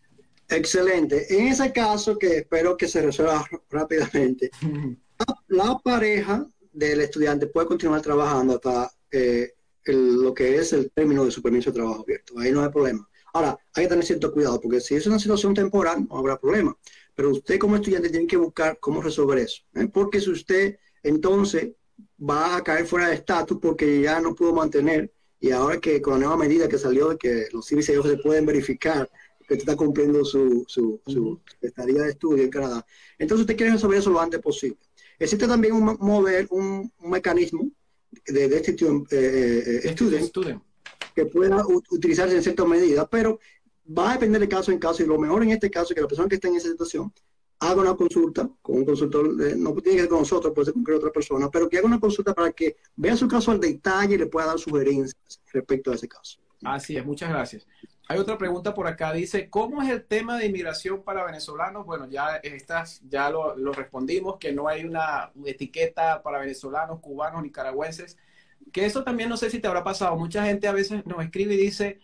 Excelente. 0.47 1.25
En 1.37 1.47
ese 1.47 1.71
caso, 1.71 2.17
que 2.17 2.37
espero 2.37 2.75
que 2.77 2.87
se 2.87 3.01
resuelva 3.01 3.45
rápidamente, 3.69 4.51
la, 5.47 5.77
pareja 5.83 6.45
del 6.71 7.01
estudiante 7.01 7.47
puede 7.47 7.67
continuar 7.67 8.01
trabajando 8.01 8.55
hasta 8.55 8.91
eh, 9.11 9.53
lo 9.85 10.33
que 10.33 10.55
es 10.55 10.73
el 10.73 10.91
término 10.91 11.25
de 11.25 11.31
su 11.31 11.41
permiso 11.41 11.71
de 11.71 11.75
trabajo 11.75 12.01
abierto. 12.01 12.37
Ahí 12.39 12.51
no 12.51 12.63
hay 12.63 12.69
problema. 12.69 13.07
Ahora, 13.33 13.57
hay 13.73 13.83
que 13.83 13.89
tener 13.89 14.05
cierto 14.05 14.31
cuidado, 14.31 14.59
porque 14.59 14.81
si 14.81 14.95
es 14.95 15.07
una 15.07 15.19
situación 15.19 15.53
temporal, 15.53 16.07
no 16.09 16.17
habrá 16.17 16.39
problema. 16.39 16.77
Pero 17.15 17.31
usted 17.31 17.59
como 17.59 17.75
estudiante 17.75 18.09
tiene 18.09 18.27
que 18.27 18.37
buscar 18.37 18.77
cómo 18.79 19.01
resolver 19.01 19.39
eso. 19.39 19.63
¿eh? 19.75 19.87
Porque 19.91 20.19
si 20.19 20.31
usted 20.31 20.77
entonces 21.03 21.71
va 22.21 22.57
a 22.57 22.63
caer 22.63 22.85
fuera 22.85 23.07
de 23.07 23.15
estatus 23.15 23.57
porque 23.61 24.01
ya 24.01 24.19
no 24.19 24.35
pudo 24.35 24.53
mantener, 24.53 25.11
y 25.39 25.51
ahora 25.51 25.79
que 25.79 26.01
con 26.01 26.13
la 26.13 26.19
nueva 26.19 26.37
medida 26.37 26.69
que 26.69 26.77
salió 26.77 27.09
de 27.09 27.17
que 27.17 27.47
los 27.51 27.67
CBC 27.67 28.01
se 28.01 28.17
pueden 28.17 28.45
verificar 28.45 29.09
que 29.47 29.55
está 29.55 29.75
cumpliendo 29.75 30.23
su, 30.23 30.63
su, 30.67 31.01
su 31.05 31.41
estadía 31.59 32.03
de 32.03 32.11
estudio 32.11 32.43
en 32.43 32.49
Canadá, 32.49 32.85
entonces 33.17 33.41
usted 33.41 33.57
quiere 33.57 33.73
resolver 33.73 33.99
eso 33.99 34.11
lo 34.11 34.21
antes 34.21 34.39
posible. 34.39 34.77
Existe 35.19 35.47
también 35.47 35.73
un, 35.73 35.97
mover, 35.99 36.47
un, 36.51 36.91
mecanismo 36.99 37.69
de, 38.27 38.47
de 38.47 38.57
este 38.57 38.71
eh, 38.71 39.81
eh, 39.83 39.95
que 41.13 41.25
pueda 41.25 41.63
utilizarse 41.67 42.35
en 42.35 42.43
cierta 42.43 42.65
medida, 42.65 43.07
pero 43.07 43.39
va 43.97 44.11
a 44.11 44.13
depender 44.13 44.41
de 44.41 44.49
caso 44.49 44.71
en 44.71 44.79
caso 44.79 45.03
y 45.03 45.05
lo 45.05 45.17
mejor 45.17 45.43
en 45.43 45.51
este 45.51 45.69
caso 45.69 45.89
es 45.89 45.95
que 45.95 46.01
la 46.01 46.07
persona 46.07 46.29
que 46.29 46.35
está 46.35 46.47
en 46.47 46.55
esa 46.55 46.69
situación 46.69 47.11
haga 47.59 47.81
una 47.81 47.95
consulta 47.95 48.49
con 48.61 48.77
un 48.77 48.85
consultor, 48.85 49.33
no 49.57 49.73
tiene 49.75 49.97
que 49.97 50.01
ser 50.01 50.09
con 50.09 50.19
nosotros, 50.19 50.53
puede 50.53 50.65
ser 50.65 50.73
con 50.73 50.83
cualquier 50.83 50.97
otra 50.97 51.11
persona, 51.11 51.49
pero 51.51 51.69
que 51.69 51.77
haga 51.77 51.87
una 51.87 51.99
consulta 51.99 52.33
para 52.33 52.51
que 52.51 52.77
vea 52.95 53.15
su 53.15 53.27
caso 53.27 53.51
al 53.51 53.59
detalle 53.59 54.15
y 54.15 54.17
le 54.17 54.25
pueda 54.25 54.47
dar 54.47 54.59
sugerencias 54.59 55.41
respecto 55.53 55.91
a 55.91 55.95
ese 55.95 56.07
caso. 56.07 56.39
Así 56.63 56.97
es, 56.97 57.05
muchas 57.05 57.29
gracias. 57.29 57.67
Hay 58.07 58.17
otra 58.17 58.37
pregunta 58.37 58.73
por 58.73 58.87
acá, 58.87 59.13
dice, 59.13 59.49
¿cómo 59.49 59.81
es 59.81 59.89
el 59.89 60.03
tema 60.03 60.37
de 60.37 60.47
inmigración 60.47 61.03
para 61.03 61.23
venezolanos? 61.23 61.85
Bueno, 61.85 62.09
ya 62.09 62.37
estas 62.37 63.01
ya 63.07 63.29
lo, 63.29 63.55
lo 63.55 63.71
respondimos, 63.71 64.37
que 64.37 64.51
no 64.51 64.67
hay 64.67 64.83
una 64.83 65.31
etiqueta 65.45 66.21
para 66.23 66.39
venezolanos, 66.39 66.99
cubanos, 66.99 67.43
nicaragüenses, 67.43 68.17
que 68.71 68.85
eso 68.85 69.03
también 69.03 69.29
no 69.29 69.37
sé 69.37 69.49
si 69.49 69.59
te 69.59 69.67
habrá 69.67 69.83
pasado. 69.83 70.15
Mucha 70.15 70.45
gente 70.45 70.67
a 70.67 70.71
veces 70.71 71.05
nos 71.05 71.23
escribe 71.23 71.55
y 71.55 71.57
dice, 71.57 71.99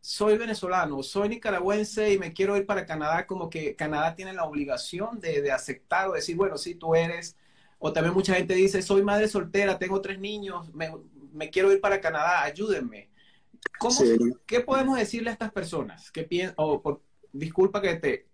soy 0.00 0.38
venezolano, 0.38 1.02
soy 1.02 1.28
nicaragüense 1.28 2.12
y 2.12 2.18
me 2.18 2.32
quiero 2.32 2.56
ir 2.56 2.66
para 2.66 2.86
Canadá, 2.86 3.26
como 3.26 3.50
que 3.50 3.74
Canadá 3.76 4.14
tiene 4.14 4.32
la 4.32 4.44
obligación 4.44 5.20
de, 5.20 5.50
aceptar 5.50 6.08
o 6.08 6.12
decir, 6.12 6.36
bueno, 6.36 6.56
sí, 6.56 6.74
tú 6.74 6.94
eres. 6.94 7.36
O 7.78 7.92
también 7.92 8.14
mucha 8.14 8.34
gente 8.34 8.54
dice, 8.54 8.82
soy 8.82 9.02
madre 9.02 9.28
soltera, 9.28 9.78
tengo 9.78 10.00
tres 10.00 10.18
niños, 10.18 10.72
me, 10.74 11.50
quiero 11.50 11.72
ir 11.72 11.80
para 11.80 12.00
Canadá, 12.00 12.42
ayúdenme. 12.42 13.08
¿Cómo, 13.78 14.00
¿Qué 14.46 14.60
podemos 14.60 14.98
decirle 14.98 15.30
a 15.30 15.32
estas 15.32 15.52
personas? 15.52 16.10
que 16.10 16.24
piensan, 16.24 16.54
o 16.58 17.00
disculpa 17.32 17.80
que 17.80 17.94
te, 17.94 18.26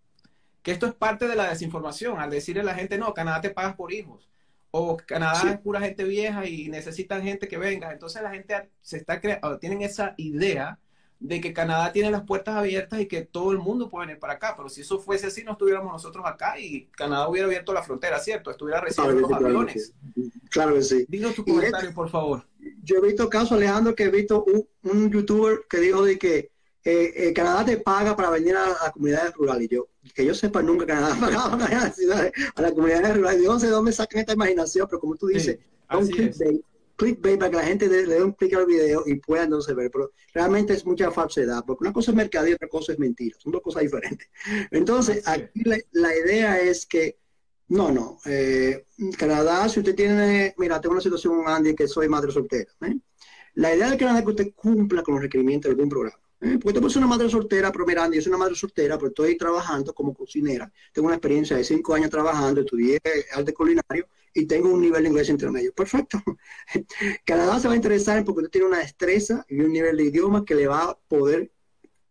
que 0.62 0.72
esto 0.72 0.86
es 0.86 0.94
parte 0.94 1.28
de 1.28 1.36
la 1.36 1.50
desinformación, 1.50 2.18
al 2.20 2.30
decirle 2.30 2.62
a 2.62 2.64
la 2.64 2.74
gente, 2.74 2.96
no, 2.96 3.12
Canadá 3.12 3.42
te 3.42 3.50
pagas 3.50 3.76
por 3.76 3.92
hijos, 3.92 4.30
o 4.76 4.96
Canadá 4.96 5.52
es 5.52 5.60
pura 5.60 5.78
gente 5.78 6.02
vieja 6.02 6.46
y 6.46 6.68
necesitan 6.68 7.22
gente 7.22 7.46
que 7.46 7.56
venga. 7.56 7.92
Entonces 7.92 8.20
la 8.20 8.30
gente 8.30 8.70
se 8.80 8.96
está 8.96 9.20
creando, 9.20 9.56
tienen 9.60 9.82
esa 9.82 10.14
idea 10.16 10.80
de 11.20 11.40
que 11.40 11.52
Canadá 11.52 11.92
tiene 11.92 12.10
las 12.10 12.24
puertas 12.24 12.56
abiertas 12.56 13.00
y 13.00 13.06
que 13.06 13.22
todo 13.22 13.52
el 13.52 13.58
mundo 13.58 13.88
puede 13.88 14.08
venir 14.08 14.18
para 14.18 14.32
acá. 14.32 14.54
Pero 14.56 14.68
si 14.68 14.80
eso 14.80 14.98
fuese 14.98 15.28
así, 15.28 15.44
no 15.44 15.52
estuviéramos 15.52 15.92
nosotros 15.92 16.24
acá 16.26 16.58
y 16.58 16.86
Canadá 16.86 17.28
hubiera 17.28 17.46
abierto 17.46 17.72
la 17.72 17.84
frontera, 17.84 18.18
¿cierto? 18.18 18.50
Estuviera 18.50 18.80
recibiendo 18.80 19.20
los 19.20 19.32
aviones. 19.32 19.94
Claro 20.50 20.74
que 20.74 20.82
sí. 20.82 21.06
Dinos 21.08 21.36
tu 21.36 21.44
comentario, 21.44 21.94
por 21.94 22.10
favor. 22.10 22.44
Yo 22.82 22.96
he 22.96 23.00
visto 23.00 23.30
casos, 23.30 23.52
Alejandro, 23.52 23.94
que 23.94 24.02
he 24.02 24.10
visto 24.10 24.44
un, 24.82 25.08
youtuber 25.08 25.60
que 25.70 25.78
dijo 25.78 26.04
de 26.04 26.18
que 26.18 26.50
eh, 26.82 27.12
eh, 27.14 27.32
Canadá 27.32 27.64
te 27.64 27.76
paga 27.76 28.16
para 28.16 28.30
venir 28.30 28.56
a, 28.56 28.66
a, 28.84 28.90
comunidades 28.90 29.34
rurales. 29.34 29.70
Y 29.70 29.74
yo, 29.76 29.86
que 30.12 30.24
yo 30.24 30.34
sepa, 30.34 30.62
nunca 30.62 30.86
Canadá 30.86 31.16
pagaba 31.18 31.64
a, 31.64 31.92
a 32.56 32.62
las 32.62 32.72
comunidades 32.72 33.16
rurales. 33.16 33.42
Yo 33.42 33.52
no 33.52 33.60
sé 33.60 33.66
de 33.66 33.72
dónde 33.72 33.92
sacan 33.92 34.20
esta 34.20 34.32
imaginación, 34.32 34.86
pero 34.88 35.00
como 35.00 35.16
tú 35.16 35.28
dices, 35.28 35.58
clickbait 36.96 37.38
para 37.38 37.50
que 37.50 37.56
la 37.56 37.64
gente 37.64 37.88
le 37.88 38.06
dé 38.06 38.22
un 38.22 38.32
clic 38.32 38.54
al 38.54 38.66
video 38.66 39.02
y 39.06 39.16
pueda 39.16 39.44
entonces 39.44 39.74
ver. 39.74 39.90
Pero 39.90 40.12
realmente 40.32 40.72
es 40.72 40.84
mucha 40.86 41.10
falsedad, 41.10 41.64
porque 41.66 41.84
una 41.84 41.92
cosa 41.92 42.10
es 42.10 42.16
mercado 42.16 42.48
y 42.48 42.52
otra 42.52 42.68
cosa 42.68 42.92
es 42.92 42.98
mentira. 42.98 43.36
Son 43.38 43.52
dos 43.52 43.62
cosas 43.62 43.82
diferentes. 43.82 44.28
Entonces, 44.70 45.26
aquí 45.26 45.62
la, 45.92 46.16
idea 46.16 46.60
es 46.60 46.86
que, 46.86 47.18
no, 47.68 47.90
no. 47.90 48.18
Eh, 48.26 48.86
Canadá, 49.18 49.68
si 49.68 49.80
usted 49.80 49.94
tiene, 49.94 50.54
mira, 50.58 50.80
tengo 50.80 50.92
una 50.92 51.02
situación, 51.02 51.42
Andy, 51.46 51.74
que 51.74 51.88
soy 51.88 52.08
madre 52.08 52.30
soltera. 52.30 52.70
¿eh? 52.82 52.98
La 53.54 53.74
idea 53.74 53.90
de 53.90 53.96
Canadá 53.96 54.18
es 54.18 54.24
que 54.24 54.30
usted 54.30 54.52
cumpla 54.54 55.02
con 55.02 55.14
los 55.14 55.22
requerimientos 55.22 55.68
de 55.68 55.74
algún 55.74 55.88
programa. 55.88 56.23
Porque 56.62 56.80
tú 56.80 56.98
una 56.98 57.06
madre 57.06 57.28
soltera, 57.28 57.72
pero 57.72 57.86
mira, 57.86 58.04
Andy, 58.04 58.16
yo 58.16 58.22
soy 58.22 58.30
una 58.30 58.38
madre 58.38 58.54
soltera, 58.54 58.96
pero 58.96 59.08
estoy 59.08 59.36
trabajando 59.36 59.94
como 59.94 60.14
cocinera. 60.14 60.70
Tengo 60.92 61.06
una 61.06 61.16
experiencia 61.16 61.56
de 61.56 61.64
cinco 61.64 61.94
años 61.94 62.10
trabajando, 62.10 62.60
estudié 62.60 62.98
arte 63.32 63.54
culinario 63.54 64.06
y 64.34 64.46
tengo 64.46 64.68
un 64.68 64.80
nivel 64.80 65.02
de 65.04 65.08
inglés 65.08 65.28
intermedio. 65.28 65.72
Perfecto. 65.72 66.22
Canadá 67.24 67.58
se 67.58 67.68
va 67.68 67.74
a 67.74 67.76
interesar 67.76 68.22
porque 68.24 68.40
usted 68.40 68.50
tiene 68.50 68.66
una 68.66 68.78
destreza 68.78 69.44
y 69.48 69.60
un 69.60 69.72
nivel 69.72 69.96
de 69.96 70.04
idioma 70.04 70.44
que 70.44 70.54
le 70.54 70.66
va 70.66 70.90
a 70.90 70.98
poder 70.98 71.50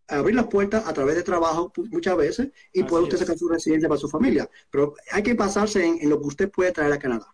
abrir 0.08 0.36
las 0.36 0.48
puertas 0.48 0.86
a 0.88 0.94
través 0.94 1.16
de 1.16 1.24
trabajo 1.24 1.72
muchas 1.92 2.18
veces 2.18 2.50
y 2.72 2.84
puede 2.84 3.04
usted 3.04 3.18
sacar 3.18 3.38
su 3.38 3.48
residencia 3.48 3.88
para 3.88 4.00
su 4.00 4.10
familia. 4.10 4.50
Pero 4.70 4.96
hay 5.12 5.22
que 5.22 5.34
basarse 5.34 5.86
en, 5.86 6.10
lo 6.10 6.20
que 6.20 6.28
usted 6.28 6.52
puede 6.52 6.72
traer 6.72 6.94
a 6.94 7.00
Canadá. 7.00 7.28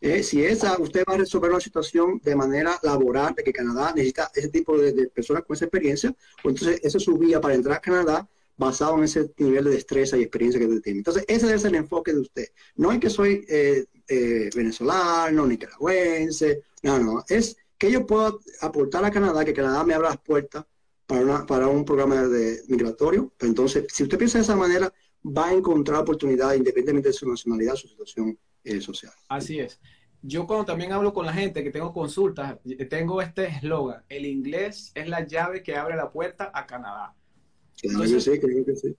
Eh, 0.00 0.22
si 0.22 0.44
esa, 0.44 0.78
usted 0.80 1.04
va 1.08 1.14
a 1.14 1.18
resolver 1.18 1.50
una 1.50 1.60
situación 1.60 2.20
de 2.22 2.36
manera 2.36 2.78
laboral, 2.82 3.34
de 3.34 3.42
que 3.42 3.52
Canadá 3.52 3.92
necesita 3.94 4.30
ese 4.34 4.48
tipo 4.48 4.76
de, 4.78 5.08
personas 5.08 5.44
con 5.44 5.56
esa 5.56 5.64
experiencia, 5.64 6.14
pues 6.42 6.54
entonces 6.54 6.80
esa 6.84 6.98
es 6.98 7.04
su 7.04 7.16
vía 7.16 7.40
para 7.40 7.54
entrar 7.54 7.76
a 7.76 7.80
Canadá 7.80 8.28
basado 8.56 8.96
en 8.96 9.04
ese 9.04 9.32
nivel 9.38 9.64
de 9.64 9.70
destreza 9.70 10.16
y 10.16 10.22
experiencia 10.22 10.60
que 10.60 10.66
usted 10.66 10.82
tiene. 10.82 10.98
Entonces, 11.00 11.24
ese 11.28 11.46
debe 11.46 11.58
ser 11.58 11.70
el 11.72 11.76
enfoque 11.76 12.12
de 12.12 12.20
usted. 12.20 12.48
No 12.76 12.90
es 12.90 13.00
que 13.00 13.10
soy 13.10 13.44
eh, 13.48 13.84
eh, 14.08 14.50
venezolano, 14.54 15.46
nicaragüense, 15.46 16.62
no, 16.82 16.98
no, 16.98 17.24
es 17.28 17.56
que 17.76 17.90
yo 17.90 18.06
puedo 18.06 18.40
aportar 18.60 19.04
a 19.04 19.10
Canadá, 19.10 19.44
que 19.44 19.52
Canadá 19.52 19.84
me 19.84 19.94
abra 19.94 20.10
las 20.10 20.18
puertas 20.18 20.64
para, 21.06 21.44
para 21.44 21.68
un 21.68 21.84
programa 21.84 22.26
de 22.26 22.62
migratorio. 22.68 23.32
Entonces, 23.40 23.84
si 23.92 24.04
usted 24.04 24.18
piensa 24.18 24.38
de 24.38 24.44
esa 24.44 24.56
manera, 24.56 24.92
va 25.26 25.48
a 25.48 25.52
encontrar 25.52 26.00
oportunidades 26.00 26.58
independientemente 26.58 27.08
de 27.08 27.14
su 27.14 27.28
nacionalidad, 27.28 27.74
su 27.74 27.88
situación 27.88 28.38
eh, 28.66 28.80
social. 28.80 29.12
Así 29.28 29.58
es. 29.58 29.80
Yo 30.22 30.46
cuando 30.46 30.64
también 30.64 30.92
hablo 30.92 31.12
con 31.12 31.24
la 31.24 31.32
gente 31.32 31.62
que 31.62 31.70
tengo 31.70 31.92
consultas, 31.92 32.56
tengo 32.90 33.22
este 33.22 33.46
eslogan, 33.46 34.02
el 34.08 34.26
inglés 34.26 34.90
es 34.94 35.08
la 35.08 35.24
llave 35.24 35.62
que 35.62 35.76
abre 35.76 35.94
la 35.94 36.10
puerta 36.10 36.50
a 36.52 36.66
Canadá. 36.66 37.14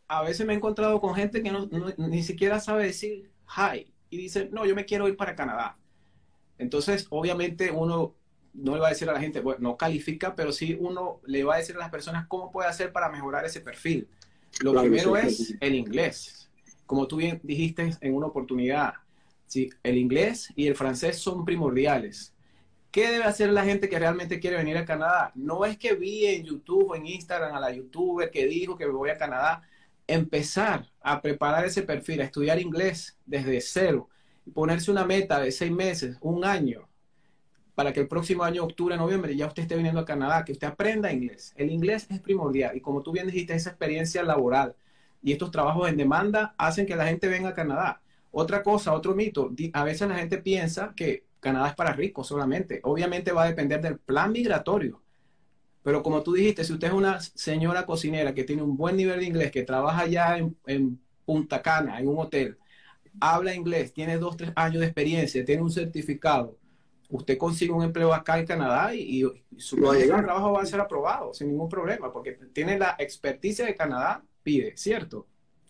A 0.08 0.24
veces 0.24 0.46
me 0.46 0.54
he 0.54 0.56
encontrado 0.56 1.02
con 1.02 1.16
gente 1.16 1.42
que 1.42 1.52
no, 1.52 1.68
ni 1.98 2.24
siquiera 2.24 2.60
sabe 2.60 2.86
decir 2.86 3.30
hi 3.48 3.92
y 4.10 4.18
dice, 4.18 4.50
no, 4.52 4.66
yo 4.66 4.76
me 4.76 4.86
quiero 4.86 5.08
ir 5.08 5.18
para 5.18 5.36
Canadá. 5.36 5.78
Entonces, 6.58 7.08
obviamente 7.10 7.72
uno 7.72 8.16
no 8.54 8.74
le 8.76 8.80
va 8.80 8.88
a 8.88 8.92
decir 8.92 9.10
a 9.10 9.14
la 9.14 9.20
gente, 9.20 9.42
bueno, 9.42 9.60
no 9.62 9.78
califica, 9.78 10.36
pero 10.36 10.52
sí 10.52 10.78
uno 10.80 11.20
le 11.26 11.44
va 11.44 11.56
a 11.56 11.58
decir 11.58 11.76
a 11.76 11.80
las 11.80 11.90
personas 11.90 12.26
cómo 12.28 12.52
puede 12.52 12.70
hacer 12.70 12.92
para 12.92 13.10
mejorar 13.10 13.46
ese 13.46 13.62
perfil. 13.62 14.08
Lo 14.62 14.80
primero 14.80 15.18
es 15.18 15.56
el 15.60 15.76
inglés. 15.76 16.50
Como 16.86 17.08
tú 17.08 17.18
bien 17.18 17.40
dijiste 17.44 17.92
en 18.02 18.16
una 18.16 18.28
oportunidad, 18.28 18.94
sí, 19.48 19.70
el 19.84 19.98
inglés 19.98 20.54
y 20.56 20.68
el 20.68 20.76
francés 20.76 21.18
son 21.18 21.46
primordiales. 21.46 22.34
¿Qué 22.92 23.12
debe 23.12 23.26
hacer 23.26 23.50
la 23.52 23.64
gente 23.64 23.90
que 23.90 24.00
realmente 24.00 24.40
quiere 24.40 24.58
venir 24.58 24.78
a 24.78 24.86
Canadá? 24.86 25.32
No 25.36 25.66
es 25.66 25.78
que 25.78 25.94
vi 25.94 26.26
en 26.26 26.46
YouTube 26.46 26.92
o 26.92 26.96
en 26.96 27.06
Instagram 27.06 27.56
a 27.56 27.60
la 27.60 27.72
youtuber 27.72 28.32
que 28.32 28.48
dijo 28.48 28.78
que 28.78 28.86
me 28.86 28.94
voy 28.94 29.10
a 29.10 29.18
Canadá. 29.18 29.62
Empezar 30.08 30.90
a 31.02 31.22
preparar 31.22 31.66
ese 31.66 31.84
perfil, 31.84 32.22
a 32.22 32.26
estudiar 32.26 32.60
inglés 32.60 33.18
desde 33.26 33.60
cero, 33.62 34.10
ponerse 34.54 34.90
una 34.90 35.06
meta 35.06 35.40
de 35.40 35.52
seis 35.52 35.72
meses, 35.72 36.18
un 36.22 36.46
año, 36.46 36.88
para 37.76 37.94
que 37.94 38.00
el 38.00 38.08
próximo 38.08 38.44
año, 38.44 38.64
octubre, 38.64 38.98
noviembre, 38.98 39.36
ya 39.36 39.46
usted 39.48 39.62
esté 39.64 39.76
viniendo 39.76 40.00
a 40.00 40.06
Canadá, 40.06 40.44
que 40.44 40.54
usted 40.54 40.66
aprenda 40.66 41.12
inglés. 41.12 41.54
El 41.58 41.70
inglés 41.70 42.08
es 42.10 42.20
primordial 42.20 42.76
y 42.76 42.82
como 42.82 43.04
tú 43.04 43.12
bien 43.12 43.28
dijiste, 43.28 43.54
esa 43.54 43.70
experiencia 43.70 44.24
laboral 44.24 44.76
y 45.22 45.34
estos 45.34 45.52
trabajos 45.52 45.88
en 45.90 45.98
demanda 45.98 46.56
hacen 46.58 46.86
que 46.88 46.96
la 46.96 47.06
gente 47.06 47.28
venga 47.28 47.50
a 47.50 47.54
Canadá. 47.54 48.02
Otra 48.40 48.62
cosa, 48.62 48.94
otro 48.94 49.16
mito, 49.16 49.52
a 49.74 49.84
veces 49.84 50.08
la 50.08 50.20
gente 50.20 50.38
piensa 50.38 50.94
que 50.96 51.26
Canadá 51.40 51.70
es 51.70 51.76
para 51.76 51.94
ricos 51.94 52.28
solamente. 52.28 52.82
Obviamente 52.84 53.32
va 53.32 53.42
a 53.42 53.48
depender 53.48 53.82
del 53.82 53.98
plan 53.98 54.32
migratorio. 54.32 55.02
Pero 55.82 56.04
como 56.04 56.22
tú 56.22 56.34
dijiste, 56.34 56.64
si 56.64 56.72
usted 56.72 56.90
es 56.90 56.94
una 56.94 57.20
señora 57.20 57.88
cocinera 57.88 58.36
que 58.36 58.44
tiene 58.44 58.62
un 58.62 58.78
buen 58.78 58.96
nivel 58.96 59.22
de 59.22 59.26
inglés, 59.26 59.50
que 59.50 59.64
trabaja 59.64 60.06
ya 60.06 60.38
en, 60.38 61.02
Punta 61.26 61.64
Cana, 61.64 62.00
en 62.00 62.10
un 62.10 62.20
hotel, 62.20 62.60
habla 63.20 63.56
inglés, 63.56 63.92
tiene 63.92 64.20
dos, 64.20 64.38
tres 64.38 64.52
años 64.56 64.82
de 64.82 64.86
experiencia, 64.86 65.44
tiene 65.44 65.64
un 65.64 65.72
certificado, 65.72 66.60
usted 67.10 67.40
consigue 67.40 67.72
un 67.72 67.84
empleo 67.84 68.14
acá 68.14 68.38
en 68.38 68.46
Canadá 68.46 68.94
y, 68.94 69.24
su 69.58 69.78
trabajo 69.78 70.52
va 70.52 70.62
a 70.62 70.66
ser 70.68 70.80
aprobado 70.80 71.34
sin 71.34 71.48
ningún 71.48 71.70
problema, 71.70 72.14
porque 72.14 72.34
tiene 72.54 72.78
la 72.78 72.96
experticia 73.00 73.66
de 73.66 73.76
Canadá, 73.76 74.24
pide, 74.44 74.78
¿cierto? 74.78 75.26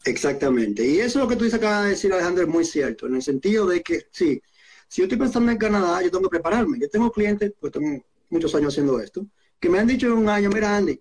Exactamente. 0.07 0.85
Y 0.87 0.99
eso 0.99 1.19
es 1.19 1.23
lo 1.23 1.27
que 1.27 1.35
tú 1.35 1.43
dices 1.43 1.59
acá 1.59 1.83
de 1.83 1.89
decir, 1.89 2.13
Alejandro, 2.13 2.43
es 2.43 2.49
muy 2.49 2.63
cierto, 2.63 3.07
en 3.07 3.15
el 3.15 3.21
sentido 3.21 3.67
de 3.67 3.83
que 3.83 4.07
sí, 4.11 4.41
si 4.87 5.01
yo 5.01 5.03
estoy 5.03 5.17
pensando 5.17 5.51
en 5.51 5.57
Canadá, 5.57 6.01
yo 6.01 6.09
tengo 6.09 6.23
que 6.23 6.37
prepararme. 6.37 6.79
Yo 6.79 6.89
tengo 6.89 7.11
clientes, 7.11 7.51
pues 7.59 7.73
tengo 7.73 8.01
muchos 8.29 8.55
años 8.55 8.73
haciendo 8.73 8.99
esto, 9.01 9.25
que 9.59 9.69
me 9.69 9.79
han 9.79 9.87
dicho 9.87 10.07
en 10.07 10.13
un 10.13 10.29
año, 10.29 10.49
mira 10.49 10.77
Andy, 10.77 10.97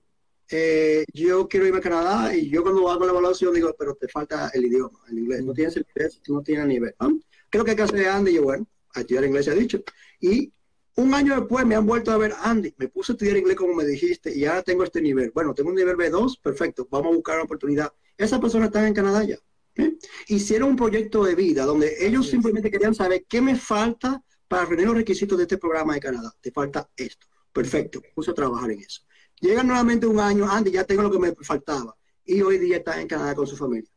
eh, 0.51 1.05
yo 1.13 1.47
quiero 1.49 1.67
irme 1.67 1.79
a 1.79 1.83
Canadá 1.83 2.35
y 2.35 2.51
yo 2.51 2.63
cuando 2.63 2.91
hago 2.91 3.05
la 3.05 3.13
evaluación 3.13 3.55
digo, 3.55 3.75
pero 3.79 3.95
te 3.95 4.09
falta 4.09 4.51
el 4.53 4.65
idioma, 4.65 4.99
el 5.09 5.19
inglés, 5.21 5.45
no 5.45 5.53
tienes 5.53 5.77
el 5.77 5.87
inglés, 5.89 6.21
no 6.29 6.43
tienes 6.43 6.67
nivel. 6.67 6.95
¿Qué 6.99 7.59
es 7.59 7.59
lo 7.59 7.65
que 7.65 7.71
hay 7.73 7.77
que 7.77 7.83
hacer 7.83 8.09
Andy? 8.09 8.35
Yo, 8.35 8.43
bueno, 8.43 8.67
a 8.95 9.01
estudiar 9.01 9.25
inglés 9.25 9.45
se 9.45 9.53
ha 9.53 9.55
dicho. 9.55 9.83
Y 10.21 10.53
un 10.97 11.15
año 11.15 11.37
después 11.37 11.65
me 11.65 11.77
han 11.77 11.87
vuelto 11.87 12.11
a 12.11 12.17
ver, 12.17 12.35
Andy, 12.43 12.75
me 12.77 12.89
puse 12.89 13.13
a 13.13 13.15
estudiar 13.15 13.37
inglés 13.37 13.57
como 13.57 13.75
me 13.75 13.85
dijiste 13.85 14.37
y 14.37 14.47
ahora 14.47 14.63
tengo 14.63 14.83
este 14.83 15.01
nivel. 15.01 15.31
Bueno, 15.33 15.55
tengo 15.55 15.71
un 15.71 15.77
nivel 15.77 15.97
B2, 15.97 16.41
perfecto, 16.41 16.89
vamos 16.91 17.13
a 17.13 17.17
buscar 17.17 17.37
una 17.37 17.45
oportunidad. 17.45 17.93
Esa 18.17 18.41
persona 18.41 18.67
está 18.67 18.87
en 18.87 18.95
Canadá 18.95 19.25
ya. 19.25 19.37
¿eh? 19.77 19.97
Hicieron 20.29 20.71
un 20.71 20.77
proyecto 20.77 21.25
de 21.25 21.35
vida 21.35 21.65
donde 21.65 21.95
ellos 22.07 22.29
simplemente 22.29 22.71
querían 22.71 22.95
saber 22.95 23.25
qué 23.29 23.41
me 23.41 23.57
falta 23.57 24.23
para 24.49 24.65
reunir 24.65 24.87
los 24.87 24.97
requisitos 24.97 25.37
de 25.39 25.45
este 25.45 25.59
programa 25.59 25.95
de 25.95 26.01
Canadá. 26.01 26.33
Te 26.41 26.51
falta 26.51 26.89
esto. 26.97 27.27
Perfecto, 27.53 28.03
puse 28.15 28.31
a 28.31 28.35
trabajar 28.35 28.71
en 28.71 28.81
eso. 28.81 29.03
Llega 29.41 29.63
nuevamente 29.63 30.07
un 30.07 30.21
año, 30.21 30.51
Andy, 30.51 30.71
ya 30.71 30.85
tengo 30.85 31.03
lo 31.03 31.11
que 31.11 31.19
me 31.19 31.35
faltaba. 31.35 31.97
Y 32.25 32.41
hoy 32.43 32.59
día 32.59 32.79
está 32.79 33.01
en 33.01 33.09
Canadá 33.09 33.35
con 33.35 33.47
su 33.47 33.57
familia. 33.57 33.91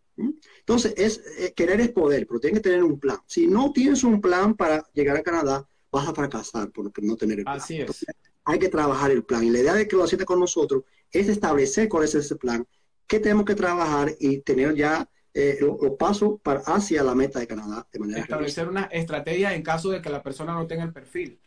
Entonces, 0.59 0.93
es, 0.97 1.21
eh, 1.37 1.53
querer 1.55 1.79
es 1.81 1.89
poder, 1.91 2.27
pero 2.27 2.39
tiene 2.39 2.57
que 2.57 2.63
tener 2.63 2.83
un 2.83 2.99
plan. 2.99 3.17
Si 3.25 3.47
no 3.47 3.71
tienes 3.71 4.03
un 4.03 4.21
plan 4.21 4.55
para 4.55 4.85
llegar 4.93 5.17
a 5.17 5.23
Canadá, 5.23 5.67
vas 5.91 6.07
a 6.07 6.13
fracasar 6.13 6.71
por 6.71 6.91
no 7.03 7.15
tener 7.15 7.39
el 7.39 7.45
plan. 7.45 7.57
Así 7.57 7.81
es. 7.81 8.05
hay 8.43 8.59
que 8.59 8.69
trabajar 8.69 9.11
el 9.11 9.23
plan. 9.23 9.43
Y 9.43 9.49
la 9.49 9.59
idea 9.59 9.73
de 9.73 9.87
que 9.87 9.95
lo 9.95 10.03
hacete 10.03 10.25
con 10.25 10.39
nosotros 10.39 10.83
es 11.11 11.29
establecer 11.29 11.87
cuál 11.87 12.03
es 12.03 12.15
ese 12.15 12.35
plan, 12.35 12.65
qué 13.09 13.19
tenemos 13.19 13.43
que 13.43 13.55
trabajar 13.55 14.11
y 14.19 14.39
tener 14.41 14.75
ya 14.75 15.09
eh, 15.33 15.57
los, 15.59 15.77
pasos 15.97 16.39
para, 16.41 16.61
hacia 16.61 17.03
la 17.03 17.15
meta 17.15 17.39
de 17.39 17.47
Canadá 17.47 17.85
de 17.91 17.99
manera 17.99 18.21
Establecer 18.21 18.69
una 18.69 18.83
estrategia 18.83 19.53
en 19.53 19.63
caso 19.63 19.89
de 19.89 20.01
que 20.01 20.09
la 20.09 20.23
persona 20.23 20.53
no 20.53 20.67
tenga 20.67 20.83
el 20.83 20.93
perfil. 20.93 21.39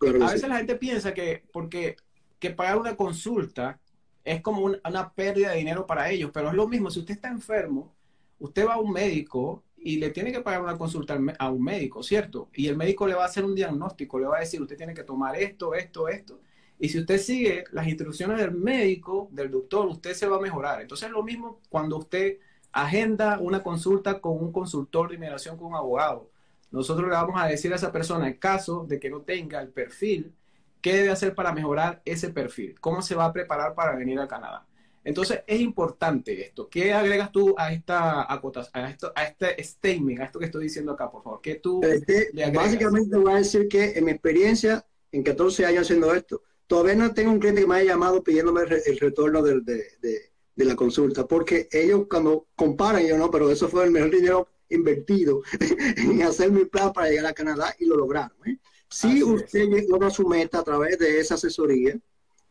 a 0.00 0.32
veces 0.32 0.48
la 0.48 0.58
gente 0.58 0.76
piensa 0.76 1.12
que 1.12 1.42
porque 1.52 1.96
que 2.38 2.50
pagar 2.50 2.78
una 2.78 2.96
consulta 2.96 3.80
es 4.24 4.42
como 4.42 4.64
una 4.64 5.12
pérdida 5.12 5.50
de 5.50 5.58
dinero 5.58 5.86
para 5.86 6.10
ellos, 6.10 6.30
pero 6.32 6.48
es 6.48 6.54
lo 6.54 6.68
mismo. 6.68 6.90
Si 6.90 7.00
usted 7.00 7.14
está 7.14 7.28
enfermo, 7.28 7.94
usted 8.38 8.66
va 8.66 8.74
a 8.74 8.80
un 8.80 8.92
médico 8.92 9.64
y 9.78 9.96
le 9.96 10.10
tiene 10.10 10.32
que 10.32 10.40
pagar 10.40 10.62
una 10.62 10.76
consulta 10.76 11.18
a 11.38 11.50
un 11.50 11.62
médico, 11.62 12.02
¿cierto? 12.02 12.50
Y 12.54 12.68
el 12.68 12.76
médico 12.76 13.06
le 13.06 13.14
va 13.14 13.22
a 13.22 13.26
hacer 13.26 13.44
un 13.44 13.54
diagnóstico, 13.54 14.18
le 14.18 14.26
va 14.26 14.36
a 14.36 14.40
decir, 14.40 14.60
usted 14.60 14.76
tiene 14.76 14.94
que 14.94 15.04
tomar 15.04 15.36
esto, 15.36 15.74
esto, 15.74 16.08
esto. 16.08 16.40
Y 16.80 16.88
si 16.88 16.98
usted 16.98 17.18
sigue 17.18 17.64
las 17.72 17.86
instrucciones 17.86 18.38
del 18.38 18.52
médico, 18.52 19.28
del 19.32 19.50
doctor, 19.50 19.86
usted 19.86 20.14
se 20.14 20.26
va 20.26 20.38
a 20.38 20.40
mejorar. 20.40 20.80
Entonces 20.80 21.08
es 21.08 21.12
lo 21.12 21.22
mismo 21.22 21.60
cuando 21.68 21.98
usted 21.98 22.38
agenda 22.72 23.38
una 23.38 23.62
consulta 23.62 24.18
con 24.18 24.42
un 24.42 24.50
consultor 24.50 25.10
de 25.10 25.16
inmigración, 25.16 25.58
con 25.58 25.68
un 25.68 25.74
abogado. 25.74 26.30
Nosotros 26.70 27.06
le 27.06 27.14
vamos 27.14 27.38
a 27.38 27.46
decir 27.46 27.70
a 27.74 27.76
esa 27.76 27.92
persona, 27.92 28.26
en 28.26 28.34
caso 28.34 28.86
de 28.88 28.98
que 28.98 29.10
no 29.10 29.20
tenga 29.20 29.60
el 29.60 29.68
perfil, 29.68 30.32
qué 30.80 30.94
debe 30.94 31.10
hacer 31.10 31.34
para 31.34 31.52
mejorar 31.52 32.00
ese 32.06 32.30
perfil, 32.30 32.80
cómo 32.80 33.02
se 33.02 33.14
va 33.14 33.26
a 33.26 33.32
preparar 33.32 33.74
para 33.74 33.94
venir 33.94 34.18
a 34.18 34.26
Canadá. 34.26 34.66
Entonces 35.04 35.42
es 35.46 35.60
importante 35.60 36.46
esto. 36.46 36.66
¿Qué 36.70 36.94
agregas 36.94 37.30
tú 37.30 37.54
a 37.58 37.74
esta 37.74 38.32
acotación, 38.32 38.84
a, 38.84 38.88
esto, 38.88 39.12
a 39.14 39.24
este 39.24 39.62
statement, 39.62 40.20
a 40.20 40.24
esto 40.24 40.38
que 40.38 40.46
estoy 40.46 40.62
diciendo 40.64 40.92
acá, 40.92 41.10
por 41.10 41.22
favor? 41.22 41.40
¿Qué 41.42 41.56
tú 41.56 41.82
este, 41.82 42.30
básicamente 42.54 43.18
voy 43.18 43.32
a 43.32 43.36
decir 43.36 43.68
que 43.68 43.92
en 43.98 44.04
mi 44.06 44.12
experiencia, 44.12 44.86
en 45.12 45.22
14 45.22 45.66
años 45.66 45.82
haciendo 45.82 46.14
esto, 46.14 46.42
todavía 46.70 46.94
no 46.94 47.12
tengo 47.12 47.32
un 47.32 47.40
cliente 47.40 47.62
que 47.62 47.66
me 47.66 47.74
haya 47.74 47.94
llamado 47.94 48.22
pidiéndome 48.22 48.62
el, 48.62 49.00
retorno 49.00 49.42
de, 49.42 49.60
de, 49.60 50.64
la 50.64 50.76
consulta, 50.76 51.26
porque 51.26 51.68
ellos 51.72 52.06
cuando 52.08 52.46
comparan, 52.54 53.04
yo 53.04 53.18
no, 53.18 53.28
pero 53.28 53.50
eso 53.50 53.68
fue 53.68 53.84
el 53.84 53.90
mejor 53.90 54.12
dinero 54.12 54.48
invertido 54.68 55.42
en 55.96 56.22
hacer 56.22 56.52
mi 56.52 56.66
plan 56.66 56.92
para 56.92 57.08
llegar 57.08 57.26
a 57.26 57.32
Canadá 57.32 57.74
y 57.80 57.86
lo 57.86 57.96
lograron. 57.96 58.36
¿eh? 58.46 58.58
Si 58.88 59.20
usted 59.20 59.68
logra 59.88 60.10
su 60.10 60.28
meta 60.28 60.60
a 60.60 60.62
través 60.62 60.96
de 61.00 61.18
esa 61.18 61.34
asesoría, 61.34 61.98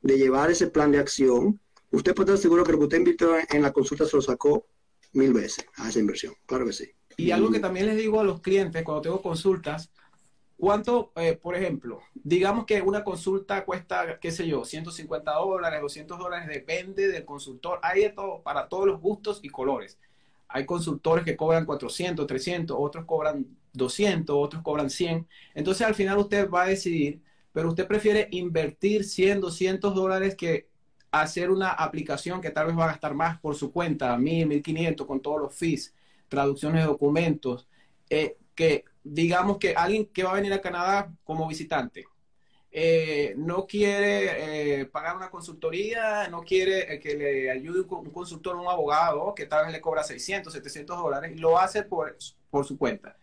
de 0.02 0.18
llevar 0.18 0.52
ese 0.52 0.68
plan 0.68 0.92
de 0.92 1.00
acción, 1.00 1.58
usted 1.92 2.14
puede 2.14 2.32
estar 2.32 2.42
seguro 2.42 2.66
que 2.66 2.74
lo 2.74 2.78
que 2.80 2.84
usted 2.84 2.98
invirtió 2.98 3.38
en 3.50 3.62
la 3.62 3.72
consulta 3.72 4.06
se 4.06 4.18
lo 4.18 4.22
sacó 4.22 4.68
mil 5.14 5.32
veces 5.32 5.66
a 5.76 5.88
esa 5.88 6.00
inversión. 6.00 6.34
Claro 6.46 6.66
que 6.66 6.74
sí. 6.74 6.92
Y 7.16 7.32
algo 7.32 7.52
que 7.52 7.60
también 7.60 7.86
les 7.86 7.96
digo 7.96 8.20
a 8.20 8.26
los 8.26 8.42
clientes 8.42 8.84
cuando 8.84 9.02
tengo 9.02 9.22
consultas, 9.22 9.92
¿cuánto, 10.60 11.12
eh, 11.16 11.40
por 11.42 11.56
ejemplo, 11.56 12.02
digamos 12.14 12.66
que 12.66 12.82
una 12.82 13.04
consulta 13.04 13.64
cuesta, 13.66 14.20
qué 14.20 14.32
sé 14.32 14.48
yo, 14.48 14.66
150 14.66 15.32
dólares, 15.34 15.82
200 15.82 16.20
dólares, 16.20 16.48
depende 16.48 17.08
del 17.08 17.26
consultor. 17.26 17.80
Hay 17.82 18.02
de 18.02 18.10
todo, 18.10 18.42
para 18.44 18.68
todos 18.68 18.86
los 18.86 19.00
gustos 19.00 19.40
y 19.42 19.50
colores. 19.50 19.98
Hay 20.48 20.66
consultores 20.66 21.24
que 21.26 21.38
cobran 21.38 21.66
400, 21.66 22.28
300, 22.28 22.76
otros 22.80 23.06
cobran 23.06 23.46
200, 23.74 24.36
otros 24.36 24.62
cobran 24.64 24.90
100. 24.90 25.28
Entonces 25.54 25.88
al 25.88 25.96
final 25.96 26.18
usted 26.18 26.50
va 26.50 26.64
a 26.64 26.68
decidir, 26.68 27.22
pero 27.54 27.70
usted 27.70 27.88
prefiere 27.88 28.28
invertir 28.32 29.04
100, 29.06 29.42
200 29.42 29.96
dólares 29.96 30.36
que 30.36 30.68
hacer 31.12 31.50
una 31.52 31.70
aplicación 31.70 32.42
que 32.42 32.52
tal 32.52 32.68
vez 32.68 32.78
va 32.78 32.86
a 32.86 32.90
gastar 32.90 33.14
más 33.14 33.40
por 33.40 33.56
su 33.56 33.72
cuenta, 33.72 34.16
1000, 34.18 34.48
1500 34.48 35.08
con 35.08 35.22
todos 35.22 35.42
los 35.42 35.56
fees, 35.56 35.96
traducciones 36.28 36.82
de 36.82 36.88
documentos, 36.88 37.68
eh, 38.10 38.38
que 38.60 38.84
digamos 39.06 39.58
que 39.58 39.74
alguien 39.74 40.06
que 40.08 40.22
va 40.22 40.32
a 40.32 40.36
venir 40.36 40.52
a 40.52 40.60
Canadá 40.60 41.10
como 41.24 41.48
visitante 41.48 42.06
eh, 42.72 43.34
no 43.38 43.66
quiere 43.66 44.82
eh, 44.82 44.86
pagar 44.86 45.16
una 45.16 45.30
consultoría, 45.30 46.28
no 46.28 46.42
quiere 46.42 47.00
que 47.00 47.16
le 47.16 47.50
ayude 47.50 47.86
un, 47.90 48.12
consultor, 48.12 48.58
un 48.58 48.68
abogado 48.68 49.34
que 49.34 49.46
tal 49.46 49.64
vez 49.64 49.72
le 49.72 49.80
cobra 49.80 50.04
600, 50.04 50.52
700 50.52 50.98
dólares, 50.98 51.40
lo 51.40 51.58
hace 51.58 51.84
por, 51.84 52.18
por 52.50 52.66
su 52.66 52.78
cuenta. 52.78 53.16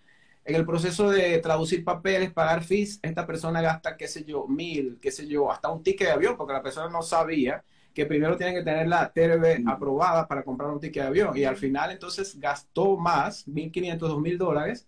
En 0.43 0.55
el 0.55 0.64
proceso 0.64 1.11
de 1.11 1.39
traducir 1.41 1.84
papeles, 1.84 2.32
pagar 2.32 2.64
fees, 2.64 2.99
esta 3.03 3.26
persona 3.26 3.61
gasta, 3.61 3.95
qué 3.95 4.09
sé 4.09 4.24
yo, 4.24 4.47
mil, 4.47 4.99
qué 5.03 5.11
sé 5.11 5.26
yo, 5.26 5.53
hasta 5.53 5.70
un 5.70 5.82
ticket 5.82 6.07
de 6.07 6.14
avión, 6.14 6.34
porque 6.39 6.55
la 6.55 6.62
persona 6.62 6.89
no 6.89 7.03
sabía 7.03 7.62
que 7.93 8.07
primero 8.07 8.39
tiene 8.39 8.55
que 8.55 8.62
tener 8.62 8.89
la 8.89 9.12
TRB 9.12 9.68
aprobada 9.68 10.26
para 10.26 10.43
comprar 10.43 10.70
un 10.70 10.80
ticket 10.80 11.03
de 11.03 11.09
avión. 11.09 11.37
Y 11.37 11.45
al 11.45 11.57
final 11.57 11.91
entonces 11.91 12.41
gastó 12.41 12.97
más, 12.97 13.47
1.500, 13.47 13.99
2.000 13.99 14.39
dólares, 14.39 14.87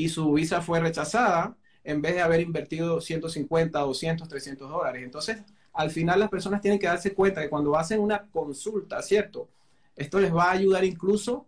y 0.00 0.08
su 0.08 0.32
visa 0.32 0.60
fue 0.60 0.80
rechazada 0.80 1.56
en 1.84 2.02
vez 2.02 2.14
de 2.14 2.20
haber 2.20 2.40
invertido 2.40 3.00
150, 3.00 3.78
200, 3.78 4.28
300 4.28 4.68
dólares. 4.68 5.02
Entonces, 5.02 5.38
al 5.72 5.90
final 5.90 6.20
las 6.20 6.28
personas 6.28 6.60
tienen 6.60 6.78
que 6.78 6.86
darse 6.86 7.14
cuenta 7.14 7.40
que 7.40 7.48
cuando 7.48 7.76
hacen 7.76 8.00
una 8.00 8.28
consulta, 8.30 9.00
¿cierto? 9.02 9.48
Esto 9.96 10.20
les 10.20 10.34
va 10.34 10.44
a 10.44 10.52
ayudar 10.52 10.84
incluso 10.84 11.46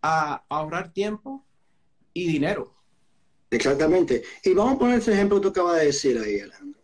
a 0.00 0.44
ahorrar 0.48 0.92
tiempo 0.92 1.44
y 2.12 2.26
dinero. 2.26 2.74
Exactamente. 3.50 4.22
Y 4.44 4.54
vamos 4.54 4.74
a 4.74 4.78
poner 4.78 4.98
ese 4.98 5.12
ejemplo 5.12 5.36
que 5.38 5.42
tú 5.42 5.48
acabas 5.48 5.80
de 5.80 5.86
decir 5.86 6.18
ahí, 6.18 6.40
Alejandro 6.40 6.82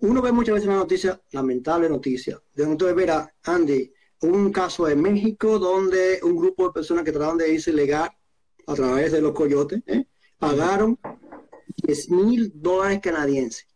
uno 0.00 0.20
ve 0.20 0.32
muchas 0.32 0.54
veces 0.54 0.68
una 0.68 0.78
noticia, 0.78 1.20
lamentable 1.32 1.88
noticia, 1.88 2.40
de 2.54 2.64
donde 2.64 2.92
verá, 2.92 3.34
Andy, 3.44 3.92
un 4.22 4.52
caso 4.52 4.88
en 4.88 5.00
México 5.00 5.58
donde 5.58 6.20
un 6.22 6.36
grupo 6.36 6.66
de 6.66 6.72
personas 6.72 7.04
que 7.04 7.12
trataban 7.12 7.38
de 7.38 7.52
irse 7.52 7.72
legal 7.72 8.10
a 8.66 8.74
través 8.74 9.12
de 9.12 9.20
los 9.20 9.32
coyotes, 9.32 9.82
¿eh? 9.86 10.06
Pagaron 10.38 10.98
10 11.84 12.10
mil 12.10 12.52
dólares 12.54 13.00
canadienses, 13.02 13.66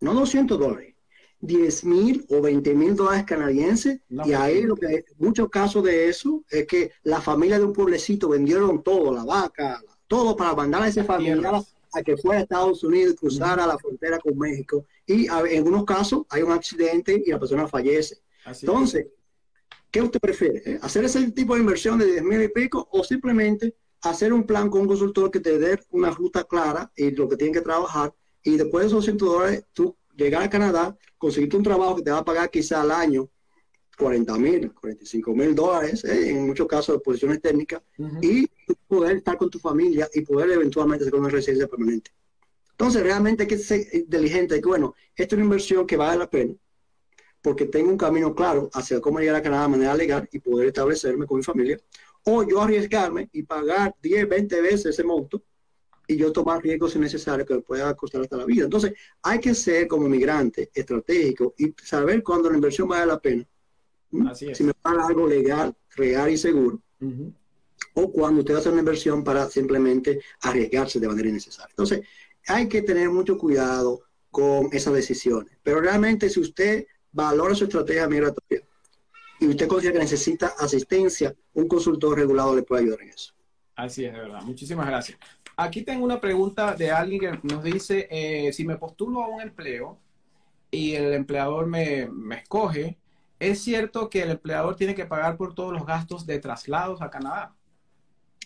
no 0.00 0.14
200 0.14 0.58
dólares, 0.58 0.94
10 1.40 1.84
mil 1.84 2.26
o 2.28 2.40
20 2.40 2.74
mil 2.74 2.94
dólares 2.96 3.24
canadienses. 3.24 4.00
y 4.08 4.32
ahí 4.32 4.62
lo 4.62 4.76
que 4.76 5.04
muchos 5.18 5.48
casos 5.48 5.82
de 5.84 6.08
eso 6.08 6.44
es 6.48 6.66
que 6.66 6.92
la 7.02 7.20
familia 7.20 7.58
de 7.58 7.64
un 7.64 7.72
pueblecito 7.72 8.28
vendieron 8.28 8.82
todo, 8.82 9.12
la 9.12 9.24
vaca, 9.24 9.82
todo 10.06 10.36
para 10.36 10.54
mandar 10.54 10.82
a 10.82 10.88
ese 10.88 11.04
familiar 11.04 11.62
a 11.94 12.02
que 12.02 12.16
fuera 12.16 12.40
a 12.40 12.42
Estados 12.42 12.82
Unidos 12.84 13.14
y 13.14 13.16
cruzara 13.16 13.66
la 13.66 13.78
frontera 13.78 14.18
con 14.18 14.38
México. 14.38 14.86
Y 15.06 15.26
en 15.26 15.30
algunos 15.30 15.84
casos 15.84 16.24
hay 16.30 16.42
un 16.42 16.52
accidente 16.52 17.22
y 17.24 17.30
la 17.30 17.38
persona 17.38 17.68
fallece. 17.68 18.18
Entonces, 18.46 19.08
¿qué 19.90 20.00
usted 20.00 20.20
prefiere? 20.20 20.62
Eh? 20.64 20.78
¿Hacer 20.80 21.04
ese 21.04 21.30
tipo 21.32 21.54
de 21.54 21.60
inversión 21.60 21.98
de 21.98 22.06
10 22.06 22.22
mil 22.22 22.42
y 22.42 22.48
pico 22.48 22.88
o 22.92 23.04
simplemente 23.04 23.74
hacer 24.02 24.32
un 24.32 24.44
plan 24.44 24.68
con 24.68 24.82
un 24.82 24.88
consultor 24.88 25.30
que 25.30 25.40
te 25.40 25.58
dé 25.58 25.80
una 25.90 26.10
ruta 26.10 26.44
clara 26.44 26.90
y 26.96 27.10
lo 27.12 27.28
que 27.28 27.36
tiene 27.36 27.52
que 27.52 27.60
trabajar 27.60 28.12
y 28.42 28.56
después 28.56 28.82
de 28.82 28.86
esos 28.88 28.98
200 28.98 29.28
dólares 29.28 29.64
tú 29.72 29.96
llegar 30.16 30.42
a 30.42 30.50
Canadá, 30.50 30.96
conseguirte 31.16 31.56
un 31.56 31.62
trabajo 31.62 31.96
que 31.96 32.02
te 32.02 32.10
va 32.10 32.18
a 32.18 32.24
pagar 32.24 32.50
quizá 32.50 32.82
al 32.82 32.90
año 32.90 33.28
40 33.96 34.38
mil, 34.38 34.72
45 34.72 35.34
mil 35.34 35.54
dólares, 35.54 36.04
eh, 36.04 36.30
en 36.30 36.46
muchos 36.46 36.66
casos 36.66 36.96
de 36.96 37.00
posiciones 37.00 37.40
técnicas, 37.40 37.82
y 38.20 38.48
poder 38.88 39.16
estar 39.18 39.36
con 39.36 39.50
tu 39.50 39.58
familia 39.58 40.08
y 40.12 40.22
poder 40.22 40.50
eventualmente 40.50 41.04
hacer 41.04 41.14
una 41.14 41.28
residencia 41.28 41.68
permanente. 41.68 42.10
Entonces, 42.70 43.02
realmente 43.02 43.44
hay 43.44 43.48
que 43.48 43.58
ser 43.58 43.86
inteligente, 43.92 44.60
que 44.60 44.66
bueno, 44.66 44.94
esta 45.14 45.34
es 45.34 45.38
una 45.38 45.44
inversión 45.44 45.86
que 45.86 45.96
vale 45.96 46.18
la 46.18 46.28
pena, 46.28 46.54
porque 47.40 47.66
tengo 47.66 47.90
un 47.90 47.98
camino 47.98 48.34
claro 48.34 48.70
hacia 48.72 49.00
cómo 49.00 49.20
llegar 49.20 49.36
a 49.36 49.42
Canadá 49.42 49.62
de 49.64 49.68
manera 49.68 49.94
legal 49.94 50.28
y 50.32 50.38
poder 50.40 50.68
establecerme 50.68 51.26
con 51.26 51.36
mi 51.36 51.44
familia, 51.44 51.78
o 52.24 52.42
yo 52.42 52.60
arriesgarme 52.62 53.28
y 53.32 53.42
pagar 53.42 53.94
10, 54.02 54.28
20 54.28 54.60
veces 54.60 54.86
ese 54.86 55.04
monto 55.04 55.42
y 56.06 56.16
yo 56.16 56.32
tomar 56.32 56.62
riesgos 56.62 56.94
innecesarios 56.96 57.46
que 57.46 57.54
me 57.54 57.60
pueda 57.60 57.94
costar 57.94 58.22
hasta 58.22 58.36
la 58.36 58.44
vida. 58.44 58.64
Entonces, 58.64 58.92
hay 59.22 59.38
que 59.40 59.54
ser 59.54 59.86
como 59.88 60.08
migrante 60.08 60.70
estratégico 60.74 61.54
y 61.56 61.74
saber 61.82 62.22
cuándo 62.22 62.50
la 62.50 62.56
inversión 62.56 62.88
vale 62.88 63.06
la 63.06 63.20
pena 63.20 63.46
si 64.54 64.64
me 64.64 64.74
paga 64.74 65.06
algo 65.06 65.26
legal, 65.26 65.74
real 65.96 66.30
y 66.30 66.36
seguro. 66.36 66.82
O 67.94 68.12
cuando 68.12 68.40
usted 68.40 68.54
hace 68.54 68.68
una 68.68 68.80
inversión 68.80 69.24
para 69.24 69.48
simplemente 69.48 70.20
arriesgarse 70.42 71.00
de 71.00 71.08
manera 71.08 71.28
innecesaria. 71.28 71.70
Entonces, 71.70 72.00
hay 72.46 72.68
que 72.68 72.82
tener 72.82 73.10
mucho 73.10 73.38
cuidado 73.38 74.02
con 74.30 74.68
esas 74.72 74.94
decisiones. 74.94 75.56
Pero 75.62 75.80
realmente 75.80 76.28
si 76.28 76.40
usted 76.40 76.86
valora 77.10 77.54
su 77.54 77.64
estrategia 77.64 78.08
migratoria 78.08 78.62
y 79.42 79.48
usted 79.48 79.66
considera 79.66 79.94
que 79.94 80.04
necesita 80.04 80.54
asistencia, 80.58 81.34
un 81.54 81.66
consultor 81.66 82.16
regulado 82.16 82.54
le 82.54 82.62
puede 82.62 82.82
ayudar 82.82 83.02
en 83.02 83.08
eso. 83.08 83.34
Así 83.74 84.04
es, 84.04 84.12
de 84.12 84.20
verdad. 84.20 84.42
Muchísimas 84.42 84.86
gracias. 84.86 85.18
Aquí 85.56 85.82
tengo 85.82 86.04
una 86.04 86.20
pregunta 86.20 86.74
de 86.74 86.92
alguien 86.92 87.20
que 87.20 87.48
nos 87.48 87.64
dice, 87.64 88.06
eh, 88.08 88.52
si 88.52 88.64
me 88.64 88.76
postulo 88.76 89.22
a 89.22 89.28
un 89.28 89.42
empleo 89.42 89.98
y 90.70 90.94
el 90.94 91.12
empleador 91.12 91.66
me, 91.66 92.06
me 92.06 92.36
escoge, 92.36 92.98
¿es 93.40 93.60
cierto 93.60 94.08
que 94.08 94.22
el 94.22 94.30
empleador 94.30 94.76
tiene 94.76 94.94
que 94.94 95.06
pagar 95.06 95.36
por 95.36 95.54
todos 95.54 95.72
los 95.72 95.84
gastos 95.84 96.24
de 96.24 96.38
traslados 96.38 97.02
a 97.02 97.10
Canadá? 97.10 97.52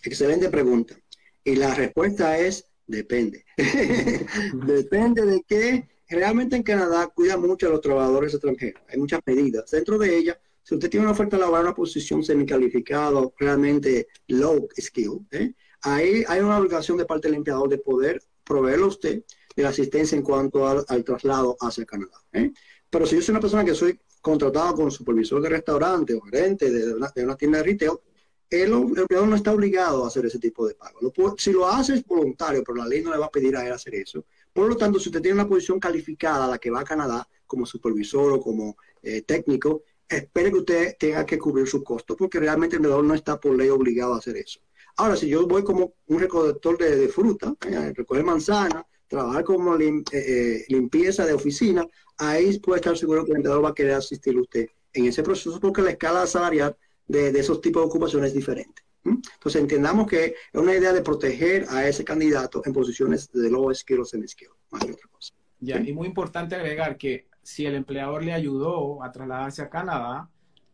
Excelente 0.03 0.49
pregunta. 0.49 0.95
Y 1.43 1.55
la 1.55 1.75
respuesta 1.75 2.39
es 2.39 2.71
depende. 2.87 3.45
depende 4.65 5.25
de 5.25 5.43
que 5.47 5.87
realmente 6.09 6.55
en 6.55 6.63
Canadá 6.63 7.07
cuida 7.07 7.37
mucho 7.37 7.67
a 7.67 7.69
los 7.69 7.81
trabajadores 7.81 8.33
extranjeros. 8.33 8.81
Hay 8.89 8.97
muchas 8.97 9.19
medidas. 9.25 9.69
Dentro 9.69 9.97
de 9.97 10.17
ellas, 10.17 10.37
si 10.67 10.75
usted 10.75 10.89
tiene 10.89 11.05
una 11.05 11.13
oferta 11.13 11.37
laboral, 11.37 11.63
una 11.63 11.73
posición 11.73 12.25
semicalificada, 12.25 13.21
realmente 13.37 14.09
low 14.27 14.67
skill, 14.77 15.25
¿eh? 15.31 15.53
ahí 15.83 16.25
hay 16.27 16.41
una 16.41 16.57
obligación 16.57 16.97
de 16.97 17.05
parte 17.05 17.29
del 17.29 17.37
empleador 17.37 17.69
de 17.69 17.77
poder 17.77 18.21
proveerle 18.43 18.83
a 18.83 18.87
usted 18.87 19.23
de 19.55 19.63
la 19.63 19.69
asistencia 19.69 20.17
en 20.17 20.23
cuanto 20.23 20.67
al, 20.67 21.03
traslado 21.05 21.55
hacia 21.61 21.85
Canadá. 21.85 22.21
¿eh? 22.33 22.51
Pero 22.89 23.05
si 23.05 23.15
yo 23.15 23.21
soy 23.21 23.31
una 23.31 23.39
persona 23.39 23.63
que 23.63 23.73
soy 23.73 23.97
contratado 24.19 24.75
como 24.75 24.91
supervisor 24.91 25.41
de 25.41 25.47
restaurante 25.47 26.13
o 26.13 26.19
gerente 26.19 26.69
de 26.69 26.93
una, 26.95 27.13
de 27.15 27.23
una 27.23 27.37
tienda 27.37 27.59
de 27.59 27.63
retail, 27.63 27.91
el, 28.49 28.73
empleador 28.73 29.29
no 29.29 29.37
está 29.37 29.53
obligado 29.53 30.03
a 30.03 30.07
hacer 30.07 30.25
ese 30.25 30.37
tipo 30.37 30.67
de 30.67 30.75
pago. 30.75 30.99
si 31.37 31.53
lo 31.53 31.65
hace 31.65 31.93
es 31.93 32.05
voluntario, 32.05 32.61
pero 32.65 32.79
la 32.79 32.87
ley 32.87 33.01
no 33.01 33.11
le 33.11 33.19
va 33.19 33.27
a 33.27 33.31
pedir 33.31 33.55
a 33.55 33.65
él 33.65 33.71
hacer 33.71 33.95
eso. 33.95 34.25
Por 34.51 34.67
lo 34.67 34.75
tanto, 34.75 34.99
si 34.99 35.07
usted 35.07 35.21
tiene 35.21 35.35
una 35.35 35.47
posición 35.47 35.79
calificada 35.79 36.45
la 36.45 36.57
que 36.57 36.71
va 36.71 36.81
a 36.81 36.83
Canadá 36.83 37.25
como 37.45 37.65
supervisor 37.65 38.33
o 38.33 38.41
como 38.41 38.75
eh, 39.01 39.21
técnico, 39.21 39.83
espere 40.09 40.51
que 40.51 40.57
usted 40.57 40.95
tenga 40.97 41.25
que 41.25 41.37
cubrir 41.37 41.67
su 41.67 41.83
costo, 41.83 42.15
porque 42.15 42.39
realmente 42.39 42.75
el 42.75 42.79
empleador 42.79 43.03
no 43.03 43.13
está 43.13 43.39
por 43.39 43.55
ley 43.55 43.69
obligado 43.69 44.13
a 44.13 44.17
hacer 44.17 44.37
eso. 44.37 44.59
Ahora, 44.97 45.15
si 45.15 45.27
yo 45.27 45.45
voy 45.47 45.63
como 45.63 45.93
un 46.07 46.19
recolector 46.19 46.77
de, 46.77 47.07
fruta, 47.07 47.53
eh, 47.67 47.93
recoger 47.95 48.23
manzana, 48.23 48.85
trabajar 49.07 49.43
como 49.43 49.77
eh, 49.77 50.65
limpieza 50.69 51.25
de 51.25 51.33
oficina, 51.33 51.85
ahí 52.17 52.57
puede 52.59 52.79
estar 52.79 52.97
seguro 52.97 53.23
que 53.23 53.31
el 53.31 53.37
empleador 53.37 53.63
va 53.63 53.69
a 53.69 53.75
querer 53.75 53.93
asistir 53.93 54.35
a 54.35 54.41
usted 54.41 54.67
en 54.93 55.05
ese 55.05 55.23
proceso 55.23 55.59
porque 55.59 55.81
la 55.81 55.91
escala 55.91 56.25
salarial 56.25 56.75
de, 57.07 57.29
esos 57.29 57.61
tipos 57.61 57.83
de 57.83 57.87
ocupaciones 57.87 58.33
diferentes. 58.33 58.83
Entonces 59.05 59.61
entendamos 59.61 60.07
que 60.07 60.25
es 60.25 60.61
una 60.61 60.75
idea 60.75 60.91
de 60.91 61.01
proteger 61.01 61.65
a 61.69 61.87
ese 61.87 62.03
candidato 62.03 62.61
en 62.65 62.73
posiciones 62.73 63.31
de 63.31 63.49
low 63.49 63.73
skill 63.73 64.01
o 64.01 64.05
semi 64.05 64.27
skill, 64.27 64.49
más 64.69 64.83
que 64.83 64.91
otra 64.91 65.07
cosa. 65.09 65.33
Ya, 65.59 65.79
y 65.79 65.93
muy 65.93 66.07
importante 66.07 66.55
agregar 66.55 66.97
que 66.97 67.27
si 67.47 67.65
el 67.65 67.75
empleador 67.75 68.25
le 68.25 68.33
ayudó 68.33 69.01
a 69.01 69.13
trasladarse 69.13 69.61
a 69.61 69.69
Canadá, 69.69 70.29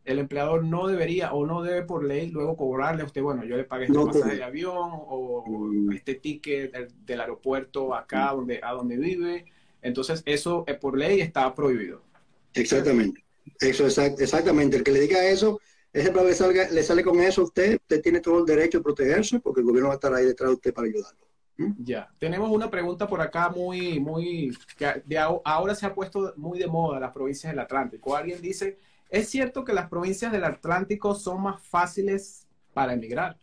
el 0.05 0.17
empleador 0.17 0.63
no 0.63 0.87
debería 0.87 1.31
o 1.31 1.45
no 1.45 1.61
debe 1.61 1.83
por 1.83 2.03
ley 2.03 2.31
luego 2.31 2.57
cobrarle 2.57 3.03
a 3.03 3.05
usted, 3.05 3.21
bueno, 3.21 3.45
yo 3.45 3.57
le 3.57 3.63
pagué 3.63 3.85
este 3.85 4.03
pasaje 4.03 4.37
de 4.37 4.43
avión 4.43 4.89
o 4.91 5.45
mm. 5.47 5.91
este 5.91 6.15
ticket 6.15 6.73
del, 7.05 7.21
aeropuerto 7.21 7.93
acá 7.93 8.31
donde, 8.31 8.59
a 8.63 8.71
donde 8.71 8.97
vive. 8.97 9.45
Entonces, 9.83 10.23
eso 10.25 10.63
eh, 10.65 10.73
por 10.73 10.97
ley 10.97 11.21
está 11.21 11.53
prohibido. 11.53 12.01
Exactamente. 12.55 13.23
Eso 13.59 13.85
exactamente. 13.85 14.77
El 14.77 14.83
que 14.83 14.93
le 14.93 15.01
diga 15.01 15.23
eso 15.27 15.61
ejemplo, 15.93 16.23
le, 16.23 16.33
salga, 16.33 16.71
le 16.71 16.81
sale 16.81 17.03
con 17.03 17.19
eso 17.19 17.41
a 17.41 17.43
usted, 17.43 17.75
usted 17.75 18.01
tiene 18.01 18.19
todo 18.19 18.39
el 18.39 18.45
derecho 18.45 18.79
de 18.79 18.83
protegerse 18.83 19.39
porque 19.39 19.61
el 19.61 19.67
gobierno 19.67 19.89
va 19.89 19.93
a 19.93 19.97
estar 19.97 20.11
ahí 20.11 20.25
detrás 20.25 20.49
de 20.49 20.55
usted 20.55 20.73
para 20.73 20.87
ayudarlo. 20.87 21.27
Ya, 21.77 22.09
tenemos 22.19 22.49
una 22.49 22.69
pregunta 22.69 23.07
por 23.07 23.21
acá 23.21 23.49
muy, 23.49 23.99
muy, 23.99 24.57
que 24.75 25.03
de 25.05 25.17
ahora 25.17 25.75
se 25.75 25.85
ha 25.85 25.93
puesto 25.93 26.33
muy 26.35 26.57
de 26.57 26.67
moda 26.67 26.99
las 26.99 27.11
provincias 27.11 27.53
del 27.53 27.59
Atlántico. 27.59 28.15
Alguien 28.15 28.41
dice, 28.41 28.77
¿es 29.09 29.29
cierto 29.29 29.63
que 29.63 29.73
las 29.73 29.87
provincias 29.87 30.31
del 30.31 30.43
Atlántico 30.43 31.13
son 31.13 31.43
más 31.43 31.61
fáciles 31.61 32.47
para 32.73 32.93
emigrar? 32.93 33.37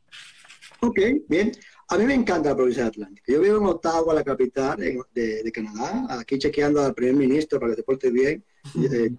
Ok, 0.81 0.99
bien. 1.29 1.53
A 1.89 1.99
mí 1.99 2.05
me 2.05 2.15
encanta 2.15 2.51
la 2.51 2.57
provincia 2.57 2.85
del 2.85 2.93
Atlántico. 2.93 3.33
Yo 3.33 3.41
vivo 3.41 3.59
en 3.59 3.67
Ottawa, 3.67 4.15
la 4.15 4.25
capital 4.25 4.77
de, 5.13 5.53
Canadá, 5.53 6.07
aquí 6.19 6.39
chequeando 6.39 6.83
al 6.83 6.95
primer 6.95 7.15
ministro 7.15 7.61
para 7.61 7.73
que 7.73 7.77
se 7.77 7.83
porte 7.83 8.11
bien. 8.11 8.45
Eh, 8.93 9.13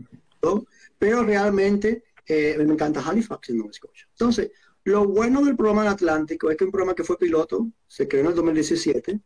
pero 0.97 1.23
realmente 1.23 2.03
eh, 2.25 2.55
me 2.57 2.73
encanta 2.73 3.07
Halifax 3.07 3.49
en 3.49 3.57
Nueva 3.57 3.71
Escocia. 3.71 4.07
Entonces, 4.11 4.51
lo 4.83 5.05
bueno 5.05 5.43
del 5.43 5.55
programa 5.55 5.83
del 5.83 5.93
Atlántico 5.93 6.49
es 6.49 6.57
que 6.57 6.65
un 6.65 6.71
programa 6.71 6.95
que 6.95 7.03
fue 7.03 7.17
piloto, 7.17 7.67
se 7.87 8.07
creó 8.07 8.21
en 8.21 8.27
el 8.29 8.35
2017, 8.35 9.19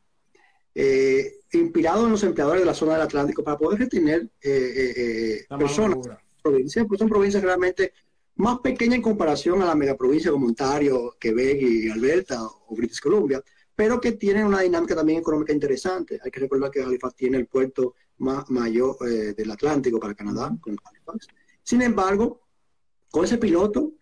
eh, 0.77 1.35
inspirado 1.53 2.05
en 2.05 2.11
los 2.11 2.23
empleadores 2.23 2.61
de 2.61 2.65
la 2.65 2.73
zona 2.73 2.93
del 2.93 3.03
Atlántico 3.03 3.43
para 3.43 3.57
poder 3.57 3.79
retener 3.79 4.29
eh, 4.41 5.45
personas. 5.57 5.99
Provincias, 6.43 6.85
pues 6.87 6.99
son 6.99 7.09
provincias 7.09 7.41
realmente 7.41 7.93
más 8.35 8.59
pequeñas 8.59 8.97
en 8.97 9.01
comparación 9.01 9.61
a 9.61 9.65
la 9.65 9.75
megaprovincia 9.75 10.29
como 10.29 10.47
Ontario, 10.47 11.15
Quebec 11.19 11.61
y 11.61 11.89
Alberta 11.89 12.43
o 12.43 12.75
British 12.75 12.99
Columbia, 12.99 13.41
pero 13.73 13.99
que 14.01 14.11
tienen 14.11 14.45
una 14.45 14.59
dinámica 14.59 14.95
también 14.95 15.19
económica 15.19 15.53
interesante. 15.53 16.19
Hay 16.23 16.29
que 16.29 16.41
recordar 16.41 16.69
que 16.69 16.83
Halifax 16.83 17.15
tiene 17.15 17.37
el 17.37 17.47
puerto 17.47 17.95
más 18.17 18.49
mayor 18.49 18.97
del 18.99 19.51
Atlántico 19.51 19.99
para 19.99 20.13
Canadá, 20.13 20.55
con 20.61 20.77
Halifax. 20.83 21.27
Sin 21.63 21.81
embargo, 21.81 22.41
con 23.09 23.23
ese 23.23 23.37
piloto, 23.37 23.93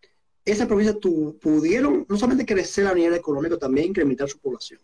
esa 0.45 0.67
provincia 0.67 0.97
pudieron 1.41 2.05
no 2.07 2.17
solamente 2.17 2.45
crecer 2.45 2.87
a 2.87 2.93
nivel 2.93 3.13
económico, 3.13 3.57
también 3.57 3.87
incrementar 3.87 4.29
su 4.29 4.39
población. 4.39 4.79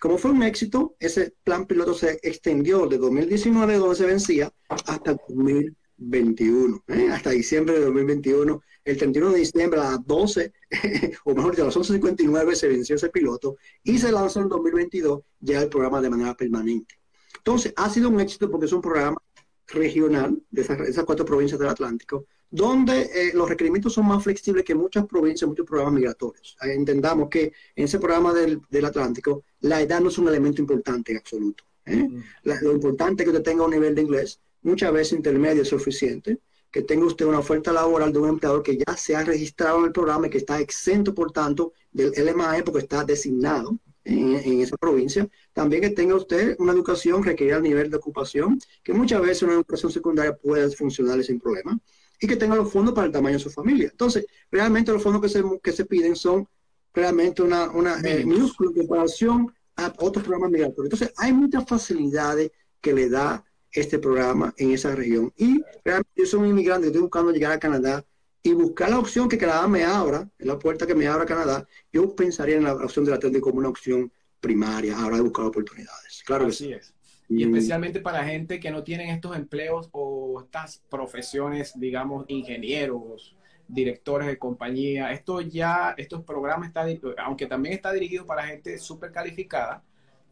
Como 0.00 0.16
fue 0.16 0.30
un 0.30 0.42
éxito, 0.42 0.96
ese 0.98 1.34
plan 1.44 1.66
piloto 1.66 1.92
se 1.94 2.18
extendió 2.22 2.86
de 2.86 2.96
2019, 2.96 3.76
donde 3.76 3.96
se 3.96 4.06
vencía, 4.06 4.50
hasta 4.68 5.14
2021, 5.14 6.84
¿eh? 6.88 7.08
hasta 7.12 7.30
diciembre 7.30 7.74
de 7.74 7.84
2021. 7.84 8.62
El 8.82 8.96
31 8.96 9.32
de 9.32 9.38
diciembre 9.40 9.78
a 9.80 9.90
las 9.90 10.06
12, 10.06 10.52
o 11.24 11.34
mejor 11.34 11.50
dicho, 11.50 11.64
a 11.64 11.66
las 11.66 11.76
11.59 11.76 12.54
se 12.54 12.68
venció 12.68 12.96
ese 12.96 13.10
piloto 13.10 13.56
y 13.82 13.98
se 13.98 14.10
lanzó 14.10 14.40
en 14.40 14.48
2022 14.48 15.20
ya 15.40 15.60
el 15.60 15.68
programa 15.68 16.00
de 16.00 16.08
manera 16.08 16.34
permanente. 16.34 16.94
Entonces, 17.36 17.74
ha 17.76 17.90
sido 17.90 18.08
un 18.08 18.20
éxito 18.20 18.50
porque 18.50 18.66
es 18.66 18.72
un 18.72 18.80
programa 18.80 19.18
regional 19.66 20.40
de 20.50 20.62
esas 20.62 21.04
cuatro 21.04 21.26
provincias 21.26 21.60
del 21.60 21.68
Atlántico, 21.68 22.26
donde 22.50 23.02
eh, 23.02 23.30
los 23.32 23.48
requerimientos 23.48 23.92
son 23.92 24.06
más 24.06 24.22
flexibles 24.24 24.64
que 24.64 24.74
muchas 24.74 25.06
provincias, 25.06 25.48
muchos 25.48 25.66
programas 25.66 25.94
migratorios. 25.94 26.56
entendamos 26.62 27.28
que 27.28 27.52
en 27.76 27.84
ese 27.84 27.98
programa 27.98 28.32
del, 28.32 28.60
Atlántico 28.84 29.44
la 29.60 29.80
edad 29.80 30.00
no 30.00 30.08
es 30.08 30.18
un 30.18 30.28
elemento 30.28 30.60
importante 30.60 31.12
en 31.12 31.18
absoluto. 31.18 31.64
¿eh? 31.86 31.96
Mm. 31.96 32.22
lo 32.42 32.72
importante 32.72 33.22
es 33.22 33.24
que 33.28 33.36
usted 33.36 33.44
tenga 33.44 33.64
un 33.64 33.70
nivel 33.70 33.94
de 33.94 34.02
inglés, 34.02 34.40
muchas 34.62 34.92
veces 34.92 35.12
intermedio 35.12 35.62
es 35.62 35.68
suficiente, 35.68 36.38
que 36.70 36.82
tenga 36.82 37.06
usted 37.06 37.26
una 37.26 37.40
oferta 37.40 37.72
laboral 37.72 38.12
de 38.12 38.18
un 38.18 38.28
empleador 38.28 38.62
que 38.62 38.76
ya 38.76 38.96
se 38.96 39.14
ha 39.16 39.24
registrado 39.24 39.78
en 39.78 39.86
el 39.86 39.92
programa 39.92 40.26
y 40.26 40.30
que 40.30 40.38
está 40.38 40.60
exento, 40.60 41.14
por 41.14 41.32
tanto, 41.32 41.72
del 41.90 42.12
LMAE 42.12 42.62
porque 42.62 42.80
está 42.80 43.04
designado 43.04 43.76
en, 44.04 44.36
en, 44.36 44.60
esa 44.60 44.76
provincia. 44.76 45.28
También 45.52 45.82
que 45.82 45.90
tenga 45.90 46.14
usted 46.14 46.54
una 46.60 46.72
educación 46.72 47.24
requerida 47.24 47.56
al 47.56 47.64
nivel 47.64 47.90
de 47.90 47.96
ocupación, 47.96 48.60
que 48.84 48.92
muchas 48.92 49.20
veces 49.20 49.42
una 49.42 49.54
educación 49.54 49.90
secundaria 49.90 50.36
puede 50.36 50.70
funcionar 50.70 51.22
sin 51.24 51.40
problema 51.40 51.80
y 52.20 52.26
que 52.26 52.36
tenga 52.36 52.54
los 52.54 52.70
fondos 52.70 52.94
para 52.94 53.06
el 53.06 53.12
tamaño 53.12 53.38
de 53.38 53.42
su 53.42 53.50
familia. 53.50 53.88
Entonces, 53.90 54.26
realmente 54.50 54.92
los 54.92 55.02
fondos 55.02 55.22
que 55.22 55.28
se, 55.28 55.42
que 55.62 55.72
se 55.72 55.86
piden 55.86 56.14
son 56.14 56.46
realmente 56.92 57.42
una, 57.42 57.70
una 57.70 57.98
eh, 58.00 58.24
minúscula 58.24 58.70
comparación 58.76 59.52
a 59.76 59.92
otros 59.98 60.22
programas 60.22 60.50
migratorios. 60.50 60.92
Entonces, 60.92 61.12
hay 61.16 61.32
muchas 61.32 61.66
facilidades 61.66 62.50
que 62.80 62.92
le 62.92 63.08
da 63.08 63.44
este 63.72 63.98
programa 63.98 64.52
en 64.58 64.72
esa 64.72 64.94
región. 64.94 65.32
Y 65.36 65.62
realmente 65.84 66.12
yo 66.16 66.26
soy 66.26 66.40
un 66.40 66.48
inmigrante, 66.48 66.88
estoy 66.88 67.02
buscando 67.02 67.32
llegar 67.32 67.52
a 67.52 67.58
Canadá 67.58 68.04
y 68.42 68.52
buscar 68.52 68.90
la 68.90 68.98
opción 68.98 69.28
que 69.28 69.38
Canadá 69.38 69.66
me 69.68 69.84
abra, 69.84 70.28
en 70.38 70.48
la 70.48 70.58
puerta 70.58 70.86
que 70.86 70.94
me 70.94 71.06
abra 71.06 71.26
Canadá, 71.26 71.66
yo 71.92 72.14
pensaría 72.14 72.56
en 72.56 72.64
la 72.64 72.74
opción 72.74 73.04
del 73.04 73.14
Atlántico 73.14 73.50
como 73.50 73.60
una 73.60 73.68
opción 73.68 74.10
primaria 74.40 74.98
ahora 74.98 75.16
de 75.16 75.22
buscar 75.22 75.44
oportunidades. 75.44 76.22
Claro 76.24 76.46
Así 76.46 76.68
que 76.68 76.74
sí. 76.74 76.80
es. 76.80 76.94
Y 77.30 77.44
especialmente 77.44 78.00
para 78.00 78.24
gente 78.24 78.58
que 78.58 78.72
no 78.72 78.82
tienen 78.82 79.08
estos 79.08 79.36
empleos 79.36 79.88
o 79.92 80.42
estas 80.42 80.82
profesiones, 80.90 81.72
digamos, 81.78 82.24
ingenieros, 82.26 83.36
directores 83.68 84.26
de 84.26 84.36
compañía. 84.36 85.12
Esto 85.12 85.40
ya, 85.40 85.94
estos 85.96 86.24
programas, 86.24 86.68
está, 86.68 86.84
aunque 87.18 87.46
también 87.46 87.74
está 87.74 87.92
dirigido 87.92 88.26
para 88.26 88.46
gente 88.46 88.76
súper 88.78 89.12
calificada, 89.12 89.82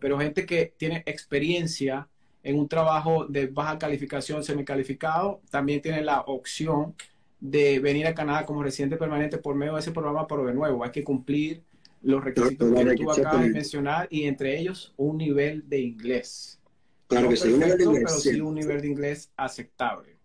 pero 0.00 0.18
gente 0.18 0.44
que 0.44 0.74
tiene 0.76 1.02
experiencia 1.06 2.08
en 2.42 2.58
un 2.58 2.68
trabajo 2.68 3.26
de 3.26 3.46
baja 3.46 3.78
calificación, 3.78 4.42
semicalificado, 4.42 5.40
también 5.50 5.80
tiene 5.80 6.02
la 6.02 6.22
opción 6.22 6.94
de 7.40 7.78
venir 7.78 8.06
a 8.06 8.14
Canadá 8.14 8.44
como 8.44 8.62
residente 8.62 8.96
permanente 8.96 9.38
por 9.38 9.54
medio 9.54 9.74
de 9.74 9.80
ese 9.80 9.92
programa, 9.92 10.26
pero 10.26 10.44
de 10.44 10.54
nuevo, 10.54 10.84
hay 10.84 10.90
que 10.90 11.04
cumplir 11.04 11.62
los 12.02 12.22
requisitos 12.22 12.72
que 12.72 12.96
tú 12.96 13.10
acabas 13.10 13.42
de 13.42 13.50
mencionar 13.50 14.08
y 14.10 14.24
entre 14.24 14.58
ellos 14.58 14.94
un 14.96 15.18
nivel 15.18 15.68
de 15.68 15.80
inglés. 15.80 16.57
Claro 17.08 17.28
que 17.30 17.36
sí, 17.36 17.48
un 17.48 17.60
nivel 17.60 17.78
de 17.78 17.84
inglés. 17.84 18.04
Pero 18.06 18.20
sí 18.20 18.40
un 18.40 18.54
nivel 18.54 18.80
de 18.80 18.88
inglés 18.88 19.30
aceptable. 19.36 20.18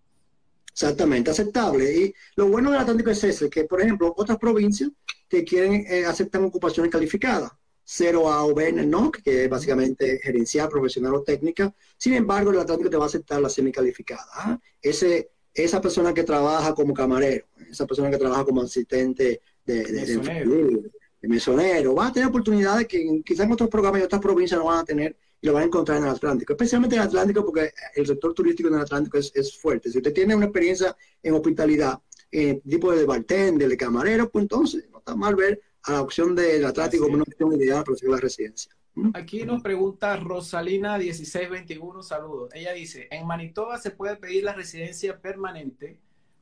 Exactamente, 0.71 1.31
aceptable. 1.31 1.93
Y 1.93 2.13
lo 2.35 2.47
bueno 2.47 2.71
del 2.71 2.81
Atlántico 2.81 3.11
es 3.11 3.23
ese, 3.23 3.49
que 3.49 3.63
por 3.63 3.81
ejemplo, 3.81 4.13
otras 4.17 4.37
provincias 4.37 4.89
que 5.29 5.43
quieren 5.43 5.85
eh, 5.87 6.05
aceptar 6.05 6.41
ocupaciones 6.41 6.91
calificadas. 6.91 7.51
0A 7.85 8.49
o 8.49 8.53
B 8.55 8.69
en 8.69 8.79
el 8.79 8.89
NOC, 8.89 9.21
que 9.21 9.43
es 9.43 9.49
básicamente 9.49 10.19
gerencial, 10.23 10.69
profesional 10.69 11.15
o 11.15 11.23
técnica. 11.23 11.73
Sin 11.97 12.13
embargo, 12.13 12.51
el 12.51 12.59
Atlántico 12.59 12.89
te 12.89 12.97
va 12.97 13.03
a 13.03 13.07
aceptar 13.07 13.41
la 13.41 13.49
semicalificada. 13.49 14.25
¿ah? 14.35 14.59
Ese, 14.81 15.31
esa 15.53 15.81
persona 15.81 16.13
que 16.13 16.23
trabaja 16.23 16.73
como 16.73 16.93
camarero, 16.93 17.45
esa 17.69 17.85
persona 17.85 18.09
que 18.09 18.17
trabaja 18.17 18.45
como 18.45 18.61
asistente 18.61 19.41
de, 19.65 19.83
de, 19.83 20.91
mesonero, 21.27 21.95
va 21.95 22.07
a 22.07 22.13
tener 22.13 22.29
oportunidades 22.29 22.87
que 22.87 23.21
quizás 23.25 23.45
en 23.45 23.51
otros 23.53 23.69
programas 23.69 24.01
y 24.01 24.03
otras 24.03 24.21
provincias 24.21 24.59
no 24.59 24.65
van 24.65 24.79
a 24.79 24.85
tener 24.85 25.15
y 25.43 25.47
lo 25.47 25.53
van 25.53 25.63
a 25.63 25.65
encontrar 25.65 25.97
en 25.97 26.05
el 26.05 26.09
Atlántico, 26.11 26.53
especialmente 26.53 26.95
en 26.95 27.01
el 27.01 27.07
Atlántico 27.09 27.45
porque 27.45 27.73
el 27.95 28.07
sector 28.07 28.33
turístico 28.33 28.69
en 28.69 28.75
el 28.75 28.81
Atlántico 28.81 29.17
es, 29.17 29.29
es 29.35 29.57
fuerte. 29.57 29.91
Si 29.91 29.97
usted 29.97 30.13
tiene 30.13 30.33
una 30.33 30.45
experiencia 30.45 30.95
en 31.21 31.33
hospitalidad, 31.33 31.99
en 32.31 32.61
tipo 32.61 32.93
de 32.93 33.05
bartender, 33.05 33.67
de 33.67 33.75
camarero, 33.75 34.29
pues 34.29 34.43
entonces 34.43 34.85
no 34.89 34.99
está 34.99 35.17
mal 35.17 35.35
ver 35.35 35.61
a 35.83 35.91
la 35.91 36.01
opción 36.01 36.33
del 36.33 36.63
Atlántico 36.63 37.03
como 37.03 37.15
una 37.15 37.23
opción 37.23 37.51
ideal 37.61 37.83
para 37.83 38.11
la 38.13 38.21
residencia. 38.21 38.71
Aquí 39.13 39.43
nos 39.43 39.61
pregunta 39.61 40.15
Rosalina 40.15 40.97
1621, 40.97 42.03
saludos. 42.03 42.49
Ella 42.53 42.71
dice, 42.71 43.09
en 43.11 43.27
Manitoba 43.27 43.77
se 43.79 43.91
puede 43.91 44.15
pedir 44.15 44.45
la 44.45 44.53
residencia 44.53 45.19
permanente 45.19 45.99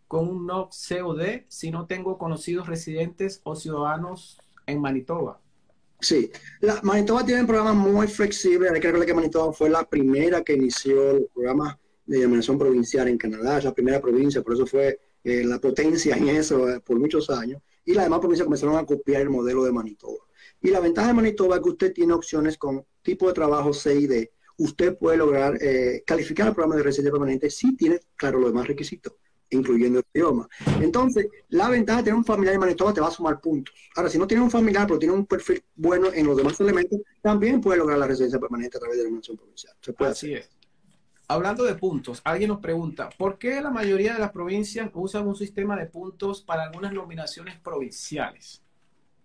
con 0.08 0.28
un 0.28 0.46
no 0.46 0.70
COD 0.70 1.46
si 1.48 1.72
no 1.72 1.88
tengo 1.88 2.20
conocidos 2.20 2.68
residentes 2.68 3.42
o 3.46 3.56
ciudadanos 3.56 4.40
en 4.68 4.80
Manitoba. 4.80 5.42
Sí, 6.02 6.32
la, 6.62 6.82
Manitoba 6.82 7.24
tiene 7.24 7.42
un 7.42 7.48
programa 7.48 7.74
muy 7.74 8.08
flexible. 8.08 8.70
Hay 8.70 8.80
que 8.80 8.88
recordar 8.88 9.06
que 9.06 9.14
Manitoba 9.14 9.54
fue 9.54 9.70
la 9.70 9.88
primera 9.88 10.44
que 10.44 10.54
inició 10.54 11.12
el 11.12 11.28
programa 11.32 11.80
de 12.06 12.18
denominación 12.18 12.58
provincial 12.58 13.08
en 13.08 13.20
Canadá, 13.20 13.60
es 13.60 13.64
la 13.64 13.74
primera 13.74 14.02
provincia, 14.02 14.42
por 14.42 14.54
eso 14.56 14.66
fue 14.66 15.00
eh, 15.24 15.44
la 15.46 15.60
potencia 15.60 16.16
en 16.16 16.30
eso 16.30 16.68
eh, 16.68 16.80
por 16.80 17.00
muchos 17.00 17.30
años. 17.30 17.62
Y 17.86 17.94
las 17.94 18.06
demás 18.06 18.20
provincias 18.20 18.46
comenzaron 18.46 18.78
a 18.78 18.86
copiar 18.86 19.22
el 19.22 19.30
modelo 19.30 19.64
de 19.64 19.72
Manitoba. 19.72 20.26
Y 20.60 20.70
la 20.72 20.80
ventaja 20.80 21.10
de 21.10 21.14
Manitoba 21.14 21.58
es 21.58 21.62
que 21.62 21.70
usted 21.70 21.94
tiene 21.94 22.14
opciones 22.14 22.58
con 22.58 22.84
tipo 23.04 23.28
de 23.28 23.34
trabajo 23.34 23.72
C 23.72 23.96
y 23.96 24.08
D. 24.08 24.32
Usted 24.58 24.98
puede 24.98 25.18
lograr 25.18 25.58
eh, 25.62 26.04
calificar 26.06 26.48
el 26.48 26.54
programa 26.54 26.78
de 26.78 26.84
residencia 26.84 27.12
permanente 27.12 27.50
si 27.52 27.76
tiene, 27.76 28.00
claro, 28.16 28.40
los 28.40 28.52
demás 28.52 28.68
requisitos 28.68 29.14
incluyendo 29.52 30.00
el 30.00 30.06
idioma. 30.14 30.50
Entonces, 30.82 31.28
la 31.50 31.70
ventaja 31.70 32.00
de 32.00 32.06
tener 32.06 32.18
un 32.18 32.26
familiar 32.26 32.56
en 32.56 32.60
Manitoba 32.60 32.94
te 32.94 33.02
va 33.02 33.08
a 33.08 33.12
sumar 33.12 33.40
puntos. 33.40 33.76
Ahora, 33.96 34.10
si 34.10 34.18
no 34.18 34.28
tienes 34.28 34.44
un 34.44 34.52
familiar, 34.52 34.88
pero 34.88 35.00
tiene 35.00 35.14
un 35.14 35.26
perfil 35.26 35.64
bueno 35.76 36.08
en 36.14 36.26
los 36.26 36.36
demás 36.36 36.60
elementos, 36.60 37.00
también 37.22 37.62
puede 37.62 37.78
lograr 37.78 38.00
la 38.00 38.08
residencia 38.08 38.40
permanente 38.40 38.78
a 38.78 38.80
través 38.80 38.98
de 38.98 39.04
la 39.04 39.12
mención 39.12 39.38
provincial. 39.38 39.74
Así 40.00 40.34
es. 40.34 40.50
Hablando 41.28 41.64
de 41.64 41.76
puntos, 41.76 42.22
alguien 42.26 42.50
nos 42.50 42.60
pregunta, 42.60 43.10
¿por 43.18 43.38
qué 43.38 43.62
la 43.62 43.72
mayoría 43.72 44.14
de 44.14 44.20
las 44.20 44.32
provincias 44.32 44.90
usan 44.94 45.26
un 45.28 45.36
sistema 45.36 45.78
de 45.78 45.86
puntos 45.86 46.42
para 46.42 46.64
algunas 46.64 46.92
nominaciones 46.92 47.58
provinciales? 47.60 48.62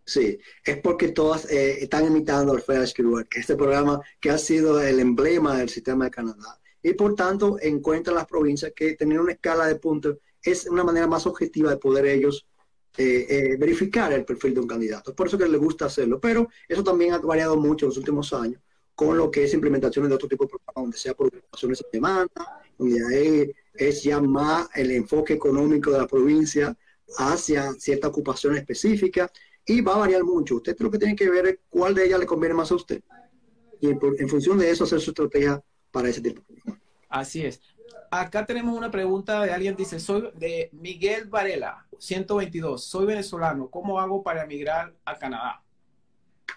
Sí, 0.05 0.39
es 0.64 0.77
porque 0.79 1.09
todas 1.09 1.51
eh, 1.51 1.83
están 1.83 2.07
imitando 2.07 2.53
al 2.53 2.62
Federal 2.62 2.87
Skill 2.87 3.27
que 3.29 3.41
este 3.41 3.57
programa 3.57 4.01
que 4.20 4.31
ha 4.31 4.39
sido 4.39 4.81
el 4.81 5.01
emblema 5.01 5.57
del 5.57 5.68
sistema 5.68 6.05
de 6.05 6.12
Canadá 6.12 6.61
y 6.87 6.95
por 6.95 7.16
tanto 7.16 7.57
encuentran 7.61 8.14
las 8.14 8.26
provincias 8.26 8.72
que 8.72 8.95
tener 8.95 9.18
una 9.18 9.32
escala 9.32 9.66
de 9.66 9.74
puntos 9.74 10.18
es 10.41 10.66
una 10.66 10.84
manera 10.84 11.09
más 11.09 11.26
objetiva 11.26 11.68
de 11.68 11.78
poder 11.78 12.07
ellos 12.07 12.47
eh, 12.97 13.26
eh, 13.28 13.57
verificar 13.59 14.12
el 14.12 14.24
perfil 14.24 14.55
de 14.55 14.61
un 14.61 14.68
candidato. 14.68 15.12
Por 15.12 15.26
eso 15.26 15.37
que 15.37 15.49
les 15.49 15.61
gusta 15.61 15.87
hacerlo, 15.87 16.20
pero 16.20 16.49
eso 16.68 16.84
también 16.84 17.12
ha 17.12 17.18
variado 17.18 17.57
mucho 17.57 17.87
en 17.87 17.89
los 17.89 17.99
últimos 17.99 18.32
años 18.32 18.62
con 18.95 19.18
lo 19.18 19.32
que 19.32 19.43
es 19.43 19.53
implementaciones 19.53 20.09
de 20.09 20.14
otro 20.14 20.28
tipo 20.28 20.45
de 20.45 20.51
programas, 20.51 20.74
donde 20.76 20.97
sea 20.97 21.14
por 21.14 21.26
ocupaciones 21.26 21.78
de 21.80 21.87
demanda, 21.93 22.62
donde 22.78 23.55
es 23.74 24.03
ya 24.05 24.20
más 24.20 24.68
el 24.76 24.93
enfoque 24.93 25.34
económico 25.34 25.91
de 25.91 25.99
la 25.99 26.07
provincia 26.07 26.78
hacia 27.18 27.72
cierta 27.72 28.07
ocupación 28.07 28.57
específica 28.57 29.28
y 29.66 29.80
va 29.80 29.97
a 29.97 29.99
variar 29.99 30.22
mucho. 30.22 30.55
Usted 30.55 30.76
lo 30.78 30.91
que 30.93 30.99
tiene 30.99 31.16
que 31.16 31.28
ver 31.28 31.47
es 31.49 31.59
cuál 31.68 31.97
de 31.97 32.07
ellas 32.07 32.20
le 32.20 32.26
conviene 32.26 32.55
más 32.55 32.70
a 32.70 32.76
usted 32.76 33.03
y 33.80 33.89
en 33.89 34.28
función 34.28 34.57
de 34.57 34.70
eso 34.70 34.84
hacer 34.84 35.01
su 35.01 35.11
estrategia 35.11 35.61
para 35.97 36.11
ese 36.11 36.20
tipo 36.20 36.42
Así 37.09 37.42
es. 37.42 37.59
Acá 38.11 38.44
tenemos 38.44 38.76
una 38.76 38.90
pregunta 38.90 39.42
de 39.42 39.51
alguien, 39.51 39.74
dice, 39.74 39.99
soy 39.99 40.28
de 40.34 40.68
Miguel 40.72 41.24
Varela, 41.24 41.86
122, 41.99 42.84
soy 42.84 43.07
venezolano, 43.07 43.70
¿cómo 43.70 43.99
hago 43.99 44.22
para 44.22 44.44
emigrar 44.44 44.94
a 45.07 45.16
Canadá? 45.18 45.62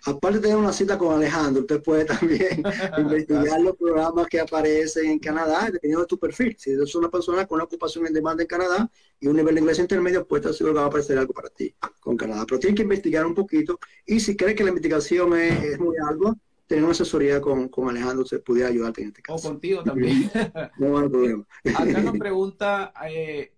Aparte 0.06 0.38
de 0.38 0.42
tener 0.42 0.58
una 0.58 0.74
cita 0.74 0.98
con 0.98 1.16
Alejandro, 1.16 1.62
usted 1.62 1.82
puede 1.82 2.04
también 2.04 2.62
investigar 2.98 3.62
los 3.62 3.78
programas 3.78 4.28
que 4.28 4.42
aparecen 4.42 5.06
en 5.06 5.20
Canadá, 5.20 5.70
dependiendo 5.72 6.02
de 6.02 6.08
tu 6.08 6.20
perfil. 6.20 6.56
Si 6.60 6.72
eres 6.72 6.94
una 6.96 7.10
persona 7.10 7.46
con 7.48 7.56
una 7.56 7.64
ocupación 7.64 8.08
en 8.08 8.14
demanda 8.14 8.44
en 8.44 8.48
Canadá 8.48 8.92
y 9.22 9.28
un 9.28 9.38
nivel 9.38 9.56
de 9.56 9.62
inglés 9.62 9.80
intermedio, 9.80 10.28
pues 10.28 10.42
estar 10.42 10.54
seguro 10.54 10.74
que 10.74 10.80
va 10.80 10.86
a 10.86 10.90
aparecer 10.90 11.18
algo 11.18 11.34
para 11.34 11.50
ti 11.50 11.74
con 12.02 12.18
Canadá. 12.18 12.46
Pero 12.46 12.60
tienes 12.60 12.76
que 12.76 12.84
investigar 12.84 13.26
un 13.26 13.36
poquito 13.36 13.80
y 14.06 14.20
si 14.20 14.36
crees 14.36 14.56
que 14.56 14.64
la 14.64 14.70
investigación 14.70 15.34
es, 15.38 15.64
es 15.64 15.80
muy 15.80 15.96
algo, 16.10 16.36
tener 16.70 16.84
una 16.84 16.92
asesoría 16.92 17.42
con, 17.42 17.68
con, 17.68 17.90
Alejandro 17.90 18.24
se 18.24 18.38
pudiera 18.38 18.70
ayudarte 18.70 19.02
en 19.02 19.08
este 19.08 19.24
caso. 19.24 19.48
O 19.48 19.52
contigo 19.52 19.84
también. 19.84 20.30
no 20.78 21.00
hay 21.00 21.10
problema. 21.10 21.46
Acá 21.76 22.00
nos 22.00 22.18
pregunta 22.20 22.94
eh, 23.10 23.54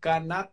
Kanat, 0.00 0.50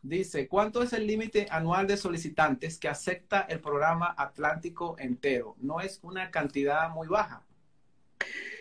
dice, 0.00 0.48
¿cuánto 0.48 0.82
es 0.82 0.94
el 0.94 1.06
límite 1.06 1.46
anual 1.50 1.86
de 1.86 1.98
solicitantes 1.98 2.78
que 2.78 2.88
acepta 2.88 3.42
el 3.42 3.60
programa 3.60 4.14
Atlántico 4.16 4.96
entero? 4.98 5.54
No 5.58 5.80
es 5.80 6.00
una 6.02 6.30
cantidad 6.30 6.88
muy 6.88 7.08
baja. 7.08 7.44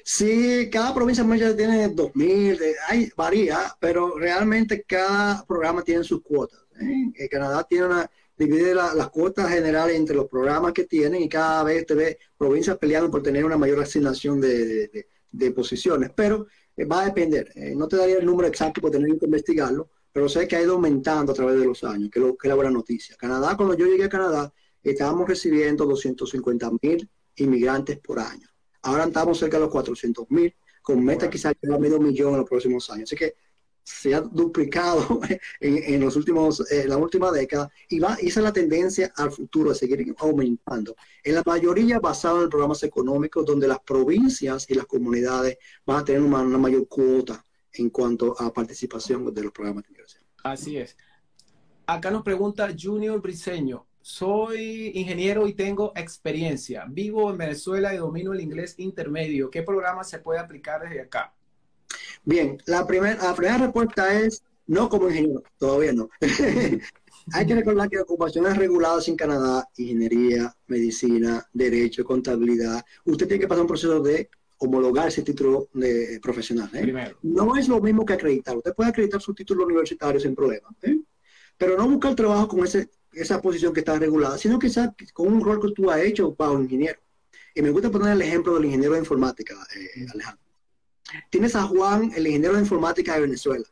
Sí, 0.03 0.69
cada 0.69 0.93
provincia 0.93 1.23
tiene 1.55 1.87
2.000, 1.87 2.59
hay, 2.89 3.11
varía, 3.15 3.59
pero 3.79 4.17
realmente 4.17 4.83
cada 4.83 5.45
programa 5.45 5.83
tiene 5.83 6.03
sus 6.03 6.21
cuotas. 6.21 6.59
¿eh? 6.81 7.29
Canadá 7.29 7.63
tiene 7.63 7.85
una 7.85 8.11
divide 8.39 8.73
las 8.73 9.09
cuotas 9.09 9.49
generales 9.49 9.97
entre 9.97 10.15
los 10.15 10.29
programas 10.29 10.71
que 10.71 10.85
tienen 10.85 11.21
y 11.21 11.27
cada 11.27 11.61
vez 11.63 11.85
te 11.85 11.93
ve 11.93 12.19
provincias 12.37 12.77
peleando 12.77 13.11
por 13.11 13.21
tener 13.21 13.43
una 13.43 13.57
mayor 13.57 13.81
asignación 13.81 14.39
de, 14.39 15.05
posiciones. 15.53 16.11
Pero 16.15 16.47
eh, 16.75 16.85
va 16.85 17.01
a 17.01 17.05
depender. 17.05 17.51
Eh, 17.53 17.73
no 17.75 17.87
te 17.89 17.97
daría 17.97 18.17
el 18.17 18.25
número 18.25 18.47
exacto 18.47 18.79
por 18.79 18.91
tener 18.91 19.19
que 19.19 19.25
investigarlo, 19.25 19.89
pero 20.13 20.29
sé 20.29 20.47
que 20.47 20.55
ha 20.55 20.61
ido 20.61 20.75
aumentando 20.75 21.33
a 21.33 21.35
través 21.35 21.59
de 21.59 21.65
los 21.65 21.83
años, 21.83 22.09
que, 22.09 22.21
lo, 22.21 22.37
que 22.37 22.47
es 22.47 22.49
la 22.49 22.55
buena 22.55 22.71
noticia. 22.71 23.17
Canadá, 23.17 23.57
cuando 23.57 23.75
yo 23.75 23.85
llegué 23.85 24.05
a 24.05 24.09
Canadá, 24.09 24.53
estábamos 24.81 25.27
recibiendo 25.27 25.85
250 25.85 26.71
mil 26.81 27.09
inmigrantes 27.35 27.99
por 27.99 28.19
año. 28.19 28.47
Ahora 28.83 29.03
estamos 29.03 29.37
cerca 29.37 29.57
de 29.57 29.63
los 29.63 29.71
400 29.71 30.31
mil, 30.31 30.55
con 30.81 31.03
meta 31.03 31.29
quizás 31.29 31.53
de 31.61 31.77
medio 31.77 31.99
millón 31.99 32.31
en 32.31 32.39
los 32.39 32.49
próximos 32.49 32.89
años. 32.89 33.09
Así 33.09 33.17
que 33.17 33.35
se 33.89 34.13
ha 34.13 34.21
duplicado 34.21 35.19
en, 35.59 35.99
los 35.99 36.15
últimos, 36.15 36.71
eh, 36.71 36.87
la 36.87 36.97
última 36.97 37.31
década 37.31 37.71
y 37.89 37.99
va, 37.99 38.13
esa 38.21 38.39
es 38.39 38.43
la 38.43 38.53
tendencia 38.53 39.11
al 39.15 39.31
futuro, 39.31 39.71
a 39.71 39.75
seguir 39.75 40.15
aumentando. 40.19 40.95
En 41.23 41.35
la 41.35 41.43
mayoría 41.43 41.99
basado 41.99 42.43
en 42.43 42.49
programas 42.49 42.83
económicos 42.83 43.45
donde 43.45 43.67
las 43.67 43.79
provincias 43.79 44.69
y 44.69 44.75
las 44.75 44.85
comunidades 44.85 45.57
van 45.85 45.97
a 45.97 46.05
tener 46.05 46.21
una, 46.21 46.43
mayor 46.43 46.87
cuota 46.87 47.43
en 47.73 47.89
cuanto 47.89 48.39
a 48.39 48.53
participación 48.53 49.33
de 49.33 49.43
los 49.43 49.51
programas 49.51 49.83
de 49.83 49.89
migración. 49.89 50.23
Así 50.43 50.77
es. 50.77 50.95
Acá 51.87 52.11
nos 52.11 52.21
pregunta 52.21 52.69
Junior 52.79 53.19
Briseño. 53.19 53.87
Soy 54.01 54.91
ingeniero 54.93 55.47
y 55.47 55.55
tengo 55.55 55.93
experiencia. 55.95 56.85
Vivo 56.87 57.31
en 57.31 57.37
Venezuela 57.37 57.93
y 57.93 57.97
domino 57.97 58.33
el 58.33 58.41
inglés 58.41 58.75
intermedio. 58.77 59.49
¿Qué 59.49 59.63
programa 59.63 60.03
se 60.03 60.19
puede 60.19 60.39
aplicar 60.39 60.83
desde 60.83 61.01
acá? 61.01 61.33
Bien, 62.23 62.57
la, 62.65 62.85
primera 62.85 63.21
la 63.23 63.35
primera 63.35 63.57
respuesta 63.57 64.19
es 64.19 64.43
no 64.67 64.87
como 64.87 65.09
ingeniero, 65.09 65.43
todavía 65.57 65.93
no. 65.93 66.09
Hay 67.33 67.45
que 67.45 67.55
recordar 67.55 67.89
que 67.89 67.99
ocupaciones 67.99 68.57
reguladas 68.57 69.07
en 69.07 69.15
Canadá, 69.15 69.67
ingeniería, 69.77 70.55
medicina, 70.67 71.45
derecho, 71.53 72.03
contabilidad, 72.03 72.83
usted 73.05 73.27
tiene 73.27 73.41
que 73.41 73.47
pasar 73.47 73.61
un 73.61 73.67
proceso 73.67 73.99
de 73.99 74.29
homologar 74.59 75.07
ese 75.07 75.21
título 75.21 75.69
de 75.73 76.19
profesional. 76.21 76.69
¿eh? 76.73 77.13
No 77.23 77.55
es 77.55 77.67
lo 77.67 77.81
mismo 77.81 78.05
que 78.05 78.13
acreditar. 78.13 78.57
Usted 78.57 78.73
puede 78.73 78.89
acreditar 78.89 79.21
su 79.21 79.33
título 79.33 79.65
universitario 79.65 80.19
sin 80.19 80.35
problema, 80.35 80.69
¿eh? 80.81 80.99
pero 81.57 81.77
no 81.77 81.87
buscar 81.87 82.15
trabajo 82.15 82.47
con 82.47 82.63
ese, 82.63 82.89
esa 83.11 83.41
posición 83.41 83.73
que 83.73 83.81
está 83.81 83.97
regulada, 83.97 84.37
sino 84.37 84.59
quizás 84.59 84.89
con 85.13 85.27
un 85.27 85.41
rol 85.41 85.61
que 85.61 85.71
tú 85.71 85.89
has 85.89 86.01
hecho 86.01 86.33
para 86.33 86.51
un 86.51 86.63
ingeniero. 86.63 86.99
Y 87.55 87.61
me 87.61 87.71
gusta 87.71 87.89
poner 87.89 88.13
el 88.13 88.21
ejemplo 88.21 88.55
del 88.55 88.65
ingeniero 88.65 88.93
de 88.93 88.99
informática, 88.99 89.55
eh, 89.75 90.05
Alejandro. 90.13 90.48
Tienes 91.29 91.55
a 91.55 91.63
Juan, 91.63 92.11
el 92.15 92.27
ingeniero 92.27 92.55
de 92.55 92.61
informática 92.61 93.15
de 93.15 93.21
Venezuela. 93.21 93.65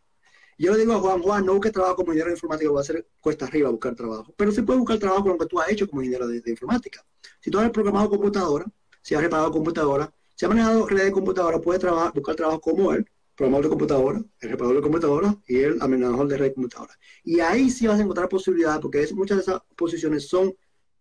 Yo 0.59 0.73
le 0.73 0.79
digo 0.79 0.93
a 0.93 0.99
Juan, 0.99 1.21
Juan, 1.21 1.45
no 1.45 1.53
busque 1.53 1.71
trabajo 1.71 1.97
como 1.97 2.07
ingeniero 2.07 2.29
de 2.29 2.35
informática, 2.35 2.71
va 2.71 2.81
a 2.81 2.83
ser 2.83 3.07
cuesta 3.21 3.45
arriba 3.45 3.69
buscar 3.69 3.95
trabajo. 3.95 4.33
Pero 4.35 4.51
se 4.51 4.63
puede 4.63 4.79
buscar 4.79 4.97
trabajo 4.97 5.23
con 5.23 5.33
lo 5.33 5.37
que 5.37 5.45
tú 5.45 5.59
has 5.59 5.69
hecho 5.69 5.87
como 5.87 6.01
ingeniero 6.01 6.27
de, 6.27 6.41
informática. 6.47 7.05
Si 7.39 7.51
tú 7.51 7.59
has 7.59 7.69
programado 7.69 8.09
computadora, 8.09 8.65
si 9.01 9.13
has 9.13 9.21
reparado 9.21 9.51
computadora, 9.51 10.11
si 10.35 10.45
has 10.45 10.49
manejado 10.49 10.87
redes 10.87 11.05
de 11.05 11.11
computadora, 11.11 11.59
puedes 11.61 11.83
buscar 12.13 12.35
trabajo 12.35 12.59
como 12.59 12.91
él, 12.91 13.07
programador 13.35 13.65
de 13.65 13.69
computadora, 13.69 14.23
el 14.39 14.49
reparador 14.49 14.77
de 14.77 14.81
computadora 14.81 15.37
y 15.47 15.57
el 15.57 15.81
amenazador 15.81 16.27
de 16.27 16.37
red 16.37 16.45
de 16.47 16.53
computadora. 16.55 16.93
Y 17.23 17.39
ahí 17.39 17.69
sí 17.69 17.85
vas 17.85 17.99
a 17.99 18.03
encontrar 18.03 18.27
posibilidades, 18.27 18.81
porque 18.81 19.07
muchas 19.13 19.37
de 19.37 19.43
esas 19.43 19.61
posiciones 19.75 20.27
son 20.27 20.55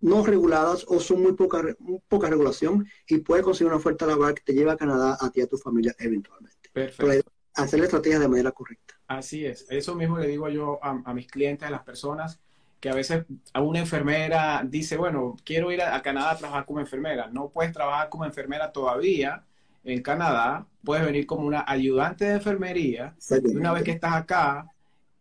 no 0.07 0.24
reguladas 0.24 0.84
o 0.86 1.00
son 1.00 1.20
muy 1.20 1.32
poca, 1.32 1.61
poca 2.07 2.30
regulación 2.30 2.86
y 3.09 3.18
puedes 3.18 3.44
conseguir 3.44 3.66
una 3.66 3.78
oferta 3.78 4.07
laboral 4.07 4.34
que 4.34 4.42
te 4.44 4.54
lleve 4.54 4.70
a 4.70 4.76
Canadá 4.76 5.18
a 5.20 5.30
ti 5.30 5.40
y 5.40 5.42
a 5.42 5.48
tu 5.48 5.59
familia 5.59 5.96
eventualmente. 5.98 6.70
Perfecto. 6.72 7.28
hacer 7.54 7.80
la 7.80 7.86
estrategia 7.86 8.20
de 8.20 8.28
manera 8.28 8.52
correcta. 8.52 8.94
Así 9.09 9.44
es. 9.44 9.66
Eso 9.68 9.96
mismo 9.96 10.18
le 10.18 10.28
digo 10.28 10.48
yo 10.48 10.78
a, 10.80 11.12
mis 11.12 11.26
clientes, 11.26 11.66
a 11.66 11.72
las 11.72 11.82
personas, 11.82 12.38
que 12.78 12.88
a 12.88 12.94
veces 12.94 13.24
a 13.52 13.61
una 13.62 13.80
enfermera 13.80 14.62
dice, 14.64 14.96
bueno, 14.96 15.34
quiero 15.44 15.72
ir 15.72 15.82
a, 15.82 16.00
Canadá 16.02 16.30
a 16.30 16.38
trabajar 16.38 16.66
como 16.66 16.78
enfermera. 16.78 17.26
No 17.26 17.48
puedes 17.48 17.72
trabajar 17.72 18.09
como 18.09 18.24
enfermera 18.24 18.70
todavía 18.70 19.42
en 19.82 20.02
Canadá, 20.02 20.66
puedes 20.84 21.04
venir 21.04 21.26
como 21.26 21.48
una 21.48 21.64
ayudante 21.66 22.26
de 22.26 22.34
enfermería. 22.34 23.16
Y 23.44 23.57
una 23.57 23.72
vez 23.72 23.82
que 23.82 23.92
estás 23.92 24.14
acá, 24.14 24.68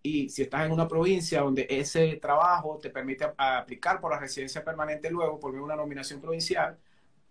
y 0.05 0.29
si 0.29 0.43
estás 0.43 0.67
en 0.67 0.71
una 0.71 0.87
provincia 0.87 1.41
donde 1.41 1.65
ese 1.67 2.17
trabajo 2.17 2.77
te 2.79 2.91
permite 2.91 3.25
aplicar 3.35 3.99
por 3.99 4.11
la 4.11 4.19
residencia 4.19 4.63
permanente 4.63 5.09
luego, 5.09 5.39
por 5.39 5.55
una 5.55 5.75
nominación 5.75 6.21
provincial, 6.21 6.77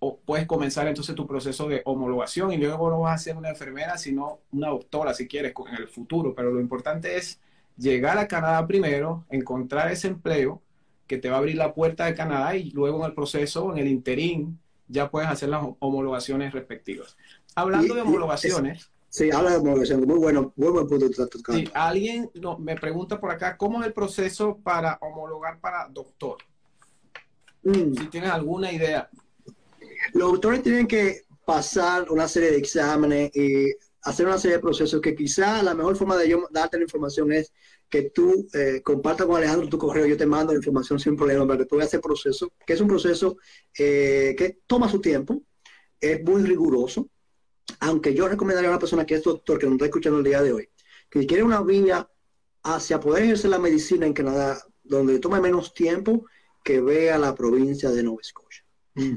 o 0.01 0.19
puedes 0.19 0.47
comenzar 0.47 0.89
entonces 0.89 1.15
tu 1.15 1.25
proceso 1.25 1.69
de 1.69 1.83
homologación 1.85 2.53
y 2.53 2.57
luego 2.57 2.91
no 2.91 3.01
vas 3.01 3.21
a 3.21 3.25
ser 3.25 3.37
una 3.37 3.51
enfermera, 3.51 3.97
sino 3.97 4.41
una 4.51 4.71
doctora 4.71 5.15
si 5.15 5.29
quieres 5.29 5.55
en 5.69 5.77
el 5.77 5.89
futuro. 5.89 6.35
Pero 6.35 6.51
lo 6.51 6.61
importante 6.61 7.17
es 7.17 7.41
llegar 7.77 8.19
a 8.19 8.27
Canadá 8.27 8.67
primero, 8.67 9.25
encontrar 9.31 9.93
ese 9.93 10.09
empleo 10.09 10.61
que 11.07 11.19
te 11.19 11.31
va 11.31 11.37
a 11.37 11.39
abrir 11.39 11.57
la 11.57 11.75
puerta 11.75 12.07
de 12.07 12.15
Canadá 12.15 12.57
y 12.57 12.71
luego 12.71 12.99
en 12.99 13.05
el 13.05 13.15
proceso, 13.15 13.71
en 13.71 13.79
el 13.79 13.87
interín, 13.87 14.59
ya 14.89 15.11
puedes 15.11 15.31
hacer 15.31 15.49
las 15.49 15.65
homologaciones 15.79 16.53
respectivas. 16.53 17.17
Hablando 17.55 17.95
de 17.95 18.01
homologaciones. 18.03 18.91
Sí, 19.15 19.31
habla 19.31 19.53
de 19.53 19.59
homologación, 19.59 20.01
muy 20.01 20.19
bueno, 20.19 20.53
muy 20.57 20.71
buen 20.73 20.89
punto. 20.89 21.07
Sí, 21.53 21.71
alguien 21.73 22.29
no, 22.35 22.59
me 22.59 22.75
pregunta 22.75 23.21
por 23.21 23.31
acá, 23.31 23.57
¿cómo 23.57 23.81
es 23.81 23.87
el 23.87 23.93
proceso 23.93 24.59
para 24.61 24.99
homologar 25.01 25.61
para 25.61 25.87
doctor? 25.89 26.39
Mm. 27.63 27.95
Si 27.97 28.07
tienes 28.09 28.31
alguna 28.31 28.73
idea. 28.73 29.09
Los 30.15 30.33
doctores 30.33 30.65
tienen 30.65 30.89
que 30.89 31.27
pasar 31.45 32.11
una 32.11 32.27
serie 32.27 32.51
de 32.51 32.57
exámenes 32.57 33.31
y 33.37 33.73
hacer 34.03 34.27
una 34.27 34.37
serie 34.37 34.57
de 34.57 34.63
procesos 34.63 35.01
que 35.01 35.15
quizá 35.15 35.63
la 35.63 35.75
mejor 35.75 35.95
forma 35.95 36.17
de 36.17 36.31
yo 36.31 36.49
darte 36.51 36.79
la 36.79 36.83
información 36.83 37.31
es 37.31 37.53
que 37.89 38.11
tú 38.11 38.49
eh, 38.53 38.83
compartas 38.83 39.29
con 39.29 39.37
Alejandro 39.37 39.69
tu 39.69 39.79
correo, 39.79 40.07
yo 40.07 40.17
te 40.17 40.27
mando 40.27 40.53
la 40.53 40.59
información 40.59 40.99
sin 40.99 41.15
problema 41.15 41.47
para 41.47 41.61
que 41.61 41.67
tú 41.67 41.77
veas 41.77 41.87
ese 41.87 42.01
proceso, 42.01 42.53
que 42.67 42.73
es 42.73 42.81
un 42.81 42.89
proceso 42.89 43.37
eh, 43.79 44.35
que 44.37 44.59
toma 44.67 44.89
su 44.89 45.01
tiempo, 45.01 45.41
es 46.01 46.21
muy 46.25 46.43
riguroso, 46.43 47.09
aunque 47.81 48.15
yo 48.15 48.29
recomendaría 48.29 48.69
a 48.69 48.73
una 48.73 48.79
persona 48.79 49.05
que 49.05 49.15
es 49.15 49.23
doctor, 49.23 49.59
que 49.59 49.67
nos 49.67 49.75
está 49.75 49.87
escuchando 49.87 50.19
el 50.19 50.25
día 50.25 50.43
de 50.43 50.53
hoy, 50.53 50.69
que 51.11 51.27
quiere 51.27 51.43
una 51.43 51.63
vía 51.63 52.09
hacia 52.63 53.01
poder 53.01 53.25
ejercer 53.25 53.51
la 53.51 53.59
medicina 53.59 54.07
en 54.07 54.13
Canadá, 54.13 54.63
donde 54.83 55.19
tome 55.19 55.41
menos 55.41 55.75
tiempo, 55.75 56.27
que 56.63 56.81
vea 56.81 57.19
la 57.19 57.35
provincia 57.35 57.91
de 57.91 58.03
Nueva 58.03 58.23
Escocia. 58.23 58.65
Mm. 58.95 59.17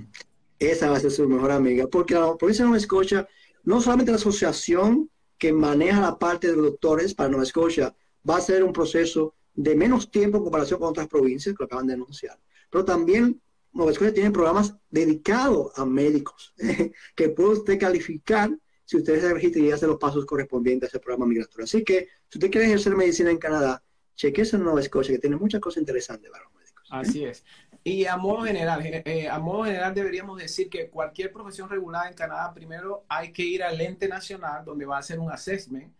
Esa 0.59 0.89
va 0.89 0.97
a 0.97 0.99
ser 0.99 1.11
su 1.11 1.27
mejor 1.27 1.51
amiga, 1.51 1.87
porque 1.87 2.13
la 2.13 2.35
provincia 2.35 2.63
de 2.63 2.69
Nueva 2.69 2.81
Escocia 2.81 3.27
no 3.63 3.81
solamente 3.81 4.11
la 4.11 4.17
asociación 4.17 5.09
que 5.37 5.53
maneja 5.53 6.01
la 6.01 6.17
parte 6.17 6.47
de 6.47 6.55
los 6.55 6.65
doctores 6.65 7.13
para 7.13 7.29
Nueva 7.29 7.43
Escocia 7.43 7.95
va 8.27 8.37
a 8.37 8.41
ser 8.41 8.63
un 8.63 8.73
proceso 8.73 9.35
de 9.53 9.75
menos 9.75 10.11
tiempo 10.11 10.37
en 10.37 10.43
comparación 10.43 10.79
con 10.79 10.89
otras 10.89 11.07
provincias 11.07 11.55
que 11.55 11.63
lo 11.63 11.65
acaban 11.65 11.87
de 11.87 11.93
anunciar, 11.93 12.39
pero 12.69 12.85
también 12.85 13.41
Nueva 13.77 13.91
Escocia 13.91 14.13
tiene 14.13 14.31
programas 14.31 14.75
dedicados 14.89 15.71
a 15.77 15.85
médicos 15.85 16.55
que 17.15 17.29
puede 17.29 17.49
usted 17.49 17.79
calificar 17.79 18.49
si 18.83 18.97
usted 18.97 19.21
se 19.21 19.33
registra 19.33 19.61
y 19.61 19.71
hace 19.71 19.85
los 19.85 19.97
pasos 19.97 20.25
correspondientes 20.25 20.87
a 20.87 20.89
ese 20.89 20.99
programa 20.99 21.27
migratorio. 21.27 21.65
Así 21.65 21.83
que 21.83 22.07
si 22.27 22.39
usted 22.39 22.49
quiere 22.49 22.65
ejercer 22.65 22.95
medicina 22.95 23.29
en 23.29 23.37
Canadá, 23.37 23.83
chequese 24.15 24.55
en 24.55 24.63
Nueva 24.63 24.79
Escocia, 24.79 25.13
que 25.13 25.19
tiene 25.19 25.35
muchas 25.35 25.61
cosas 25.61 25.81
interesantes 25.81 26.31
para 26.31 26.45
los 26.45 26.53
médicos. 26.53 26.87
Así 26.89 27.23
es. 27.23 27.45
Y 27.83 28.05
a 28.05 28.17
modo 28.17 28.45
general, 28.45 28.81
eh, 28.83 29.29
a 29.29 29.37
modo 29.37 29.65
general 29.65 29.93
deberíamos 29.93 30.39
decir 30.39 30.69
que 30.69 30.89
cualquier 30.89 31.31
profesión 31.31 31.69
regulada 31.69 32.07
en 32.07 32.15
Canadá, 32.15 32.51
primero 32.53 33.03
hay 33.07 33.31
que 33.31 33.43
ir 33.43 33.61
al 33.61 33.79
ente 33.79 34.07
nacional 34.07 34.65
donde 34.65 34.85
va 34.85 34.95
a 34.95 34.99
hacer 34.99 35.19
un 35.19 35.31
assessment 35.31 35.93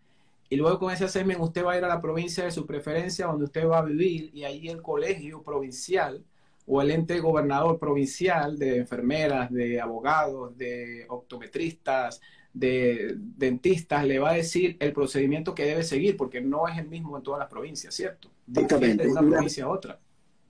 y 0.50 0.56
luego 0.56 0.80
con 0.80 0.92
ese 0.92 1.04
assessment 1.04 1.40
usted 1.40 1.64
va 1.64 1.74
a 1.74 1.78
ir 1.78 1.84
a 1.84 1.88
la 1.88 2.00
provincia 2.00 2.42
de 2.42 2.50
su 2.50 2.66
preferencia 2.66 3.26
donde 3.26 3.44
usted 3.44 3.66
va 3.68 3.78
a 3.78 3.82
vivir 3.82 4.30
y 4.34 4.42
ahí 4.44 4.68
el 4.68 4.82
colegio 4.82 5.42
provincial 5.42 6.24
o 6.68 6.82
el 6.82 6.90
ente 6.90 7.18
gobernador 7.18 7.78
provincial 7.78 8.58
de 8.58 8.76
enfermeras, 8.76 9.50
de 9.50 9.80
abogados, 9.80 10.56
de 10.56 11.06
optometristas, 11.08 12.20
de 12.52 13.14
dentistas, 13.16 14.04
le 14.04 14.18
va 14.18 14.30
a 14.30 14.34
decir 14.34 14.76
el 14.78 14.92
procedimiento 14.92 15.54
que 15.54 15.64
debe 15.64 15.82
seguir 15.82 16.16
porque 16.16 16.40
no 16.42 16.68
es 16.68 16.76
el 16.78 16.88
mismo 16.88 17.16
en 17.16 17.22
todas 17.22 17.40
las 17.40 17.48
provincias, 17.48 17.94
¿cierto? 17.94 18.30
Exactamente. 18.48 19.04
De 19.04 19.10
una 19.10 19.20
provincia 19.22 19.64
a 19.64 19.68
otra. 19.68 19.98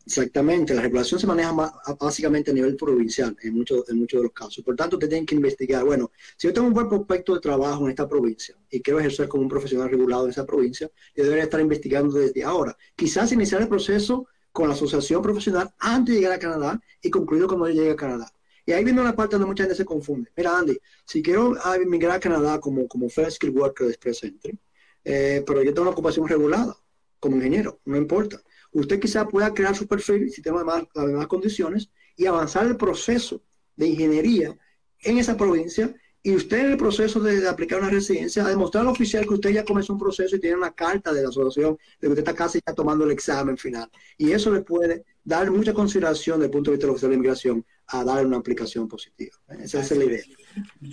Exactamente, 0.05 0.75
la 0.75 0.81
regulación 0.81 1.21
se 1.21 1.27
maneja 1.27 1.53
básicamente 2.01 2.51
a 2.51 2.55
nivel 2.55 2.77
provincial 2.77 3.37
en 3.43 3.55
muchos, 3.55 3.87
en 3.91 3.99
muchos 3.99 4.19
de 4.19 4.25
los 4.25 4.33
casos. 4.33 4.64
Por 4.64 4.75
tanto, 4.75 4.97
usted 4.97 5.11
tiene 5.11 5.27
que 5.27 5.35
investigar, 5.35 5.85
bueno, 5.85 6.11
si 6.35 6.49
yo 6.49 6.55
tengo 6.55 6.66
un 6.66 6.73
buen 6.73 6.89
prospecto 6.89 7.35
de 7.35 7.41
trabajo 7.41 7.85
en 7.85 7.91
esta 7.91 8.09
provincia 8.09 8.57
y 8.71 8.81
quiero 8.81 9.01
ejercer 9.01 9.29
como 9.29 9.43
un 9.43 9.51
profesional 9.51 9.91
regulado 9.91 10.25
en 10.25 10.31
esa 10.31 10.47
provincia, 10.47 10.91
yo 11.14 11.25
debería 11.25 11.45
estar 11.45 11.61
investigando 11.61 12.19
desde 12.19 12.43
ahora. 12.43 12.75
Quizás 12.97 13.33
iniciar 13.33 13.61
el 13.61 13.69
proceso 13.69 14.27
con 14.53 14.68
la 14.68 14.74
asociación 14.74 15.22
profesional 15.22 15.72
antes 15.78 16.14
de 16.14 16.20
llegar 16.20 16.36
a 16.36 16.38
Canadá 16.38 16.80
y 17.03 17.11
concluido 17.11 17.46
cuando 17.46 17.68
yo 17.68 17.74
llegue 17.74 17.92
a 17.92 17.96
Canadá. 17.96 18.32
Y 18.66 18.72
ahí 18.72 18.84
viene 18.84 19.01
una 19.01 19.16
parte 19.16 19.36
donde 19.36 19.46
mucha 19.46 19.62
gente 19.62 19.76
se 19.76 19.84
confunde. 19.84 20.30
Mira, 20.36 20.59
Andy, 20.59 20.78
si 21.05 21.22
quiero 21.22 21.57
emigrar 21.74 22.16
a 22.16 22.20
Canadá 22.20 22.61
como, 22.61 22.86
como 22.86 23.09
First 23.09 23.36
Skill 23.36 23.51
Worker 23.51 23.86
de 23.86 23.92
Express 23.92 24.24
Entry, 24.24 24.59
eh, 25.05 25.42
pero 25.46 25.62
yo 25.62 25.72
tengo 25.72 25.82
una 25.82 25.92
ocupación 25.92 26.28
regulada 26.28 26.76
como 27.18 27.36
ingeniero, 27.36 27.80
no 27.84 27.96
importa 27.96 28.42
usted 28.72 29.01
quizá 29.01 29.26
pueda 29.26 29.53
crear 29.53 29.74
su 29.74 29.86
perfil 29.86 30.30
si 30.30 30.42
tiene 30.42 30.59
las 30.64 31.07
demás 31.07 31.26
condiciones 31.26 31.90
y 32.16 32.26
avanzar 32.26 32.66
el 32.66 32.76
proceso 32.76 33.42
de 33.76 33.88
ingeniería 33.88 34.57
en 35.01 35.18
esa 35.18 35.36
provincia 35.36 35.94
y 36.23 36.35
usted 36.35 36.59
en 36.59 36.73
el 36.73 36.77
proceso 36.77 37.21
de, 37.21 37.49
aplicar 37.49 37.81
una 37.81 37.91
residencia, 37.91 38.45
a 38.45 38.49
demostrar 38.49 38.83
al 38.83 38.89
oficial 38.89 39.27
que 39.27 39.35
usted 39.35 39.51
ya 39.51 39.64
comenzó 39.64 39.93
un 39.93 39.99
proceso 39.99 40.37
y 40.37 40.41
tiene 40.41 40.57
una 40.57 40.73
carta 40.73 41.12
de 41.12 41.23
la 41.23 41.29
asociación 41.29 41.79
de 42.01 42.01
que 42.01 42.09
usted 42.09 42.19
está 42.19 42.35
casi 42.35 42.61
ya 42.66 42.75
tomando 42.75 43.05
el 43.05 43.12
examen 43.12 43.57
final. 43.57 43.89
Y 44.16 44.33
eso 44.33 44.53
le 44.53 44.62
puede 44.62 45.05
dar 45.23 45.51
mucha 45.51 45.73
consideración 45.73 46.39
desde 46.39 46.47
el 46.47 46.53
punto 46.53 46.71
de 46.71 46.77
vista 46.77 46.87
de 46.87 46.89
la 46.89 46.93
oficial 46.93 47.11
de 47.11 47.16
inmigración 47.16 47.66
a 47.87 48.05
dar 48.05 48.27
una 48.27 48.39
aplicación 48.39 48.89
positiva. 48.89 49.37
Esa 49.61 49.81
es 49.81 49.91
la 49.93 50.05
idea. 50.05 50.23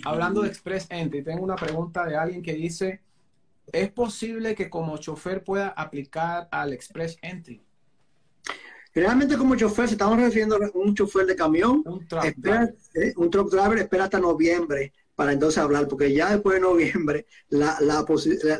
Hablando 0.04 0.42
de 0.42 0.48
Express 0.48 0.86
Entry, 0.90 1.22
tengo 1.22 1.42
una 1.42 1.56
pregunta 1.56 2.06
de 2.06 2.16
alguien 2.16 2.42
que 2.42 2.54
dice, 2.54 3.02
¿es 3.72 3.90
posible 3.90 4.54
que 4.54 4.70
como 4.70 4.96
chofer 4.96 5.42
pueda 5.42 5.68
aplicar 5.68 6.48
al 6.52 6.72
Express 6.72 7.18
Entry? 7.20 7.60
Realmente 8.94 9.36
como 9.36 9.56
chofer, 9.56 9.88
se 9.88 9.94
estamos 9.94 10.18
refiriendo 10.18 10.56
a 10.56 10.70
un 10.72 10.94
chofer 10.94 11.26
de 11.26 11.36
camión, 11.36 11.82
un 11.84 12.08
truck, 12.08 12.24
espera, 12.24 12.72
eh, 12.94 13.12
un 13.16 13.28
truck 13.28 13.50
driver 13.50 13.76
espera 13.76 14.04
hasta 14.04 14.18
noviembre 14.18 14.94
para 15.16 15.32
entonces 15.32 15.58
hablar, 15.58 15.88
porque 15.88 16.12
ya 16.12 16.30
después 16.30 16.54
de 16.54 16.60
noviembre 16.60 17.26
la, 17.48 17.76
la, 17.80 18.04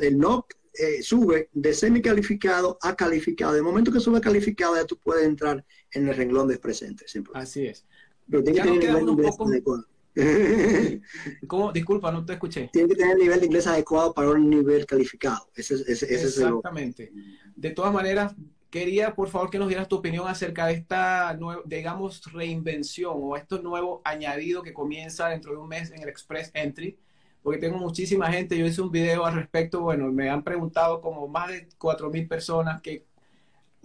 el 0.01 0.19
NOC 0.19 0.53
eh, 0.79 1.03
sube 1.03 1.49
de 1.53 1.73
semi 1.73 2.03
calificado 2.03 2.79
a 2.83 2.97
calificado. 2.97 3.53
De 3.53 3.63
momento 3.63 3.93
que 3.93 4.01
sube 4.01 4.21
calificado 4.21 4.75
ya 4.75 4.85
tú 4.85 4.99
puedes 4.99 5.25
entrar 5.25 5.65
en 5.93 6.09
el 6.09 6.17
renglón 6.17 6.49
de 6.49 6.59
presente. 6.59 7.07
Así 7.35 7.67
es. 7.67 7.87
Pero 8.29 8.43
tiene 8.43 8.63
que 8.63 8.87
tener 8.87 9.05
de 9.05 9.11
inglés 9.11 9.37
adecuado. 9.39 9.87
¿Cómo? 11.47 11.73
Disculpa, 11.73 12.11
no 12.11 12.25
te 12.25 12.33
escuché. 12.35 12.71
Tiene 12.73 12.89
que 12.89 12.97
tener 12.97 13.13
el 13.13 13.23
nivel 13.23 13.41
de 13.41 13.47
inglés 13.47 13.67
adecuado 13.67 14.15
para 14.15 14.31
un 14.31 14.49
nivel 14.49 14.87
calificado. 14.87 15.49
Ese, 15.55 15.75
ese, 15.87 16.13
Exactamente. 16.13 17.13
de 17.55 17.71
todas 17.71 17.93
maneras, 17.93 18.35
quería 18.71 19.15
por 19.15 19.29
favor 19.29 19.51
que 19.51 19.59
nos 19.59 19.69
dieras 19.69 19.89
tu 19.89 19.97
opinión 19.97 20.27
acerca 20.29 20.67
de 20.67 20.75
esta, 20.75 21.39
digamos, 21.65 22.23
reinvención 22.33 23.15
o 23.17 23.37
esto 23.37 23.61
nuevo 23.63 24.03
añadido 24.05 24.63
que 24.63 24.73
comienza 24.73 25.29
dentro 25.29 25.53
de 25.53 25.59
un 25.59 25.69
mes 25.69 25.91
en 25.91 26.03
el 26.03 26.09
Express 26.09 26.51
Entry, 26.55 26.99
porque 27.43 27.59
tengo 27.59 27.79
muchísima 27.79 28.31
gente, 28.31 28.59
yo 28.59 28.67
hice 28.67 28.83
un 28.83 28.91
video 28.91 29.25
al 29.25 29.35
respecto, 29.35 29.81
bueno, 29.81 30.11
me 30.13 30.29
han 30.31 30.43
preguntado 30.43 31.01
como 31.01 31.29
más 31.29 31.49
de 31.49 31.69
4.000 31.79 32.29
personas 32.29 32.83
que... 32.83 33.07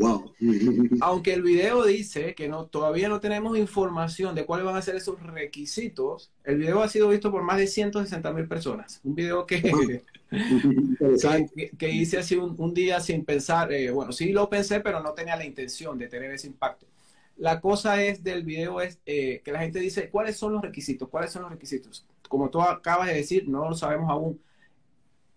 Wow. 0.02 0.34
Aunque 1.02 1.34
el 1.34 1.43
video 1.43 1.84
dice 1.84 2.34
que 2.34 2.47
no, 2.47 2.66
todavía 2.66 3.08
no 3.08 3.20
tenemos 3.20 3.58
información 3.58 4.34
de 4.36 4.45
cuáles 4.45 4.66
van 4.66 4.76
a 4.76 4.82
ser 4.82 4.95
esos 4.95 5.22
requisitos, 5.22 6.32
el 6.43 6.58
video 6.58 6.82
ha 6.82 6.89
sido 6.89 7.10
visto 7.10 7.32
por 7.32 7.43
más 7.43 7.58
de 7.58 7.66
160.000 7.66 8.47
personas. 8.47 8.99
Un 9.04 9.16
video 9.16 9.45
que, 9.45 10.02
que, 11.78 11.89
hice 11.89 12.18
así 12.18 12.36
un, 12.36 12.74
día 12.74 12.99
sin 12.99 13.24
pensar, 13.24 13.72
eh, 13.72 13.91
bueno, 13.91 14.12
sí 14.12 14.32
lo 14.32 14.49
pensé, 14.49 14.80
pero 14.80 15.02
no 15.02 15.14
tenía 15.14 15.36
la 15.36 15.45
intención 15.45 15.97
de 15.97 16.08
tener 16.08 16.32
ese 16.32 16.47
impacto. 16.47 16.88
La 17.38 17.60
cosa 17.60 18.04
es 18.04 18.24
del 18.24 18.43
video 18.43 18.82
es 18.82 18.99
eh, 19.06 19.41
que 19.43 19.52
la 19.52 19.60
gente 19.60 19.80
dice, 19.80 20.10
¿cuáles 20.10 20.38
son 20.38 20.54
los 20.54 20.62
requisitos? 20.62 21.10
¿Cuáles 21.10 21.32
son 21.32 21.43
los 21.43 21.52
requisitos? 21.52 22.06
Como 22.28 22.49
tú 22.49 22.62
acabas 22.62 23.08
de 23.08 23.16
decir, 23.16 23.47
no 23.47 23.70
lo 23.70 23.76
sabemos 23.76 24.10
aún. 24.10 24.39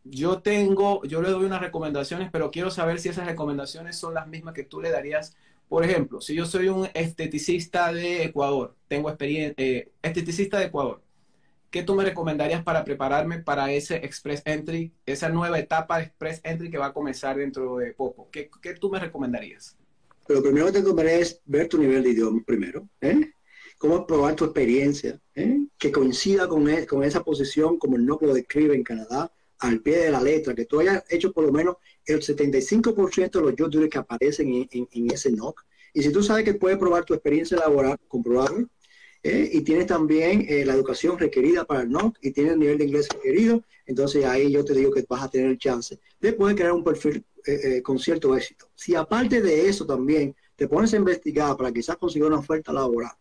Yo 0.05 0.43
tengo, 0.43 1.03
yo 1.05 1.23
le 1.23 1.31
doy 1.31 1.47
unas 1.47 1.61
recomendaciones, 1.61 2.29
pero 2.31 2.51
quiero 2.51 2.71
saber 2.71 3.01
si 3.01 3.09
esas 3.09 3.27
recomendaciones 3.27 3.97
son 3.97 4.15
las 4.15 4.29
mismas 4.29 4.55
que 4.55 4.65
tú 4.65 4.81
le 4.81 4.91
darías. 4.91 5.35
Por 5.69 5.85
ejemplo, 5.85 6.21
si 6.21 6.35
yo 6.35 6.45
soy 6.45 6.69
un 6.69 6.89
esteticista 6.93 7.93
de 7.93 8.25
Ecuador, 8.25 8.77
tengo 8.87 9.09
experiencia, 9.09 9.55
eh, 9.57 9.91
esteticista 10.03 10.59
de 10.59 10.67
Ecuador, 10.67 11.03
¿qué 11.71 11.83
tú 11.83 11.95
me 11.95 12.05
recomendarías 12.05 12.63
para 12.63 12.85
prepararme 12.85 13.39
para 13.39 13.73
ese 13.73 13.97
Express 13.97 14.43
Entry, 14.45 14.93
esa 15.07 15.31
nueva 15.31 15.59
etapa 15.59 16.03
Express 16.03 16.41
Entry 16.45 16.71
que 16.71 16.79
va 16.79 16.87
a 16.87 16.93
comenzar 16.93 17.37
dentro 17.37 17.79
de 17.79 17.93
poco? 17.93 18.29
¿Qué, 18.31 18.51
qué 18.61 18.75
tú 18.75 18.91
me 18.91 19.01
recomendarías? 19.01 19.77
Lo 20.29 20.43
primero 20.43 20.67
que 20.67 20.73
te 20.73 20.79
recomendaría 20.81 21.21
es 21.21 21.41
ver 21.45 21.69
tu 21.69 21.79
nivel 21.79 22.03
de 22.03 22.11
idioma 22.11 22.43
primero, 22.47 22.89
¿eh? 23.01 23.33
Cómo 23.79 24.07
probar 24.07 24.35
tu 24.35 24.45
experiencia, 24.45 25.21
¿eh? 25.35 25.67
que 25.79 25.93
coincida 25.93 26.49
con, 26.49 26.69
e, 26.71 26.87
con 26.87 27.05
esa 27.05 27.23
posición 27.23 27.79
como 27.79 27.97
el 27.97 28.07
NOC 28.07 28.23
lo 28.23 28.35
describe 28.35 28.75
en 28.75 28.83
Canadá, 28.83 29.31
al 29.59 29.81
pie 29.81 29.99
de 29.99 30.11
la 30.11 30.21
letra, 30.21 30.55
que 30.55 30.65
tú 30.65 30.81
hayas 30.81 31.05
hecho 31.09 31.33
por 31.33 31.45
lo 31.45 31.53
menos 31.53 31.77
el 32.05 32.21
75% 32.21 33.31
de 33.31 33.41
los 33.41 33.55
job 33.59 33.89
que 33.89 33.99
aparecen 33.99 34.69
en, 34.71 35.11
ese 35.11 35.31
NOC, 35.31 35.65
Y 35.93 36.03
si 36.03 36.13
tú 36.13 36.23
sabes 36.23 36.45
que 36.45 36.55
puedes 36.55 36.79
probar 36.79 37.05
tu 37.05 37.15
experiencia 37.15 37.57
laboral, 37.57 37.99
comprobarlo, 38.09 38.69
¿eh? 39.23 39.51
y 39.53 39.61
tienes 39.63 39.87
también 39.87 40.45
eh, 40.49 40.65
la 40.65 40.75
educación 40.75 41.19
requerida 41.19 41.65
para 41.65 41.83
el 41.83 41.91
NOC 41.91 42.19
y 42.21 42.31
tienes 42.33 42.55
el 42.55 42.59
nivel 42.59 42.79
de 42.79 42.85
inglés 42.85 43.09
requerido, 43.09 43.63
entonces 43.87 44.25
ahí 44.25 44.51
yo 44.51 44.65
te 44.65 44.75
digo 44.75 44.91
que 44.93 45.05
vas 45.09 45.23
a 45.23 45.31
tener 45.31 45.51
el 45.51 45.59
chance 45.59 45.99
de 46.21 46.33
poder 46.33 46.57
crear 46.57 46.73
un 46.73 46.85
perfil 46.85 47.25
eh, 47.47 47.83
con 47.83 47.99
cierto 47.99 48.37
éxito. 48.37 48.71
Si 48.75 48.95
aparte 48.95 49.41
de 49.41 49.69
eso 49.69 49.87
también 49.87 50.35
te 50.57 50.69
pones 50.69 50.93
a 50.95 50.97
investigar 50.97 51.57
para 51.57 51.73
quizás 51.73 51.97
conseguir 51.97 52.27
una 52.27 52.39
oferta 52.39 52.73
laboral 52.73 53.13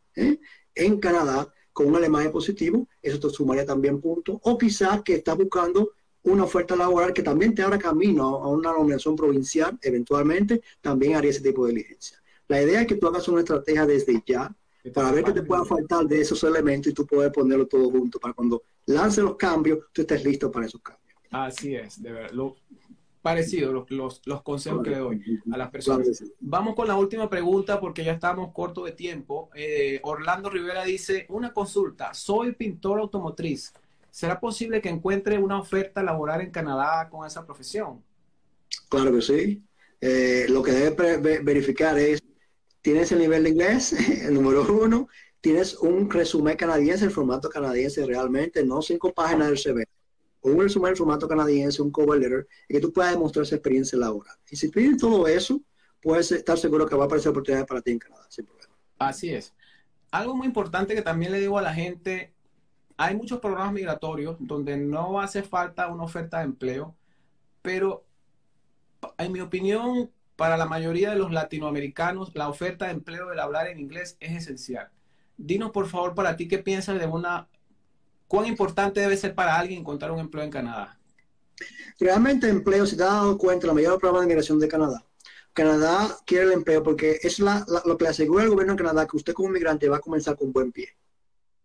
en 0.75 0.99
Canadá 0.99 1.51
con 1.73 1.87
un 1.87 1.95
alemán 1.95 2.31
positivo, 2.31 2.87
eso 3.01 3.19
te 3.19 3.29
sumaría 3.29 3.65
también 3.65 3.99
puntos. 3.99 4.37
O 4.43 4.57
quizás 4.57 5.01
que 5.01 5.15
estás 5.15 5.35
buscando 5.35 5.91
una 6.23 6.43
oferta 6.43 6.75
laboral 6.75 7.13
que 7.13 7.23
también 7.23 7.53
te 7.53 7.61
abra 7.61 7.77
camino 7.77 8.23
a 8.23 8.47
una 8.47 8.71
nominación 8.71 9.15
provincial, 9.15 9.77
eventualmente, 9.81 10.61
también 10.81 11.15
haría 11.15 11.31
ese 11.31 11.41
tipo 11.41 11.65
de 11.65 11.73
diligencia. 11.73 12.21
La 12.47 12.61
idea 12.61 12.81
es 12.81 12.87
que 12.87 12.95
tú 12.95 13.07
hagas 13.07 13.27
una 13.27 13.39
estrategia 13.39 13.85
desde 13.85 14.21
ya 14.25 14.53
para 14.93 15.11
ver 15.11 15.23
qué 15.23 15.31
te 15.31 15.43
pueda 15.43 15.63
faltar 15.63 16.05
de 16.05 16.21
esos 16.21 16.43
elementos 16.43 16.91
y 16.91 16.93
tú 16.93 17.05
puedes 17.05 17.31
ponerlo 17.31 17.67
todo 17.67 17.89
junto 17.89 18.19
para 18.19 18.33
cuando 18.33 18.63
lance 18.85 19.21
los 19.21 19.35
cambios, 19.37 19.79
tú 19.93 20.01
estés 20.01 20.23
listo 20.25 20.51
para 20.51 20.65
esos 20.65 20.81
cambios. 20.81 21.03
Así 21.31 21.75
es, 21.75 22.01
de 22.01 22.11
verdad. 22.11 22.31
Lo, 22.31 22.55
parecido 23.23 23.71
los, 23.89 24.21
los, 24.25 24.41
consejos 24.43 24.83
que 24.83 24.89
le 24.89 24.97
doy 24.97 25.41
a 25.51 25.57
las 25.57 25.71
personas. 25.71 26.23
Vamos 26.41 26.75
con 26.75 26.87
la 26.87 26.95
última 26.95 27.29
pregunta 27.29 27.79
porque 27.79 28.03
ya 28.03 28.11
estamos 28.11 28.51
corto 28.51 28.83
de 28.83 28.91
tiempo. 28.91 29.49
Eh, 29.55 29.99
Orlando 30.03 30.49
Rivera 30.49 30.83
dice, 30.83 31.25
una 31.29 31.53
consulta, 31.53 32.13
soy 32.13 32.51
pintor 32.51 32.99
automotriz. 32.99 33.73
¿Será 34.13 34.39
posible 34.39 34.79
que 34.79 34.89
encuentre 34.89 35.39
una 35.39 35.59
oferta 35.59 36.03
laboral 36.03 36.41
en 36.41 36.51
Canadá 36.51 37.09
con 37.09 37.25
esa 37.25 37.43
profesión? 37.47 38.03
Claro 38.87 39.11
que 39.11 39.23
sí. 39.23 39.63
Eh, 39.99 40.45
lo 40.49 40.61
que 40.61 40.71
debe 40.71 41.39
verificar 41.39 41.97
es 41.97 42.21
tienes 42.83 43.11
el 43.11 43.17
nivel 43.17 43.41
de 43.41 43.49
inglés, 43.49 43.91
el 44.23 44.35
número 44.35 44.71
uno, 44.71 45.07
tienes 45.41 45.73
un 45.79 46.11
resumen 46.11 46.55
canadiense, 46.55 47.05
el 47.05 47.09
formato 47.09 47.49
canadiense 47.49 48.05
realmente, 48.05 48.63
no 48.63 48.83
cinco 48.83 49.11
páginas 49.11 49.47
del 49.47 49.57
CV. 49.57 49.83
Un 50.41 50.61
resumen 50.61 50.91
en 50.91 50.97
formato 50.97 51.27
canadiense, 51.27 51.81
un 51.81 51.89
cover 51.89 52.19
letter, 52.19 52.47
y 52.69 52.75
que 52.75 52.81
tú 52.81 52.93
puedas 52.93 53.13
demostrar 53.13 53.47
esa 53.47 53.55
experiencia 53.55 53.97
laboral. 53.97 54.37
Y 54.47 54.55
si 54.55 54.69
tienes 54.69 54.97
todo 54.97 55.27
eso, 55.27 55.59
puedes 55.99 56.31
estar 56.31 56.59
seguro 56.59 56.85
que 56.85 56.95
va 56.95 57.05
a 57.05 57.07
aparecer 57.07 57.31
oportunidades 57.31 57.67
para 57.67 57.81
ti 57.81 57.89
en 57.89 57.97
Canadá, 57.97 58.27
sin 58.29 58.45
problema. 58.45 58.75
Así 58.99 59.33
es. 59.33 59.55
Algo 60.11 60.35
muy 60.35 60.45
importante 60.45 60.93
que 60.93 61.01
también 61.01 61.31
le 61.31 61.39
digo 61.39 61.57
a 61.57 61.63
la 61.63 61.73
gente, 61.73 62.32
hay 62.97 63.15
muchos 63.15 63.39
programas 63.39 63.73
migratorios 63.73 64.37
donde 64.39 64.77
no 64.77 65.19
hace 65.19 65.43
falta 65.43 65.87
una 65.87 66.03
oferta 66.03 66.39
de 66.39 66.45
empleo, 66.45 66.95
pero 67.61 68.05
en 69.17 69.31
mi 69.31 69.39
opinión, 69.41 70.11
para 70.35 70.57
la 70.57 70.65
mayoría 70.65 71.11
de 71.11 71.17
los 71.17 71.31
latinoamericanos, 71.31 72.31
la 72.35 72.49
oferta 72.49 72.85
de 72.85 72.91
empleo 72.91 73.29
del 73.29 73.39
hablar 73.39 73.67
en 73.67 73.79
inglés 73.79 74.17
es 74.19 74.33
esencial. 74.33 74.89
Dinos, 75.37 75.71
por 75.71 75.87
favor, 75.87 76.13
para 76.15 76.35
ti, 76.35 76.47
¿qué 76.47 76.59
piensas 76.59 76.99
de 76.99 77.05
una... 77.05 77.47
¿Cuán 78.27 78.47
importante 78.47 78.99
debe 78.99 79.17
ser 79.17 79.35
para 79.35 79.57
alguien 79.57 79.81
encontrar 79.81 80.11
un 80.11 80.19
empleo 80.19 80.43
en 80.43 80.49
Canadá? 80.49 80.97
Realmente 81.99 82.49
empleo, 82.49 82.85
si 82.85 82.97
te 82.97 83.03
has 83.03 83.09
dado 83.09 83.37
cuenta, 83.37 83.67
la 83.67 83.73
los 83.73 83.99
programas 83.99 84.21
de 84.21 84.27
migración 84.27 84.59
de 84.59 84.67
Canadá, 84.67 85.05
Canadá 85.53 86.17
quiere 86.25 86.45
el 86.45 86.51
empleo 86.51 86.81
porque 86.81 87.19
es 87.21 87.39
la, 87.39 87.63
lo 87.85 87.97
que 87.97 88.05
le 88.05 88.09
asegura 88.09 88.43
el 88.43 88.49
gobierno 88.49 88.73
de 88.73 88.83
Canadá 88.83 89.07
que 89.07 89.17
usted 89.17 89.33
como 89.33 89.49
migrante 89.49 89.87
va 89.87 89.97
a 89.97 90.01
comenzar 90.01 90.35
con 90.35 90.51
buen 90.51 90.71
pie. 90.71 90.95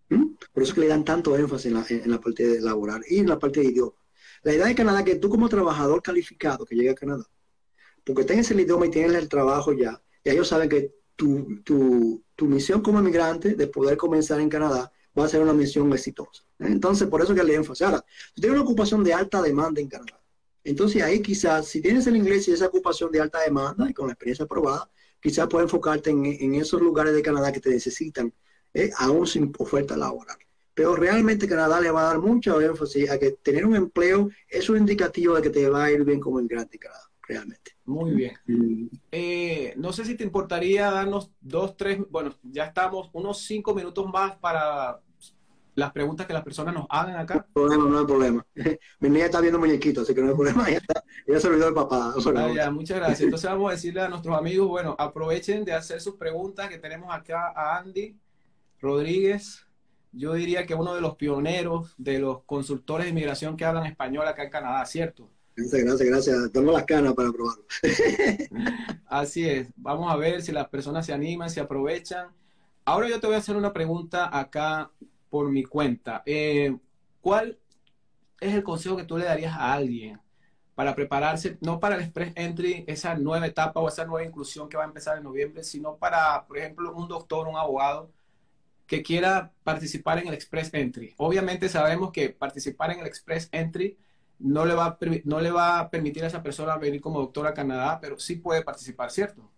¿Mm? 0.08 0.34
Por 0.52 0.62
eso 0.62 0.72
es 0.72 0.74
que 0.74 0.80
le 0.80 0.88
dan 0.88 1.04
tanto 1.04 1.36
énfasis 1.36 1.66
en 1.66 1.74
la, 1.74 1.86
en 1.88 2.10
la 2.10 2.20
parte 2.20 2.46
de 2.46 2.60
laboral 2.60 3.02
y 3.08 3.18
en 3.18 3.28
la 3.28 3.38
parte 3.38 3.60
de 3.60 3.66
idioma. 3.66 3.96
La 4.42 4.54
idea 4.54 4.66
de 4.66 4.74
Canadá 4.74 5.00
es 5.00 5.04
que 5.04 5.16
tú 5.16 5.28
como 5.28 5.48
trabajador 5.48 6.02
calificado 6.02 6.64
que 6.64 6.74
llega 6.74 6.92
a 6.92 6.94
Canadá, 6.94 7.24
porque 8.04 8.24
tengas 8.24 8.50
el 8.50 8.60
idioma 8.60 8.86
y 8.86 8.90
tienes 8.90 9.14
el 9.14 9.28
trabajo 9.28 9.72
ya, 9.72 10.00
ya 10.24 10.32
ellos 10.32 10.48
saben 10.48 10.68
que 10.68 10.94
tu, 11.16 11.60
tu, 11.64 12.22
tu 12.36 12.46
misión 12.46 12.80
como 12.80 13.02
migrante 13.02 13.54
de 13.54 13.66
poder 13.66 13.96
comenzar 13.96 14.40
en 14.40 14.48
Canadá 14.48 14.92
va 15.18 15.24
a 15.24 15.28
ser 15.28 15.42
una 15.42 15.52
misión 15.52 15.92
exitosa. 15.92 16.44
Entonces, 16.60 17.08
por 17.08 17.20
eso 17.22 17.34
que 17.34 17.42
le 17.42 17.54
énfasis. 17.54 17.84
Ahora, 17.84 18.04
tú 18.34 18.40
tienes 18.40 18.58
una 18.58 18.62
ocupación 18.62 19.02
de 19.02 19.12
alta 19.12 19.42
demanda 19.42 19.80
en 19.80 19.88
Canadá. 19.88 20.20
Entonces, 20.64 21.02
ahí 21.02 21.20
quizás, 21.20 21.66
si 21.66 21.80
tienes 21.80 22.06
el 22.06 22.16
inglés 22.16 22.46
y 22.48 22.52
esa 22.52 22.66
ocupación 22.66 23.10
de 23.10 23.20
alta 23.20 23.40
demanda 23.40 23.88
y 23.88 23.94
con 23.94 24.06
la 24.06 24.12
experiencia 24.12 24.44
aprobada, 24.44 24.90
quizás 25.20 25.48
puedes 25.48 25.64
enfocarte 25.64 26.10
en, 26.10 26.26
en, 26.26 26.54
esos 26.54 26.80
lugares 26.80 27.14
de 27.14 27.22
Canadá 27.22 27.52
que 27.52 27.60
te 27.60 27.70
necesitan, 27.70 28.32
eh, 28.74 28.90
aún 28.98 29.26
sin 29.26 29.52
oferta 29.58 29.96
laboral. 29.96 30.36
Pero 30.74 30.94
realmente 30.94 31.48
Canadá 31.48 31.80
le 31.80 31.90
va 31.90 32.02
a 32.02 32.12
dar 32.12 32.20
mucho 32.20 32.60
énfasis 32.60 33.10
a 33.10 33.18
que 33.18 33.32
tener 33.32 33.66
un 33.66 33.74
empleo 33.74 34.28
es 34.48 34.70
un 34.70 34.76
indicativo 34.76 35.34
de 35.34 35.42
que 35.42 35.50
te 35.50 35.68
va 35.68 35.84
a 35.84 35.90
ir 35.90 36.04
bien 36.04 36.20
como 36.20 36.40
migrante 36.40 36.76
en 36.76 36.80
Canadá, 36.80 37.10
realmente. 37.26 37.72
Muy 37.84 38.12
bien. 38.12 38.90
Eh, 39.10 39.74
no 39.76 39.92
sé 39.92 40.04
si 40.04 40.14
te 40.14 40.22
importaría 40.22 40.88
darnos 40.90 41.32
dos, 41.40 41.76
tres, 41.76 41.98
bueno, 42.10 42.32
ya 42.44 42.66
estamos 42.66 43.10
unos 43.12 43.38
cinco 43.38 43.74
minutos 43.74 44.06
más 44.06 44.36
para 44.36 45.00
las 45.74 45.92
preguntas 45.92 46.26
que 46.26 46.32
las 46.32 46.44
personas 46.44 46.74
nos 46.74 46.86
hagan 46.90 47.16
acá. 47.16 47.34
No 47.34 47.40
hay 47.40 47.52
problema, 47.52 47.90
no 47.90 47.98
hay 47.98 48.06
problema. 48.06 48.46
Mi 49.00 49.08
niña 49.08 49.24
está 49.24 49.40
viendo 49.40 49.58
muñequitos, 49.58 50.04
así 50.04 50.14
que 50.14 50.22
no 50.22 50.28
hay 50.28 50.34
problema. 50.34 50.64
Ya, 50.70 50.76
está, 50.76 51.04
ya 51.26 51.40
se 51.40 51.48
olvidó 51.48 51.68
el 51.68 51.74
papá. 51.74 52.14
Ah, 52.14 52.70
muchas 52.70 52.98
gracias. 52.98 53.22
Entonces 53.22 53.50
vamos 53.50 53.70
a 53.70 53.74
decirle 53.74 54.02
a 54.02 54.08
nuestros 54.08 54.36
amigos, 54.36 54.68
bueno, 54.68 54.94
aprovechen 54.96 55.64
de 55.64 55.72
hacer 55.72 56.00
sus 56.00 56.14
preguntas 56.14 56.68
que 56.68 56.78
tenemos 56.78 57.12
acá 57.12 57.52
a 57.54 57.78
Andy 57.78 58.16
Rodríguez. 58.80 59.66
Yo 60.12 60.34
diría 60.34 60.66
que 60.66 60.74
uno 60.74 60.94
de 60.94 61.00
los 61.00 61.16
pioneros 61.16 61.94
de 61.98 62.18
los 62.18 62.42
consultores 62.44 63.06
de 63.06 63.10
inmigración 63.10 63.56
que 63.56 63.64
hablan 63.64 63.86
español 63.86 64.26
acá 64.26 64.44
en 64.44 64.50
Canadá, 64.50 64.84
¿cierto? 64.86 65.30
Gracias, 65.54 65.82
gracias, 65.82 66.08
gracias. 66.08 66.52
Tengo 66.52 66.72
las 66.72 66.84
canas 66.84 67.14
para 67.14 67.30
probarlo. 67.32 67.64
Así 69.06 69.48
es. 69.48 69.68
Vamos 69.76 70.10
a 70.10 70.16
ver 70.16 70.40
si 70.42 70.52
las 70.52 70.68
personas 70.68 71.04
se 71.04 71.12
animan, 71.12 71.50
se 71.50 71.60
aprovechan. 71.60 72.28
Ahora 72.84 73.08
yo 73.08 73.20
te 73.20 73.26
voy 73.26 73.36
a 73.36 73.40
hacer 73.40 73.56
una 73.56 73.72
pregunta 73.72 74.30
acá 74.36 74.90
por 75.28 75.50
mi 75.50 75.64
cuenta. 75.64 76.22
Eh, 76.24 76.76
¿Cuál 77.20 77.58
es 78.40 78.54
el 78.54 78.62
consejo 78.62 78.96
que 78.96 79.04
tú 79.04 79.18
le 79.18 79.24
darías 79.24 79.54
a 79.54 79.74
alguien 79.74 80.20
para 80.74 80.94
prepararse, 80.94 81.58
no 81.60 81.80
para 81.80 81.96
el 81.96 82.02
Express 82.02 82.32
Entry, 82.36 82.84
esa 82.86 83.16
nueva 83.16 83.48
etapa 83.48 83.80
o 83.80 83.88
esa 83.88 84.04
nueva 84.04 84.24
inclusión 84.24 84.68
que 84.68 84.76
va 84.76 84.84
a 84.84 84.86
empezar 84.86 85.18
en 85.18 85.24
noviembre, 85.24 85.64
sino 85.64 85.96
para, 85.96 86.46
por 86.46 86.56
ejemplo, 86.56 86.94
un 86.94 87.08
doctor, 87.08 87.48
un 87.48 87.56
abogado 87.56 88.12
que 88.88 89.02
quiera 89.02 89.52
participar 89.62 90.18
en 90.18 90.28
el 90.28 90.34
Express 90.34 90.70
Entry? 90.72 91.14
Obviamente 91.18 91.68
sabemos 91.68 92.10
que 92.10 92.30
participar 92.30 92.90
en 92.90 93.00
el 93.00 93.06
Express 93.06 93.48
Entry 93.52 93.96
no 94.40 94.64
le 94.64 94.74
va 94.74 94.86
a, 94.86 94.98
no 95.24 95.40
le 95.40 95.50
va 95.50 95.78
a 95.78 95.90
permitir 95.90 96.24
a 96.24 96.28
esa 96.28 96.42
persona 96.42 96.76
venir 96.78 97.00
como 97.00 97.20
doctor 97.20 97.46
a 97.46 97.54
Canadá, 97.54 97.98
pero 98.00 98.18
sí 98.18 98.36
puede 98.36 98.62
participar, 98.62 99.10
¿cierto? 99.10 99.48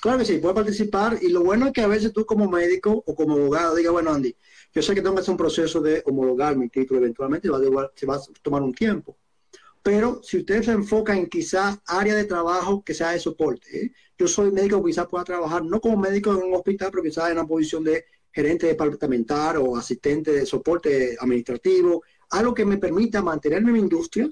Claro 0.00 0.18
que 0.18 0.24
sí, 0.24 0.38
puede 0.38 0.54
participar 0.54 1.18
y 1.20 1.28
lo 1.28 1.42
bueno 1.42 1.66
es 1.66 1.72
que 1.72 1.80
a 1.80 1.88
veces 1.88 2.12
tú 2.12 2.24
como 2.24 2.48
médico 2.48 3.02
o 3.04 3.14
como 3.16 3.34
abogado 3.34 3.74
digas, 3.74 3.92
bueno 3.92 4.12
Andy, 4.12 4.34
yo 4.72 4.80
sé 4.80 4.94
que 4.94 5.02
tengo 5.02 5.16
que 5.16 5.22
hacer 5.22 5.32
un 5.32 5.38
proceso 5.38 5.80
de 5.80 6.02
homologar 6.06 6.56
mi 6.56 6.68
título 6.68 7.00
eventualmente, 7.00 7.50
va 7.50 7.58
a, 7.58 8.06
va 8.06 8.16
a 8.16 8.20
tomar 8.42 8.62
un 8.62 8.72
tiempo. 8.72 9.18
Pero 9.82 10.20
si 10.22 10.38
usted 10.38 10.62
se 10.62 10.72
enfoca 10.72 11.16
en 11.16 11.26
quizá 11.28 11.80
área 11.86 12.14
de 12.14 12.24
trabajo 12.24 12.84
que 12.84 12.94
sea 12.94 13.10
de 13.10 13.18
soporte, 13.18 13.86
¿eh? 13.86 13.92
yo 14.16 14.28
soy 14.28 14.52
médico, 14.52 14.84
quizás 14.84 15.06
pueda 15.06 15.24
trabajar 15.24 15.64
no 15.64 15.80
como 15.80 15.96
médico 15.96 16.30
en 16.30 16.44
un 16.44 16.54
hospital, 16.54 16.90
pero 16.92 17.02
quizás 17.02 17.30
en 17.30 17.38
una 17.38 17.46
posición 17.46 17.82
de 17.82 18.04
gerente 18.32 18.66
departamental 18.66 19.58
o 19.58 19.76
asistente 19.76 20.32
de 20.32 20.46
soporte 20.46 21.16
administrativo, 21.18 22.02
algo 22.30 22.54
que 22.54 22.64
me 22.64 22.78
permita 22.78 23.22
mantenerme 23.22 23.68
en 23.70 23.74
mi 23.74 23.80
industria, 23.80 24.30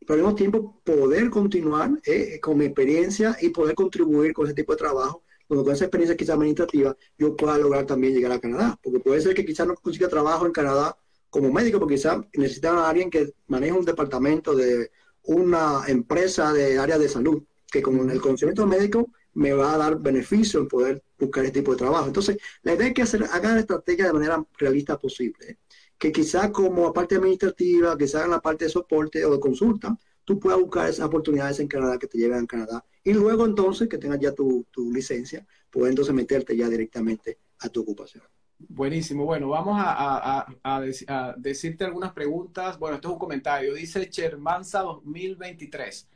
pero 0.00 0.14
al 0.14 0.20
mismo 0.20 0.34
tiempo 0.34 0.80
poder 0.84 1.30
continuar 1.30 1.90
eh, 2.04 2.40
con 2.40 2.58
mi 2.58 2.66
experiencia 2.66 3.36
y 3.40 3.50
poder 3.50 3.74
contribuir 3.74 4.32
con 4.32 4.46
ese 4.46 4.54
tipo 4.54 4.72
de 4.72 4.78
trabajo, 4.78 5.22
donde 5.48 5.64
con 5.64 5.74
esa 5.74 5.84
experiencia 5.84 6.16
quizás 6.16 6.36
administrativa 6.36 6.96
yo 7.18 7.36
pueda 7.36 7.58
lograr 7.58 7.86
también 7.86 8.14
llegar 8.14 8.32
a 8.32 8.40
Canadá, 8.40 8.78
porque 8.82 9.00
puede 9.00 9.20
ser 9.20 9.34
que 9.34 9.44
quizás 9.44 9.66
no 9.66 9.74
consiga 9.74 10.08
trabajo 10.08 10.46
en 10.46 10.52
Canadá 10.52 10.96
como 11.30 11.52
médico, 11.52 11.78
porque 11.78 11.94
quizás 11.94 12.18
necesitan 12.34 12.76
a 12.76 12.88
alguien 12.88 13.10
que 13.10 13.32
maneje 13.46 13.72
un 13.72 13.84
departamento 13.84 14.54
de 14.54 14.90
una 15.24 15.82
empresa 15.86 16.52
de 16.52 16.78
área 16.78 16.98
de 16.98 17.08
salud, 17.08 17.42
que 17.70 17.80
con 17.80 18.10
el 18.10 18.20
conocimiento 18.20 18.66
médico 18.66 19.08
me 19.34 19.52
va 19.52 19.74
a 19.74 19.78
dar 19.78 19.98
beneficio 19.98 20.60
en 20.60 20.68
poder 20.68 21.02
buscar 21.18 21.44
ese 21.44 21.54
tipo 21.54 21.72
de 21.72 21.78
trabajo. 21.78 22.06
Entonces, 22.06 22.38
la 22.62 22.74
idea 22.74 22.88
es 22.88 22.94
que 22.94 23.02
hacer, 23.02 23.24
hagan 23.24 23.54
la 23.54 23.60
estrategia 23.60 24.06
de 24.06 24.12
manera 24.12 24.44
realista 24.58 24.98
posible 24.98 25.58
que 26.02 26.10
quizás 26.10 26.50
como 26.50 26.92
parte 26.92 27.14
administrativa, 27.14 27.96
quizás 27.96 28.24
en 28.24 28.32
la 28.32 28.40
parte 28.40 28.64
de 28.64 28.70
soporte 28.72 29.24
o 29.24 29.30
de 29.30 29.38
consulta, 29.38 29.96
tú 30.24 30.36
puedas 30.40 30.58
buscar 30.58 30.88
esas 30.88 31.06
oportunidades 31.06 31.60
en 31.60 31.68
Canadá 31.68 31.96
que 31.96 32.08
te 32.08 32.18
lleven 32.18 32.42
a 32.42 32.46
Canadá. 32.48 32.84
Y 33.04 33.12
luego 33.12 33.46
entonces, 33.46 33.88
que 33.88 33.98
tengas 33.98 34.18
ya 34.18 34.34
tu, 34.34 34.66
licencia, 34.92 35.46
puedes 35.70 35.90
entonces 35.90 36.12
meterte 36.12 36.56
ya 36.56 36.68
directamente 36.68 37.38
a 37.60 37.68
tu 37.68 37.82
ocupación. 37.82 38.24
Buenísimo. 38.58 39.24
Bueno, 39.24 39.50
vamos 39.50 39.76
a, 39.78 40.44
a, 40.64 41.34
decirte 41.36 41.84
algunas 41.84 42.12
preguntas. 42.12 42.80
Bueno, 42.80 42.96
esto 42.96 43.06
es 43.06 43.12
un 43.12 43.20
comentario. 43.20 43.72
Dice 43.72 44.10
Chermanza 44.10 44.80
2023. 44.80 46.08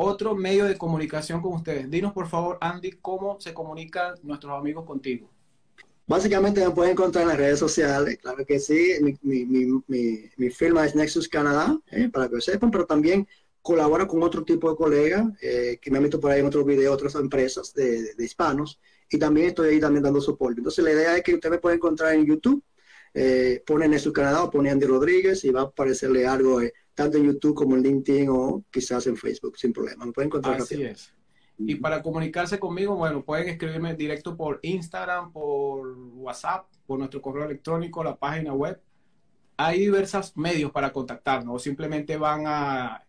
Otro 0.00 0.36
medio 0.36 0.64
de 0.66 0.78
comunicación 0.78 1.42
con 1.42 1.54
ustedes. 1.54 1.90
Dinos, 1.90 2.12
por 2.12 2.28
favor, 2.28 2.56
Andy, 2.60 2.92
cómo 3.02 3.40
se 3.40 3.52
comunican 3.52 4.14
nuestros 4.22 4.56
amigos 4.56 4.84
contigo. 4.84 5.28
Básicamente 6.06 6.64
me 6.64 6.70
pueden 6.70 6.92
encontrar 6.92 7.22
en 7.22 7.30
las 7.30 7.36
redes 7.36 7.58
sociales, 7.58 8.16
claro 8.18 8.46
que 8.46 8.60
sí, 8.60 8.92
mi, 9.22 10.50
firma 10.50 10.86
es 10.86 10.94
Nexus 10.94 11.28
Canadá, 11.28 11.76
eh, 11.90 12.08
para 12.12 12.28
que 12.28 12.36
lo 12.36 12.40
sepan, 12.40 12.70
pero 12.70 12.86
también 12.86 13.26
colabora 13.60 14.06
con 14.06 14.22
otro 14.22 14.44
tipo 14.44 14.70
de 14.70 14.76
colegas 14.76 15.26
eh, 15.42 15.80
que 15.82 15.90
me 15.90 15.96
han 15.96 16.04
visto 16.04 16.20
por 16.20 16.30
ahí 16.30 16.38
en 16.40 16.46
otros 16.46 16.64
videos, 16.64 16.94
otras 16.94 17.16
empresas 17.16 17.74
de, 17.74 18.14
hispanos, 18.20 18.78
y 19.10 19.18
también 19.18 19.48
estoy 19.48 19.70
ahí 19.70 19.80
también 19.80 20.04
dando 20.04 20.20
soporte. 20.20 20.60
Entonces 20.60 20.84
la 20.84 20.92
idea 20.92 21.16
es 21.16 21.24
que 21.24 21.34
usted 21.34 21.50
me 21.50 21.58
puede 21.58 21.74
encontrar 21.74 22.14
en 22.14 22.24
YouTube, 22.24 22.62
eh, 23.14 23.64
ponen 23.66 23.92
en 23.94 23.98
su 23.98 24.12
Canadá 24.12 24.44
o 24.44 24.50
pone 24.50 24.70
Andy 24.70 24.86
Rodríguez 24.86 25.44
y 25.44 25.50
va 25.50 25.62
a 25.62 25.64
aparecerle 25.64 26.24
algo 26.24 26.60
tanto 26.98 27.16
en 27.16 27.24
YouTube 27.24 27.54
como 27.54 27.76
en 27.76 27.82
LinkedIn 27.82 28.28
o 28.28 28.64
quizás 28.70 29.06
en 29.06 29.16
Facebook, 29.16 29.56
sin 29.56 29.72
problema. 29.72 30.04
Me 30.04 30.12
pueden 30.12 30.28
encontrar 30.28 30.60
Así 30.60 30.82
es. 30.82 31.14
Y 31.58 31.76
para 31.76 32.02
comunicarse 32.02 32.58
conmigo, 32.58 32.96
bueno, 32.96 33.24
pueden 33.24 33.48
escribirme 33.48 33.94
directo 33.94 34.36
por 34.36 34.60
Instagram, 34.62 35.32
por 35.32 35.96
WhatsApp, 36.14 36.66
por 36.86 36.98
nuestro 36.98 37.20
correo 37.20 37.44
electrónico, 37.44 38.02
la 38.04 38.16
página 38.16 38.52
web 38.52 38.80
hay 39.60 39.80
diversos 39.80 40.36
medios 40.36 40.70
para 40.70 40.92
contactarnos, 40.92 41.56
o 41.56 41.58
simplemente 41.58 42.16
van 42.16 42.44
a, 42.46 43.04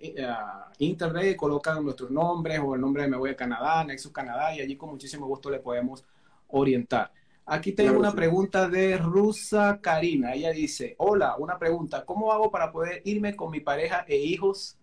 internet 0.80 1.34
y 1.34 1.36
colocan 1.36 1.84
nuestros 1.84 2.10
nombres 2.10 2.60
o 2.60 2.74
el 2.74 2.82
nombre 2.82 3.04
de 3.04 3.10
Me 3.10 3.18
Voy 3.18 3.30
a 3.30 3.36
Canadá, 3.36 3.84
Nexus 3.84 4.12
Canadá, 4.12 4.56
y 4.56 4.60
allí 4.60 4.76
con 4.76 4.90
muchísimo 4.90 5.28
gusto 5.28 5.52
le 5.52 5.60
podemos 5.60 6.04
orientar. 6.48 7.12
Aquí 7.52 7.72
tengo 7.72 7.97
una 7.97 8.14
pregunta 8.14 8.70
de 8.70 8.95
Rusa 8.97 9.80
Karina. 9.82 10.34
Ella 10.34 10.52
dice, 10.52 10.93
hola, 11.00 11.36
una 11.38 11.58
pregunta, 11.58 12.06
¿cómo 12.06 12.32
hago 12.32 12.52
para 12.52 12.72
poder 12.72 13.02
irme 13.06 13.36
con 13.36 13.50
mi 13.50 13.60
pareja 13.60 14.06
e 14.08 14.18
hijos 14.18 14.78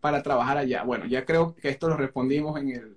para 0.00 0.20
trabajar 0.20 0.58
allá? 0.58 0.82
Bueno, 0.82 1.06
ya 1.06 1.24
creo 1.24 1.54
que 1.54 1.68
esto 1.68 1.88
lo 1.88 1.96
respondimos 1.96 2.58
en 2.58 2.70
el, 2.70 2.96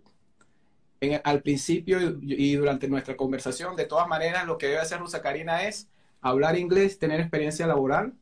en 0.99 1.21
al 1.23 1.43
principio 1.43 2.01
y, 2.01 2.51
y 2.51 2.55
durante 2.55 2.87
nuestra 2.87 3.15
conversación. 3.15 3.75
De 3.75 3.85
todas 3.85 4.07
maneras, 4.07 4.47
lo 4.47 4.57
que 4.57 4.65
debe 4.65 4.79
hacer 4.79 4.99
Rusa 4.99 5.21
Karina 5.21 5.67
es 5.67 5.87
hablar 6.19 6.57
inglés, 6.57 6.97
tener 6.97 7.19
experiencia 7.19 7.67
laboral 7.67 8.13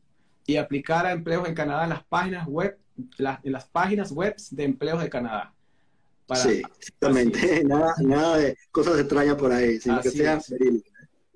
y 0.46 0.56
aplicar 0.56 1.06
a 1.06 1.12
empleos 1.12 1.48
en 1.48 1.54
Canadá 1.54 1.84
en 1.84 1.90
las 1.90 2.04
páginas 2.04 2.46
web, 2.46 2.78
en 3.18 3.52
las 3.52 3.64
páginas 3.66 4.12
web 4.12 4.36
de 4.50 4.64
empleos 4.64 5.02
de 5.02 5.08
Canadá. 5.08 5.54
Sí, 6.34 6.62
exactamente. 6.78 7.64
Nada, 7.64 7.94
nada, 8.00 8.36
de 8.38 8.56
cosas 8.70 8.98
extrañas 8.98 9.36
por 9.36 9.52
ahí, 9.52 9.80
sino 9.80 10.00
que 10.00 10.10
sea 10.10 10.40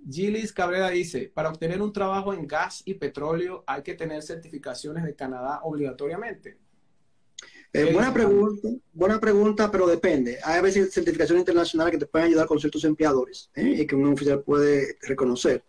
Gilis 0.09 0.53
Cabrera 0.53 0.91
dice, 0.91 1.31
para 1.35 1.49
obtener 1.49 1.83
un 1.83 1.93
trabajo 1.93 2.33
en 2.33 2.47
gas 2.47 2.83
y 2.85 2.95
petróleo 2.95 3.65
hay 3.67 3.83
que 3.83 3.95
tener 3.95 4.23
certificaciones 4.23 5.05
de 5.05 5.17
Canadá 5.17 5.61
obligatoriamente. 5.65 6.59
Eh, 7.73 7.93
buena 7.93 8.15
pregunta, 8.15 8.69
buena 8.93 9.21
pregunta, 9.21 9.71
pero 9.71 9.87
depende. 9.87 10.39
Hay 10.45 10.59
a 10.59 10.63
veces 10.63 10.95
certificaciones 10.95 11.43
internacionales 11.43 11.93
que 11.93 11.99
te 11.99 12.07
pueden 12.07 12.29
ayudar 12.29 12.47
con 12.47 12.61
ciertos 12.61 12.85
empleadores 12.85 13.51
¿eh? 13.55 13.79
y 13.81 13.87
que 13.87 13.97
un 13.97 14.13
oficial 14.13 14.43
puede 14.43 14.97
reconocer. 15.03 15.65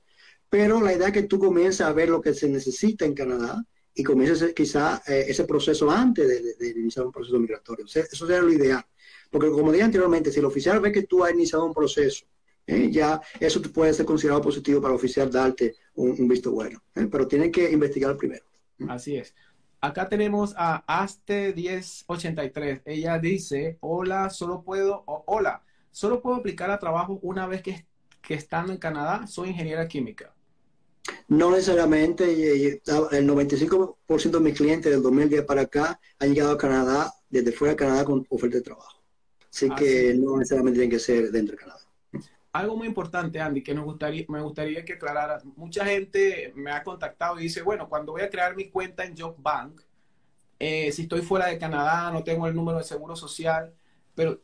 Pero 0.50 0.80
la 0.82 0.94
idea 0.94 1.08
es 1.08 1.14
que 1.14 1.24
tú 1.24 1.40
comiences 1.40 1.82
a 1.82 1.92
ver 1.92 2.10
lo 2.10 2.22
que 2.22 2.34
se 2.34 2.48
necesita 2.48 3.06
en 3.06 3.14
Canadá 3.14 3.62
y 3.94 4.04
comiences 4.04 4.54
quizá 4.54 5.02
eh, 5.08 5.26
ese 5.28 5.44
proceso 5.46 5.90
antes 5.90 6.58
de, 6.58 6.70
iniciar 6.70 7.08
un 7.08 7.12
proceso 7.12 7.40
migratorio. 7.40 7.86
eso 7.86 8.28
sería 8.28 8.42
lo 8.42 8.54
ideal. 8.54 8.86
Porque 9.30 9.50
como 9.50 9.72
dije 9.72 9.84
anteriormente, 9.84 10.32
si 10.32 10.40
el 10.40 10.46
oficial 10.46 10.80
ve 10.80 10.92
que 10.92 11.04
tú 11.04 11.24
has 11.24 11.34
iniciado 11.34 11.66
un 11.66 11.74
proceso, 11.74 12.26
eh, 12.66 12.90
ya 12.92 13.22
eso 13.40 13.62
puede 13.62 13.94
ser 13.94 14.06
considerado 14.06 14.42
positivo 14.42 14.82
para 14.82 14.94
el 14.94 14.98
oficial 14.98 15.32
darte 15.32 15.76
un, 15.96 16.28
visto 16.28 16.52
bueno. 16.52 16.84
Eh, 16.96 17.08
pero 17.10 17.28
tienen 17.28 17.52
que 17.52 17.72
investigar 17.72 18.18
primero. 18.18 18.44
Así 18.90 19.16
es. 19.16 19.34
Acá 19.80 20.10
tenemos 20.10 20.54
a 20.58 20.84
Aste1083. 21.06 22.82
Ella 22.86 23.20
dice, 23.20 23.78
hola, 23.80 24.30
solo 24.30 24.64
puedo, 24.64 25.04
hola, 25.06 25.64
solo 25.92 26.22
puedo 26.22 26.36
aplicar 26.36 26.70
a 26.72 26.80
trabajo 26.80 27.20
una 27.22 27.48
vez 27.48 27.62
que, 27.62 27.86
que 28.22 28.34
estando 28.34 28.74
en 28.74 28.80
Canadá, 28.80 29.28
soy 29.28 29.50
ingeniera 29.50 29.88
química. 29.88 30.34
No 31.28 31.52
necesariamente, 31.52 32.24
el 32.26 32.82
95% 32.82 34.32
de 34.32 34.40
mis 34.40 34.58
clientes 34.58 34.92
del 34.92 35.02
2010 35.02 35.44
para 35.44 35.62
acá 35.62 36.00
han 36.20 36.34
llegado 36.34 36.54
a 36.54 36.58
Canadá, 36.58 37.14
desde 37.30 37.52
fuera 37.52 37.74
de 37.74 37.78
Canadá 37.78 38.06
con 38.06 38.26
oferta 38.30 38.58
de 38.58 38.64
trabajo. 38.64 38.97
Así 39.58 39.70
que 39.72 40.14
no 40.14 40.38
necesariamente 40.38 40.80
tienen 40.80 40.91
que 40.91 40.99
ser 40.99 41.32
dentro 41.32 41.55
de 41.55 41.64
Canadá. 41.64 41.80
Algo 42.53 42.78
muy 42.78 42.88
importante, 42.88 43.39
Andy, 43.39 43.64
que 43.64 43.74
nos 43.74 43.86
gustaría, 43.86 44.26
me 44.30 44.41
gustaría 44.41 44.86
que 44.86 44.93
aclarara. 44.93 45.41
Mucha 45.55 45.86
gente 45.86 46.53
me 46.55 46.72
ha 46.72 46.84
contactado 46.84 47.39
y 47.39 47.43
dice, 47.43 47.62
bueno, 47.62 47.89
cuando 47.89 48.12
voy 48.12 48.22
a 48.22 48.30
crear 48.30 48.55
mi 48.55 48.70
cuenta 48.70 49.03
en 49.03 49.16
JobBank, 49.16 49.82
eh, 50.60 50.91
si 50.91 51.03
estoy 51.03 51.22
fuera 51.22 51.47
de 51.47 51.58
Canadá, 51.58 52.12
no 52.12 52.24
tengo 52.24 52.47
el 52.47 52.55
número 52.55 52.78
de 52.78 52.84
seguro 52.84 53.16
social, 53.16 53.74
pero 54.16 54.39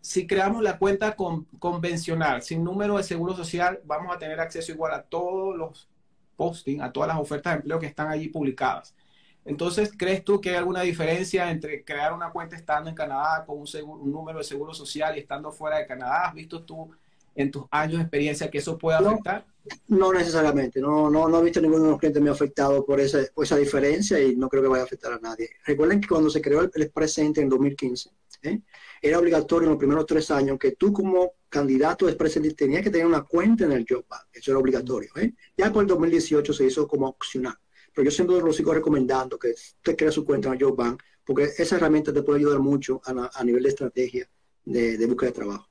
si 0.00 0.26
creamos 0.26 0.62
la 0.62 0.78
cuenta 0.78 1.16
convencional, 1.58 2.42
sin 2.42 2.62
número 2.62 2.98
de 2.98 3.02
seguro 3.02 3.34
social, 3.34 3.80
vamos 3.84 4.14
a 4.14 4.18
tener 4.18 4.38
acceso 4.40 4.72
igual 4.72 4.92
a 4.92 5.02
todos 5.02 5.56
los 5.56 5.88
posting, 6.36 6.80
a 6.80 6.92
todas 6.92 7.08
las 7.08 7.18
ofertas 7.18 7.52
de 7.52 7.56
empleo 7.56 7.78
que 7.78 7.86
están 7.86 8.08
allí 8.08 8.28
publicadas. 8.28 8.94
Entonces, 9.44 9.92
¿crees 9.96 10.24
tú 10.24 10.40
que 10.40 10.50
hay 10.50 10.56
alguna 10.56 10.82
diferencia 10.82 11.50
entre 11.50 11.84
crear 11.84 12.12
una 12.12 12.30
cuenta 12.30 12.56
estando 12.56 12.88
en 12.88 12.96
Canadá 12.96 13.44
con 13.46 13.58
un, 13.58 14.12
número 14.12 14.38
de 14.38 14.44
seguro 14.44 14.72
social 14.72 15.16
y 15.16 15.20
estando 15.20 15.52
fuera 15.52 15.78
de 15.78 15.86
Canadá? 15.86 16.28
¿Has 16.28 16.34
visto 16.34 16.62
tú 16.62 16.90
en 17.34 17.50
tus 17.50 17.64
años 17.70 17.98
de 17.98 18.02
experiencia 18.02 18.50
que 18.50 18.58
eso 18.58 18.78
puede 18.78 18.96
afectar? 18.96 19.44
No, 19.88 20.12
necesariamente. 20.12 20.80
No, 20.80 21.10
no, 21.10 21.28
no 21.28 21.40
he 21.40 21.44
visto 21.44 21.60
ninguno 21.60 21.84
de 21.84 21.90
los 21.90 21.98
clientes 21.98 22.22
me 22.22 22.30
ha 22.30 22.32
afectado 22.32 22.84
por 22.84 23.00
esa, 23.00 23.20
esa 23.36 23.56
diferencia 23.56 24.18
y 24.18 24.36
no 24.36 24.48
creo 24.48 24.62
que 24.62 24.68
vaya 24.68 24.82
a 24.82 24.86
afectar 24.86 25.12
a 25.12 25.18
nadie. 25.18 25.50
Recuerden 25.64 26.00
que 26.00 26.08
cuando 26.08 26.30
se 26.30 26.40
creó 26.40 26.62
el, 26.62 26.70
el 26.74 26.90
presente 26.90 27.40
en 27.40 27.48
2015, 27.48 28.10
¿eh? 28.42 28.60
era 29.02 29.18
obligatorio 29.18 29.66
en 29.66 29.72
los 29.72 29.78
primeros 29.78 30.06
tres 30.06 30.30
años 30.30 30.58
que 30.58 30.72
tú 30.72 30.92
como 30.92 31.32
candidato 31.48 32.06
de 32.06 32.14
presidente 32.14 32.54
tenías 32.54 32.82
que 32.82 32.90
tener 32.90 33.06
una 33.06 33.22
cuenta 33.22 33.64
en 33.64 33.72
el 33.72 33.86
Job 33.88 34.04
Bank. 34.08 34.24
Eso 34.32 34.50
era 34.50 34.58
obligatorio. 34.58 35.10
¿eh? 35.16 35.34
Ya 35.56 35.72
por 35.72 35.82
el 35.82 35.88
2018 35.88 36.52
se 36.52 36.66
hizo 36.66 36.88
como 36.88 37.08
opcional. 37.08 37.56
Pero 37.94 38.04
yo 38.06 38.10
siempre 38.10 38.40
lo 38.40 38.52
sigo 38.52 38.74
recomendando 38.74 39.38
que 39.38 39.50
usted 39.50 39.96
crea 39.96 40.10
su 40.10 40.24
cuenta 40.24 40.52
en 40.52 40.60
Job 40.60 40.76
Bank 40.76 41.02
porque 41.24 41.50
esa 41.56 41.76
herramienta 41.76 42.12
te 42.12 42.22
puede 42.22 42.40
ayudar 42.40 42.60
mucho 42.60 43.00
a, 43.04 43.44
nivel 43.44 43.62
de 43.62 43.68
estrategia 43.68 44.28
de, 44.64 44.98
de, 44.98 45.06
búsqueda 45.06 45.30
de 45.30 45.34
trabajo. 45.34 45.68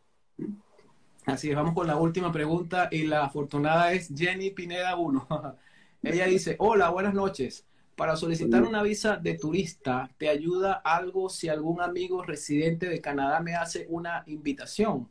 Así 1.25 1.49
es, 1.49 1.55
vamos 1.55 1.73
con 1.73 1.87
la 1.87 1.95
última 1.95 2.31
pregunta 2.31 2.89
y 2.91 3.03
la 3.03 3.25
afortunada 3.25 3.93
es 3.93 4.11
Jenny 4.15 4.51
Pineda 4.51 4.95
1. 4.95 5.27
Ella 6.03 6.25
dice, 6.25 6.55
hola, 6.59 6.89
buenas 6.89 7.13
noches. 7.13 7.65
Para 7.95 8.15
solicitar 8.15 8.63
una 8.63 8.81
visa 8.81 9.17
de 9.17 9.35
turista, 9.35 10.09
¿te 10.17 10.27
ayuda 10.27 10.73
algo 10.73 11.29
si 11.29 11.47
algún 11.47 11.79
amigo 11.79 12.23
residente 12.23 12.89
de 12.89 12.99
Canadá 12.99 13.39
me 13.39 13.55
hace 13.55 13.85
una 13.87 14.23
invitación? 14.25 15.07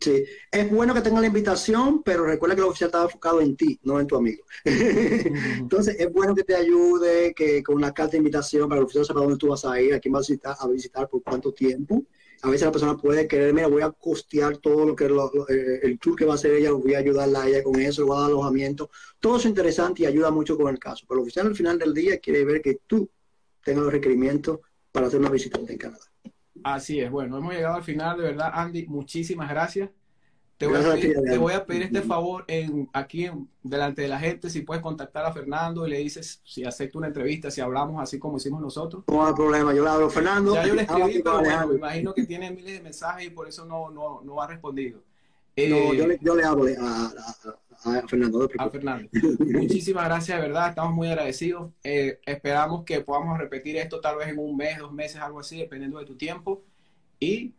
Sí, 0.00 0.24
es 0.52 0.70
bueno 0.70 0.94
que 0.94 1.00
tenga 1.00 1.20
la 1.20 1.26
invitación, 1.26 2.02
pero 2.04 2.24
recuerda 2.24 2.54
que 2.54 2.60
el 2.60 2.68
oficial 2.68 2.88
está 2.88 3.02
enfocado 3.02 3.40
en 3.40 3.56
ti, 3.56 3.80
no 3.82 3.98
en 3.98 4.06
tu 4.06 4.16
amigo. 4.16 4.44
Entonces, 4.64 5.96
es 5.98 6.12
bueno 6.12 6.36
que 6.36 6.44
te 6.44 6.54
ayude, 6.54 7.34
que 7.34 7.62
con 7.64 7.76
una 7.76 7.92
carta 7.92 8.12
de 8.12 8.18
invitación 8.18 8.68
para 8.68 8.78
el 8.78 8.84
oficial 8.84 9.04
sepa 9.04 9.20
dónde 9.20 9.36
tú 9.36 9.48
vas 9.48 9.64
a 9.64 9.80
ir, 9.80 9.94
a 9.94 9.98
quién 9.98 10.12
vas 10.12 10.28
a 10.28 10.32
visitar, 10.32 10.56
a 10.58 10.68
visitar 10.68 11.08
por 11.08 11.22
cuánto 11.22 11.52
tiempo 11.52 12.04
a 12.42 12.50
veces 12.50 12.66
la 12.66 12.72
persona 12.72 12.96
puede 12.96 13.26
querer, 13.26 13.52
mira, 13.52 13.66
voy 13.66 13.82
a 13.82 13.90
costear 13.90 14.58
todo 14.58 14.86
lo 14.86 14.94
que 14.94 15.06
eh, 15.06 15.80
el 15.82 15.98
tour 15.98 16.16
que 16.16 16.24
va 16.24 16.32
a 16.32 16.34
hacer 16.36 16.52
ella, 16.52 16.70
voy 16.72 16.94
a 16.94 16.98
ayudarla 16.98 17.42
a 17.42 17.48
ella 17.48 17.62
con 17.62 17.80
eso, 17.80 18.06
voy 18.06 18.16
a 18.16 18.20
dar 18.20 18.30
alojamiento. 18.30 18.90
Todo 19.18 19.38
es 19.38 19.44
interesante 19.44 20.02
y 20.02 20.06
ayuda 20.06 20.30
mucho 20.30 20.56
con 20.56 20.72
el 20.72 20.78
caso. 20.78 21.04
Pero 21.08 21.20
el 21.20 21.22
oficial 21.22 21.48
al 21.48 21.56
final 21.56 21.78
del 21.78 21.92
día 21.92 22.18
quiere 22.18 22.44
ver 22.44 22.62
que 22.62 22.80
tú 22.86 23.10
tengas 23.64 23.84
los 23.84 23.92
requerimientos 23.92 24.60
para 24.92 25.08
hacer 25.08 25.18
una 25.18 25.30
visita 25.30 25.58
en 25.66 25.78
Canadá. 25.78 26.07
Así 26.64 27.00
es. 27.00 27.10
Bueno, 27.10 27.38
hemos 27.38 27.54
llegado 27.54 27.76
al 27.76 27.82
final, 27.82 28.16
de 28.18 28.24
verdad, 28.24 28.50
Andy. 28.52 28.86
Muchísimas 28.86 29.48
gracias. 29.48 29.90
Te 30.58 30.66
voy, 30.66 31.52
a 31.52 31.64
pedir, 31.64 31.82
este 31.84 32.02
favor 32.02 32.44
en, 32.48 32.90
aquí 32.92 33.30
delante 33.62 34.02
de 34.02 34.08
la 34.08 34.18
gente, 34.18 34.50
si 34.50 34.62
puedes 34.62 34.82
contactar 34.82 35.24
a 35.24 35.32
Fernando 35.32 35.86
y 35.86 35.90
le 35.90 35.98
dices 35.98 36.42
si 36.44 36.64
acepta 36.64 36.98
una 36.98 37.06
entrevista, 37.06 37.48
si 37.48 37.60
hablamos 37.60 38.02
así 38.02 38.18
como 38.18 38.38
hicimos 38.38 38.60
nosotros. 38.60 39.04
No 39.06 39.24
hay 39.24 39.34
problema, 39.34 39.72
yo 39.72 39.84
le 39.84 39.90
hablo 39.90 40.10
Fernando. 40.10 40.54
Ya 40.54 40.66
yo 40.66 40.74
le 40.74 40.82
escribí, 40.82 41.22
pero 41.22 41.38
bueno, 41.38 41.68
me 41.68 41.74
imagino 41.76 42.12
que 42.12 42.24
tiene 42.24 42.50
miles 42.50 42.74
de 42.74 42.80
mensajes 42.80 43.28
y 43.28 43.30
por 43.30 43.46
eso 43.46 43.64
no, 43.66 43.88
no, 43.90 44.20
no 44.24 44.42
ha 44.42 44.48
respondido. 44.48 45.00
No, 45.66 45.94
yo 45.94 46.06
le, 46.06 46.18
yo 46.20 46.36
le 46.36 46.44
hablo 46.44 46.64
a, 46.80 47.12
a, 47.84 48.08
Fernando. 48.08 48.48
A 48.58 48.70
Fernando. 48.70 49.08
Muchísimas 49.38 50.04
gracias, 50.04 50.40
de 50.40 50.46
verdad, 50.46 50.68
estamos 50.70 50.94
muy 50.94 51.08
agradecidos. 51.08 51.72
Eh, 51.82 52.20
esperamos 52.24 52.84
que 52.84 53.00
podamos 53.00 53.38
repetir 53.38 53.76
esto 53.76 54.00
tal 54.00 54.18
vez 54.18 54.28
en 54.28 54.38
un 54.38 54.56
mes, 54.56 54.78
dos 54.78 54.92
meses, 54.92 55.20
algo 55.20 55.40
así, 55.40 55.58
dependiendo 55.58 55.98
de 55.98 56.04
tu 56.04 56.16
tiempo. 56.16 56.64
Y 57.18 57.54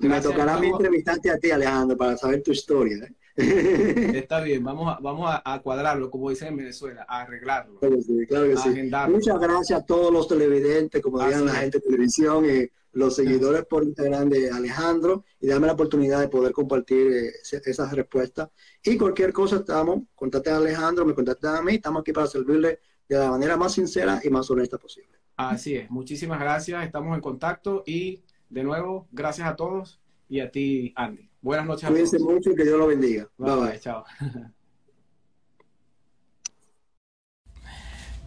me 0.00 0.20
tocará 0.20 0.54
a 0.54 0.60
mí 0.60 0.68
entrevistarte 0.68 1.30
a 1.30 1.38
ti, 1.38 1.50
Alejandro, 1.50 1.96
para 1.96 2.16
saber 2.16 2.42
tu 2.42 2.52
historia. 2.52 2.96
¿eh? 3.04 3.14
Está 4.16 4.40
bien, 4.40 4.64
vamos 4.64 4.96
a, 4.96 5.00
vamos 5.00 5.30
a, 5.44 5.60
cuadrarlo, 5.60 6.10
como 6.10 6.30
dicen 6.30 6.48
en 6.48 6.56
Venezuela, 6.56 7.06
a 7.08 7.22
arreglarlo. 7.22 7.78
Claro, 7.78 8.00
sí, 8.02 8.26
claro 8.26 8.48
que 8.48 8.56
sí. 8.56 8.90
Muchas 9.08 9.40
gracias 9.40 9.80
a 9.80 9.86
todos 9.86 10.12
los 10.12 10.26
televidentes, 10.26 11.00
como 11.00 11.20
dirían 11.20 11.46
la 11.46 11.54
gente 11.54 11.78
de 11.78 11.84
televisión, 11.84 12.44
y 12.44 12.68
los 12.92 13.16
seguidores 13.16 13.64
por 13.66 13.84
Instagram 13.84 14.28
de 14.28 14.50
Alejandro, 14.50 15.24
y 15.40 15.46
dame 15.46 15.66
la 15.66 15.74
oportunidad 15.74 16.20
de 16.20 16.28
poder 16.28 16.52
compartir 16.52 17.06
eh, 17.12 17.32
esas 17.42 17.92
respuestas. 17.92 18.48
Y 18.82 18.96
cualquier 18.96 19.32
cosa, 19.32 19.56
estamos, 19.56 20.00
contate 20.14 20.50
a 20.50 20.56
Alejandro, 20.56 21.04
me 21.04 21.14
contacte 21.14 21.48
a 21.48 21.62
mí, 21.62 21.74
estamos 21.74 22.00
aquí 22.00 22.12
para 22.12 22.26
servirle 22.26 22.80
de 23.08 23.18
la 23.18 23.30
manera 23.30 23.56
más 23.56 23.72
sincera 23.72 24.20
y 24.22 24.30
más 24.30 24.50
honesta 24.50 24.78
posible. 24.78 25.18
Así 25.36 25.76
es, 25.76 25.90
muchísimas 25.90 26.40
gracias, 26.40 26.84
estamos 26.84 27.14
en 27.14 27.20
contacto 27.20 27.82
y 27.86 28.22
de 28.50 28.64
nuevo, 28.64 29.06
gracias 29.12 29.46
a 29.48 29.56
todos 29.56 30.00
y 30.28 30.40
a 30.40 30.50
ti, 30.50 30.92
Andy. 30.96 31.28
Buenas 31.40 31.66
noches 31.66 31.84
a 31.84 31.88
Cuídense 31.88 32.18
mucho 32.18 32.50
y 32.50 32.56
que 32.56 32.64
Dios 32.64 32.78
lo 32.78 32.88
bendiga. 32.88 33.28
Bye 33.38 33.56
bye. 33.56 33.80
Chao. 33.80 34.04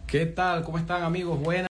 ¿Qué 0.06 0.26
tal? 0.26 0.62
¿Cómo 0.64 0.78
están 0.78 1.02
amigos? 1.02 1.40
Buenas. 1.40 1.71